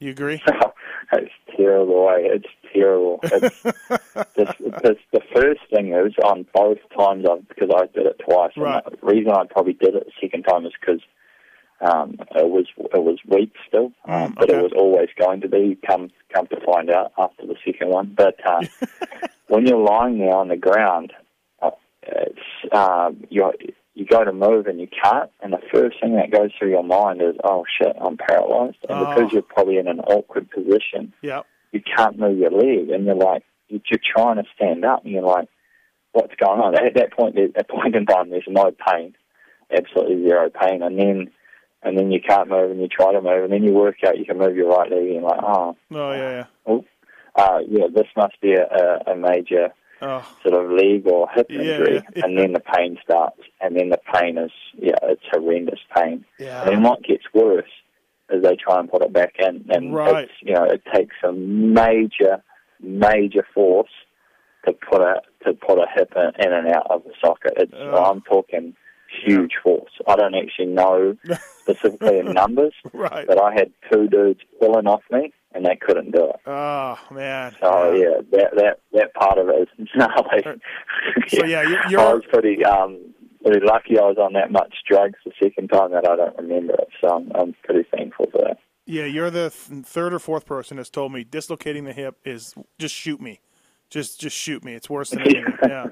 [0.00, 0.42] You agree?
[1.12, 2.08] it's terrible.
[2.10, 2.36] eh?
[2.36, 3.20] It's terrible.
[3.24, 3.62] It's,
[4.36, 4.48] this,
[4.82, 8.52] this, the first thing is on both times I've, because I did it twice.
[8.56, 8.84] and Right.
[8.84, 11.00] the reason I probably did it the second time is because
[11.80, 14.58] um, it was it was weak still, um, Mm, but okay.
[14.58, 15.78] it was always going to be.
[15.86, 18.14] Come come to find out after the second one.
[18.16, 18.62] But uh,
[19.48, 21.12] when you're lying there on the ground,
[21.62, 21.70] uh,
[22.02, 23.52] it's um, you
[23.98, 26.84] you go to move and you can't, and the first thing that goes through your
[26.84, 29.06] mind is, oh shit, I'm paralyzed, and Oh.
[29.14, 31.42] because you're probably in an awkward position, Yeah.
[31.72, 33.80] you can't move your leg, and you're like, you're
[34.16, 35.48] trying to stand up, and you're like,
[36.12, 36.74] what's going on?
[36.74, 39.14] At that point, at that point in time, there's no pain,
[39.76, 41.30] absolutely zero pain, and then,
[41.82, 44.16] and then you can't move, and you try to move, and then you work out
[44.18, 46.44] you can move your right leg, and you're like, oh, Oh yeah.
[46.66, 46.78] yeah.
[47.36, 49.68] uh, yeah, this must be a, a major
[50.00, 50.24] Oh.
[50.42, 52.24] sort of leg or hip Yeah, injury, yeah.
[52.24, 56.24] and then the pain starts, and then the pain is, yeah, it's horrendous pain.
[56.38, 56.62] Yeah.
[56.62, 57.70] And then what gets worse
[58.30, 60.24] is they try and put it back in, and Right.
[60.24, 62.42] it's, you know it takes a major,
[62.80, 63.90] major force
[64.66, 67.54] to put a to put a hip in, in and out of the socket.
[67.56, 67.94] It's Ugh.
[67.94, 68.74] I'm talking
[69.24, 69.90] huge force.
[70.06, 71.16] I don't actually know
[71.62, 73.26] specifically in numbers, Right.
[73.26, 76.36] but I had two dudes pulling off me, and they couldn't do it.
[76.46, 77.54] Oh man.
[77.60, 80.42] So yeah, that that that part of it is gnarly.
[81.28, 83.14] So yeah, you're, I you're was pretty um
[83.44, 83.98] pretty lucky.
[83.98, 86.88] I was on that much drugs the second time that I don't remember it.
[87.00, 88.58] So I'm, I'm pretty thankful for that.
[88.86, 92.54] yeah, you're the th- third or fourth person that's told me dislocating the hip is
[92.78, 93.40] just shoot me,
[93.90, 94.74] just just shoot me.
[94.74, 95.44] It's worse than anything.
[95.66, 95.86] yeah.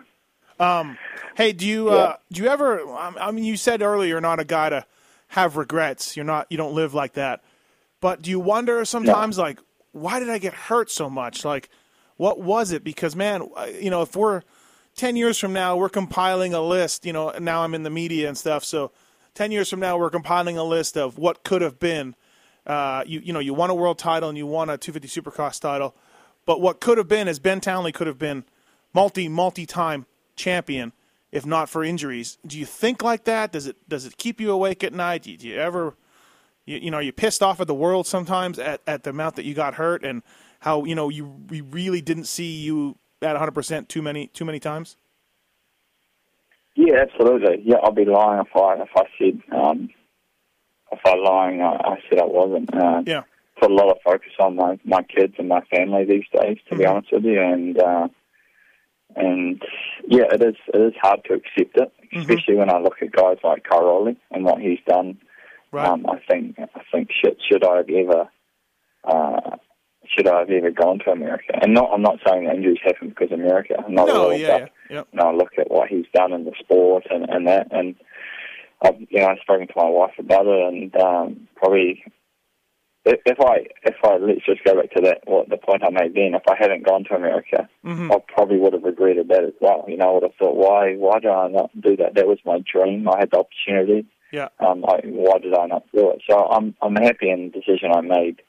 [0.58, 0.96] Um.
[1.36, 2.80] Hey, do you uh, do you ever?
[2.90, 4.86] I mean, you said earlier you're not a guy to
[5.28, 6.16] have regrets.
[6.16, 6.46] You're not.
[6.50, 7.42] You don't live like that.
[8.00, 9.58] But do you wonder sometimes, like,
[9.92, 11.44] why did I get hurt so much?
[11.44, 11.68] Like,
[12.16, 12.84] what was it?
[12.84, 13.48] Because man,
[13.80, 14.42] you know, if we're
[14.94, 17.06] ten years from now, we're compiling a list.
[17.06, 18.64] You know, and now I'm in the media and stuff.
[18.64, 18.92] So,
[19.34, 22.14] ten years from now, we're compiling a list of what could have been.
[22.66, 25.60] Uh, you you know, you won a world title and you won a 250 Supercross
[25.60, 25.94] title,
[26.44, 28.44] but what could have been is Ben Townley could have been
[28.92, 30.92] multi multi time champion
[31.32, 32.38] if not for injuries.
[32.46, 33.52] Do you think like that?
[33.52, 35.24] Does it does it keep you awake at night?
[35.24, 35.94] Do you, do you ever
[36.66, 39.44] you, you know, you pissed off at the world sometimes at, at the amount that
[39.44, 40.22] you got hurt and
[40.60, 44.44] how you know you we really didn't see you at 100 percent too many too
[44.44, 44.96] many times.
[46.74, 47.62] Yeah, absolutely.
[47.64, 49.88] Yeah, I'd be lying if I if I said um,
[50.92, 52.74] if I lying I, I said I wasn't.
[52.74, 53.22] Uh, Yeah.
[53.58, 56.76] Put a lot of focus on my my kids and my family these days, to
[56.76, 56.90] be Mhm.
[56.90, 58.08] honest with you, and uh,
[59.14, 59.62] and
[60.06, 63.38] yeah, it is it is hard to accept it, especially when I look at guys
[63.42, 65.16] like Cairoli and what he's done.
[65.76, 65.88] Right.
[65.88, 68.28] Um, I think I think should should I have ever
[69.04, 69.56] uh,
[70.08, 71.52] should I have ever gone to America?
[71.60, 73.74] And not, I'm not saying that injuries happen because of America.
[73.88, 74.32] Not at No, all.
[74.34, 75.08] yeah, but, yeah, yep.
[75.12, 77.94] You know, I look at what he's done in the sport and, and that, and
[78.82, 82.04] I've, you know, I've spoken to my wife about it, and um, probably
[83.04, 85.90] if, if I, if I let's just go back to that, what the point I
[85.90, 86.34] made then.
[86.34, 88.10] If I hadn't gone to America, Mhm.
[88.14, 89.84] I probably would have regretted that as well.
[89.88, 92.14] You know, I would have thought, why, why did I not do that?
[92.14, 93.08] That was my dream.
[93.08, 94.48] I had the opportunity Yeah.
[94.60, 96.22] um, I, why did I not do it?
[96.28, 98.42] So I'm I'm happy in the decision I made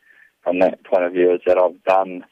[0.44, 1.34] from that point of view.
[1.34, 2.26] Is that I've done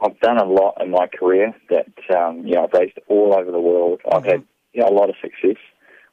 [0.00, 3.50] I've done a lot in my career that um, you know I've raced all over
[3.50, 4.00] the world.
[4.10, 5.60] I've had you know, a lot of success.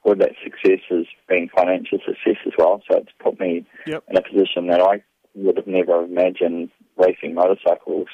[0.06, 2.82] With that success has been financial success as well.
[2.92, 4.04] So it's put me Yep.
[4.10, 5.02] in a position that I
[5.34, 8.08] would have never imagined racing motorcycles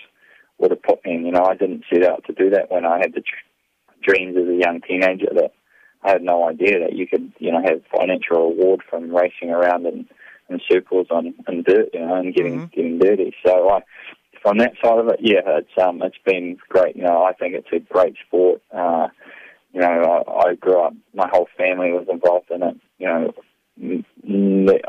[0.59, 1.25] would have put me in.
[1.25, 4.37] You know, I didn't set out to do that when I had the tr- dreams
[4.37, 5.51] as a young teenager that
[6.03, 9.85] I had no idea that you could, you know, have financial reward from racing around
[9.85, 10.07] in,
[10.49, 13.33] in circles on in dirt, you know, and getting getting dirty.
[13.45, 13.81] So I,
[14.41, 16.95] from that side of it, yeah, it's um, it's been great.
[16.95, 18.61] You know, I think it's a great sport.
[18.71, 19.07] Uh,
[19.73, 20.93] you know, I, I grew up.
[21.13, 22.77] My whole family was involved in it.
[22.97, 23.33] You know,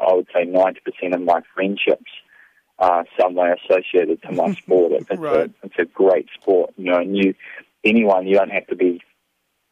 [0.01, 2.11] I would say ninety percent of my friendships
[2.79, 4.93] are some way associated to my sport.
[4.93, 5.51] It's, Right.
[5.51, 6.73] a, it's a great sport.
[6.77, 7.35] You know, and you
[7.85, 9.03] anyone you don't have to be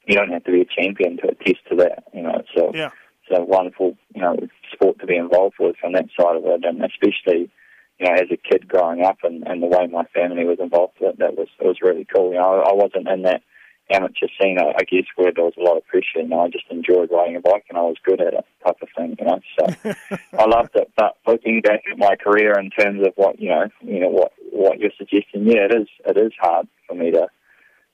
[0.09, 2.05] you don't have to be a champion to attest to that.
[2.15, 2.91] You know, it's a Yeah.
[3.23, 4.37] it's a wonderful you know
[4.73, 7.51] sport to be involved with from that side of it, and especially
[7.99, 10.95] you know as a kid growing up and, and the way my family was involved
[11.01, 12.31] with it, that was it was really cool.
[12.33, 13.43] You know, I, I wasn't in that
[13.91, 16.21] amateur scene, I, I guess, where there was a lot of pressure.
[16.21, 18.77] You know, I just enjoyed riding a bike and I was good at it, type
[18.83, 19.17] of thing.
[19.19, 19.95] You know, so
[20.39, 20.91] I loved it.
[20.97, 24.33] But looking back at my career in terms of what you know, you know what
[24.53, 27.29] what you're suggesting, yeah, it is it is hard for me to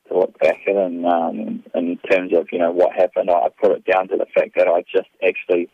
[0.08, 3.30] to look back at and um, in terms of you know what happened.
[3.30, 5.68] I put it down to the fact that I just actually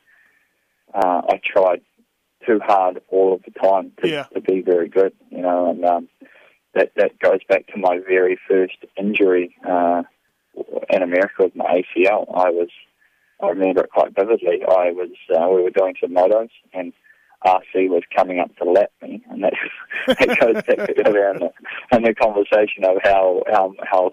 [0.95, 1.83] uh, I tried
[2.47, 4.25] too hard all of the time to, Yeah.
[4.35, 6.09] to be very good, you know, and um,
[6.75, 10.03] that that goes back to my very first injury uh,
[10.91, 12.27] in America with my ACL.
[12.35, 12.69] I was
[13.43, 14.63] I remember it quite vividly.
[14.63, 16.93] I was uh, we were doing some motos and
[17.45, 19.55] RC was coming up to lap me, and that,
[20.07, 20.95] that goes back to
[21.31, 21.51] in the,
[21.97, 24.11] in the conversation of how how how,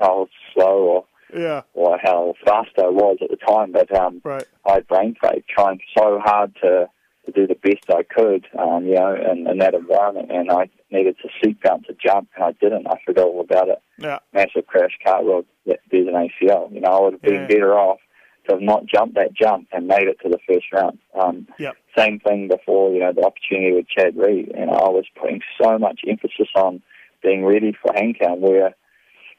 [0.00, 1.04] how slow or
[1.38, 1.62] Yeah.
[1.74, 3.72] or how fast I was at the time.
[3.72, 4.46] But um, Right.
[4.66, 6.88] I brain fade, trying so hard to
[7.26, 10.30] to do the best I could, um, you know, in, in that environment.
[10.30, 12.86] And I needed to seat bounce a jump, and I didn't.
[12.86, 13.78] I forgot all about it.
[13.98, 14.20] Yeah.
[14.32, 16.72] Massive crash, cartwheel, there's an ACL.
[16.72, 17.46] You know, I would have been Yeah.
[17.46, 17.98] better off
[18.46, 20.98] to have not jumped that jump and made it to the first round.
[21.14, 21.76] Um, Yep.
[21.96, 24.52] same thing before, you know, the opportunity with Chad Reed.
[24.56, 26.82] And I was putting so much emphasis on
[27.22, 28.74] being ready for Hangtown, where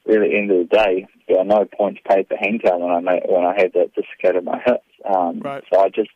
[0.06, 2.92] really at the end of the day, there are no points paid for Hangtown when
[2.92, 4.86] I made, when I had that dislocated my hips.
[5.06, 5.64] Um, Right.
[5.72, 6.12] So I just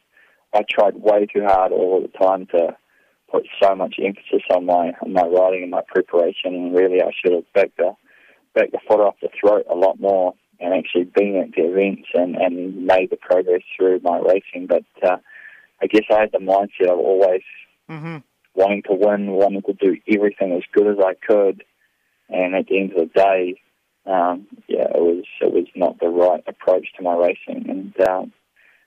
[0.53, 2.75] I tried way too hard all the time to
[3.29, 7.11] put so much emphasis on my on my riding and my preparation, and really I
[7.11, 7.95] should have backed the
[8.53, 12.07] backed the foot off the throat a lot more and actually been at the events
[12.13, 14.67] and and made the progress through my racing.
[14.67, 15.17] But uh,
[15.81, 17.41] I guess I had the mindset of always
[17.89, 18.17] Mm-hmm.
[18.55, 21.63] wanting to win, wanting to do everything as good as I could,
[22.29, 23.61] and at the end of the day,
[24.07, 28.33] um, yeah, it was it was not the right approach to my racing, and um,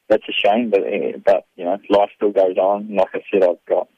[0.09, 0.71] that's a shame.
[0.71, 2.95] But eh, but you know, life still goes on.
[2.95, 3.89] Like I said, I've got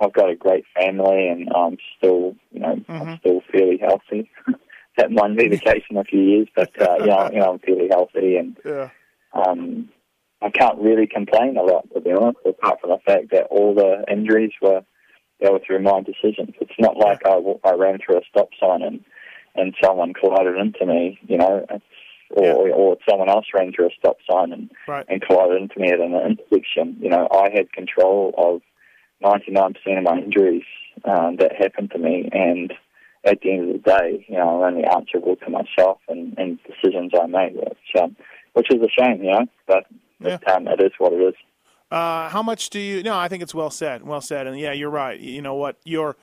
[0.00, 4.30] I've got a great family, and I'm still you know I'm still fairly healthy.
[4.96, 7.52] that might be the case in a few years, but uh, you know you know
[7.52, 8.90] I'm fairly healthy, and Yeah.
[9.32, 9.88] um,
[10.42, 13.74] I can't really complain a lot, to be honest, apart from the fact that all
[13.74, 14.82] the injuries were
[15.40, 16.54] they were through my decisions.
[16.60, 19.04] It's not like I, I ran through a stop sign and
[19.56, 21.64] and someone collided into me, you know,
[22.30, 22.74] or, Yeah.
[22.74, 25.04] or someone else ran through a stop sign and Right.
[25.08, 26.96] and collided into me at an intersection.
[27.00, 28.62] You know, I had control of
[29.22, 30.64] 99% of my injuries
[31.04, 32.72] um, that happened to me, and
[33.24, 36.58] at the end of the day, you know, I'm only answerable to myself and, and
[36.64, 38.16] decisions I made, which, um,
[38.52, 39.86] which is a shame, you know, but
[40.20, 41.34] but, um, it is what it is.
[41.90, 43.02] Uh, how much do you?
[43.02, 44.02] No, I think it's well said.
[44.02, 44.46] Well said.
[44.46, 45.18] And yeah, you're right.
[45.18, 45.76] You know what?
[45.84, 46.16] Your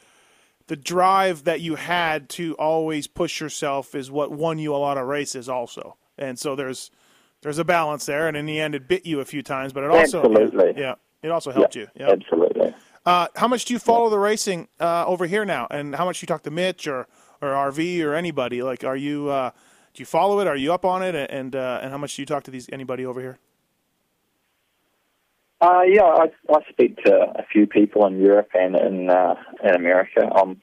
[0.68, 4.98] the drive that you had to always push yourself is what won you a lot
[4.98, 5.98] of races, also.
[6.18, 6.92] And so there's
[7.42, 8.28] there's a balance there.
[8.28, 10.74] And in the end, it bit you a few times, but it also Absolutely.
[10.82, 11.88] yeah, it also helped Yeah, you.
[11.96, 12.12] Yeah.
[12.12, 12.74] Absolutely.
[13.06, 15.68] Uh, how much do you follow the racing uh, over here now?
[15.72, 17.08] And how much do you talk to Mitch or,
[17.42, 18.62] or RV or anybody?
[18.62, 19.52] Like, are you uh,
[19.94, 20.48] do you follow it?
[20.48, 21.16] Are you up on it?
[21.16, 23.40] And uh, and how much do you talk to these anybody over here?
[25.60, 29.76] Uh, yeah, I, I speak to a few people in Europe and in uh, in
[29.76, 30.22] America.
[30.36, 30.62] I'm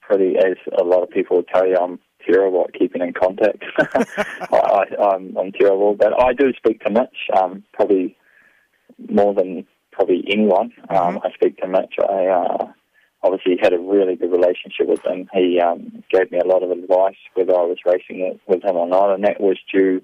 [0.00, 3.64] pretty, as a lot of people will tell you, I'm terrible at keeping in contact.
[3.78, 7.16] I, I, I'm, I'm terrible, but I do speak to Mitch.
[7.36, 8.16] Um, probably
[9.08, 9.66] more than
[9.96, 10.72] probably anyone.
[10.90, 11.94] Um, I speak to Mitch.
[11.98, 12.72] I uh,
[13.22, 15.28] obviously had a really good relationship with him.
[15.32, 18.86] He um, gave me a lot of advice whether I was racing with him or
[18.86, 20.00] not, and that was due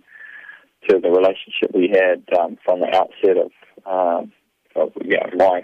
[0.88, 3.52] to the relationship we had um, from the outset of,
[3.86, 4.32] um,
[4.74, 5.62] of know, my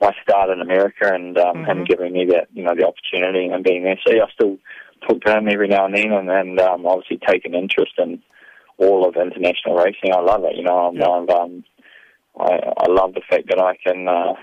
[0.00, 1.70] my start in America and um, mm-hmm.
[1.70, 3.98] him giving me that you know the opportunity and being there.
[4.06, 4.56] So yeah, I still
[5.06, 8.22] talk to him every now and then, and, and um, obviously take an interest in
[8.78, 10.12] all of international racing.
[10.12, 10.56] I love it.
[10.56, 11.06] You know, I'm, yeah.
[11.06, 11.64] I'm, um,
[12.38, 14.34] I, I love the fact that I can uh,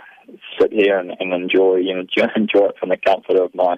[0.59, 2.01] sit here and, and enjoy you know
[2.35, 3.75] enjoy it from the comfort of my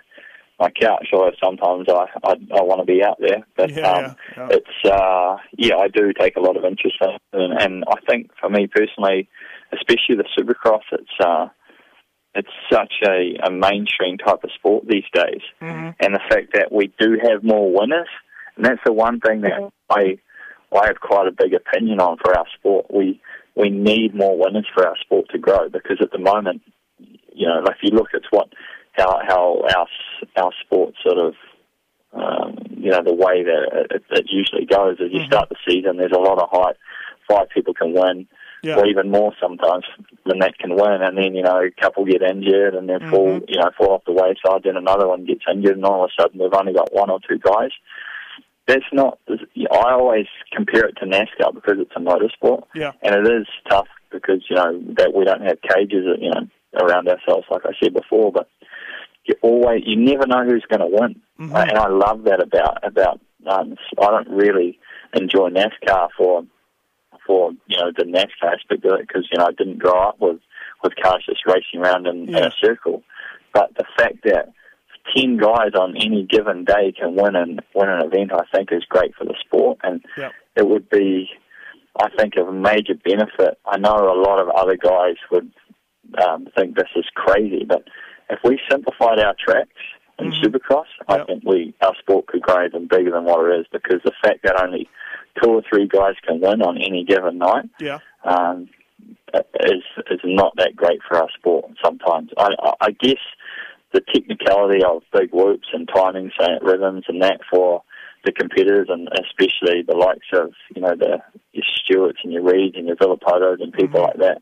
[0.59, 1.07] my couch.
[1.13, 4.47] Or sometimes I I, I want to be out there, but yeah, um, yeah.
[4.51, 7.21] it's uh, yeah I do take a lot of interest in, it.
[7.33, 9.29] and, and I think for me personally,
[9.73, 11.47] especially the Supercross, it's uh,
[12.35, 15.89] it's such a, a mainstream type of sport these days, mm-hmm.
[15.99, 18.09] and the fact that we do have more winners,
[18.55, 20.19] and that's the one thing that I
[20.75, 22.87] I have quite a big opinion on for our sport.
[22.93, 23.21] We
[23.57, 26.61] we need more winners for our sport to grow because at the moment,
[27.33, 28.49] you know, if you look at what
[28.93, 29.87] how how our
[30.43, 31.33] our sport sort of
[32.13, 35.27] um, you know the way that it, it usually goes is you mm-hmm.
[35.27, 36.77] start the season, there's a lot of hype,
[37.27, 38.27] five people can win.
[38.63, 38.77] Yeah.
[38.77, 39.85] Or even more sometimes
[40.25, 43.11] than that can win, and then you know a couple get injured and then mm-hmm.
[43.11, 44.63] fall, you know, fall off the wayside.
[44.63, 47.19] Then another one gets injured, and all of a sudden we've only got one or
[47.19, 47.69] two guys
[48.67, 49.17] that's not.
[49.29, 52.91] I always compare it to NASCAR because it's a motorsport, yeah.
[53.01, 56.47] and it is tough because you know that we don't have cages, you know,
[56.81, 58.31] around ourselves, like I said before.
[58.31, 58.49] But
[59.25, 61.55] you always, you never know who's going to win, mm-hmm.
[61.55, 63.21] uh, and I love that about about.
[63.45, 64.77] Um, I don't really
[65.13, 66.43] enjoy NASCAR for
[67.25, 70.17] for you know the NASCAR aspect of it because you know I didn't grow up
[70.19, 70.39] with
[70.83, 72.37] with cars just racing around in, yeah.
[72.37, 73.03] in a circle,
[73.53, 74.51] but the fact that
[75.15, 78.85] ten guys on any given day can win and win an event, I think is
[78.89, 80.31] great for the sport, and yep.
[80.55, 81.29] it would be,
[81.99, 83.59] I think, of a major benefit.
[83.65, 85.51] I know a lot of other guys would
[86.25, 87.83] um, think this is crazy, but
[88.29, 89.69] if we simplified our tracks
[90.19, 90.45] in mm-hmm.
[90.45, 91.21] Supercross, yep.
[91.21, 94.13] I think we our sport could grow even bigger than what it is because the
[94.23, 94.89] fact that only
[95.41, 97.99] two or three guys can win on any given night, yeah.
[98.23, 98.69] um,
[99.61, 101.65] is is not that great for our sport.
[101.83, 102.49] Sometimes I,
[102.81, 103.21] I guess
[103.93, 107.83] the technicality of big whoops and timings and rhythms and that for
[108.25, 111.19] the competitors and especially the likes of you know the
[111.53, 114.07] your Stewarts and your Reeds and your Villopotos and people mm-hmm.
[114.07, 114.41] like that.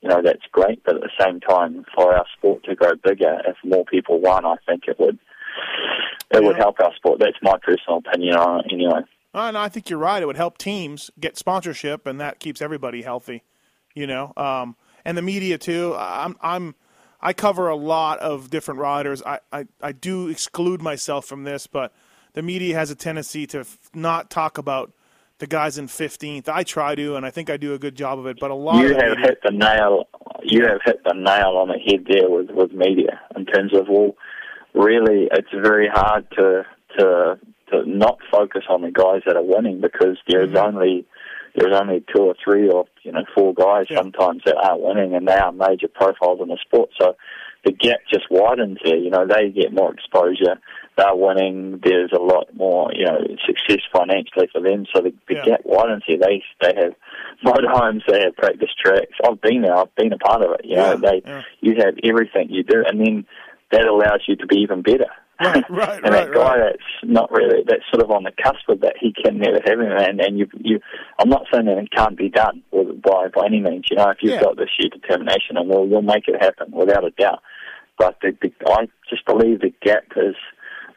[0.00, 3.40] You know that's great, but at the same time, for our sport to grow bigger,
[3.46, 5.18] if more people won, I think it would
[6.32, 6.40] it yeah.
[6.40, 7.20] would help our sport.
[7.20, 9.02] That's my personal opinion on it, anyway.
[9.34, 10.22] Uh, no, I think you're right.
[10.22, 13.44] It would help teams get sponsorship, and that keeps everybody healthy.
[13.94, 15.94] You know, um, and the media too.
[15.96, 16.74] I'm I'm
[17.22, 19.22] I cover a lot of different riders.
[19.24, 21.94] I, I, I do exclude myself from this, but
[22.32, 24.92] the media has a tendency to f- not talk about
[25.38, 26.48] the guys in 15th.
[26.48, 28.38] I try to, and I think I do a good job of it.
[28.40, 30.08] But a lot you of have media, hit the nail.
[30.42, 33.88] You have hit the nail on the head there with with media in terms of
[33.88, 34.16] well,
[34.74, 36.66] really, it's very hard to
[36.98, 37.38] to
[37.70, 40.76] to not focus on the guys that are winning because there's mm-hmm.
[40.76, 41.06] only
[41.54, 43.98] there's only two or three or you know four guys yeah.
[43.98, 46.90] sometimes that aren't winning, and they are major profiles in the sport.
[46.98, 47.16] So
[47.64, 48.96] the gap just widens there.
[48.96, 50.58] You know, they get more exposure.
[50.96, 51.80] They're winning.
[51.82, 54.86] There's a lot more, you know, success financially for them.
[54.94, 55.44] So the, the yeah.
[55.44, 56.18] gap widens here.
[56.18, 56.94] They they have
[57.44, 58.02] motorhomes.
[58.08, 59.16] They have practice tracks.
[59.24, 59.76] I've been there.
[59.76, 60.64] I've been a part of it.
[60.64, 61.10] You know, yeah.
[61.10, 61.42] they yeah.
[61.60, 63.26] you have everything you do, and then
[63.70, 65.10] that allows you to be even better.
[65.42, 66.72] Right, right, and right, that guy right.
[66.72, 69.80] that's not really that's sort of on the cusp of that, he can never have
[69.80, 69.90] him.
[69.90, 70.78] And, and you, you,
[71.18, 73.86] I'm not saying that it can't be done by by any means.
[73.90, 74.42] You know, if you've Yeah.
[74.42, 77.42] got the sheer determination, and we'll you'll make it happen without a doubt.
[77.98, 80.36] But the, the, I just believe the gap is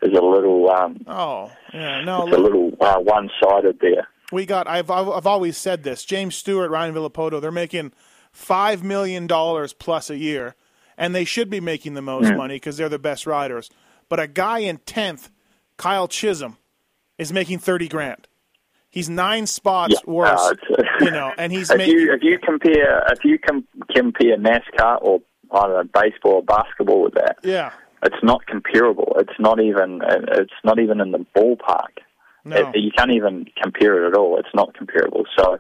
[0.03, 2.28] is a little um, Oh, yeah, no.
[2.28, 4.07] it's a little uh, one sided there.
[4.32, 4.68] we got.
[4.68, 6.06] I've I've I've always said this.
[6.06, 7.94] James Stewart, Ryan Villopoto, they're making
[8.32, 10.56] five million dollars plus a year,
[10.98, 12.38] and they should be making the most Mm.
[12.38, 13.72] money because they're the best riders.
[14.10, 15.30] But a guy in tenth,
[15.77, 16.57] Kyle Chisholm,
[17.18, 18.27] is making thirty grand.
[18.90, 21.99] He's nine spots Yeah, worse, uh, you know, and he's if making.
[21.99, 25.22] you if you compare if you com- compare NASCAR or
[25.52, 27.72] I don't know baseball or basketball with that, yeah,
[28.03, 29.15] it's not comparable.
[29.19, 31.98] It's not even it's not even in the ballpark.
[32.45, 34.38] no, It, you can't even compare it at all.
[34.40, 35.26] It's not comparable.
[35.38, 35.60] So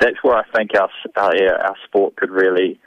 [0.00, 2.80] that's where I think our uh, yeah, our sport could really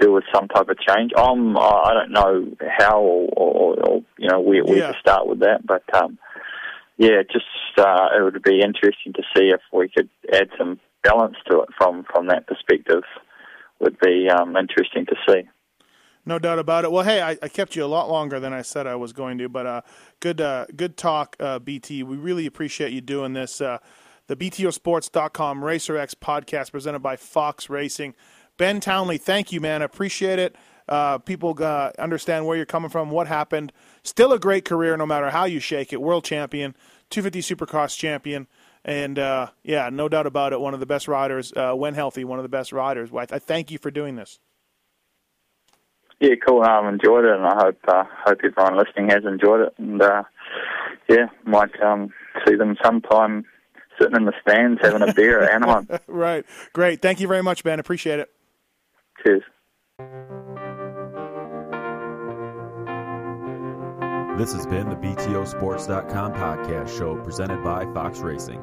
[0.00, 1.12] do with some type of change.
[1.16, 4.92] I'm I don't know how or, or, or you know where, where Yeah.
[4.92, 6.18] to start with that, but um,
[6.96, 7.46] yeah, just
[7.78, 11.68] uh, it would be interesting to see if we could add some balance to it
[11.78, 13.02] from from that perspective.
[13.80, 15.48] Would be um, interesting to see.
[16.26, 16.92] No doubt about it.
[16.92, 19.38] Well, hey, I, I kept you a lot longer than I said I was going
[19.38, 19.80] to, but uh,
[20.20, 22.02] good, uh, good talk, uh, BT.
[22.02, 23.58] We really appreciate you doing this.
[23.62, 23.78] Uh,
[24.26, 28.14] the BTOsports.com Racer X podcast presented by Fox Racing.
[28.60, 29.80] Ben Townley, thank you, man.
[29.80, 30.54] I appreciate it.
[30.86, 33.72] uh, people uh, understand where you're coming from, what happened.
[34.02, 36.02] Still a great career, no matter how you shake it.
[36.02, 36.76] World champion,
[37.08, 38.48] 250 Supercross champion,
[38.84, 40.60] and uh, yeah, no doubt about it.
[40.60, 42.22] One of the best riders uh, when healthy.
[42.22, 43.08] One of the best riders.
[43.14, 44.40] I thank you for doing this.
[46.20, 46.60] Yeah, cool.
[46.60, 49.74] I've enjoyed it, and I hope uh, hope everyone listening has enjoyed it.
[49.78, 50.24] And uh,
[51.08, 52.12] yeah, might um,
[52.46, 53.46] see them sometime
[53.98, 55.88] sitting in the stands having a beer at Anaheim.
[56.06, 56.44] right.
[56.74, 57.00] Great.
[57.00, 57.80] Thank you very much, Ben.
[57.80, 58.30] Appreciate it.
[59.24, 59.42] Cheers.
[64.38, 68.62] This has been the BTOsports.com podcast show presented by Fox Racing.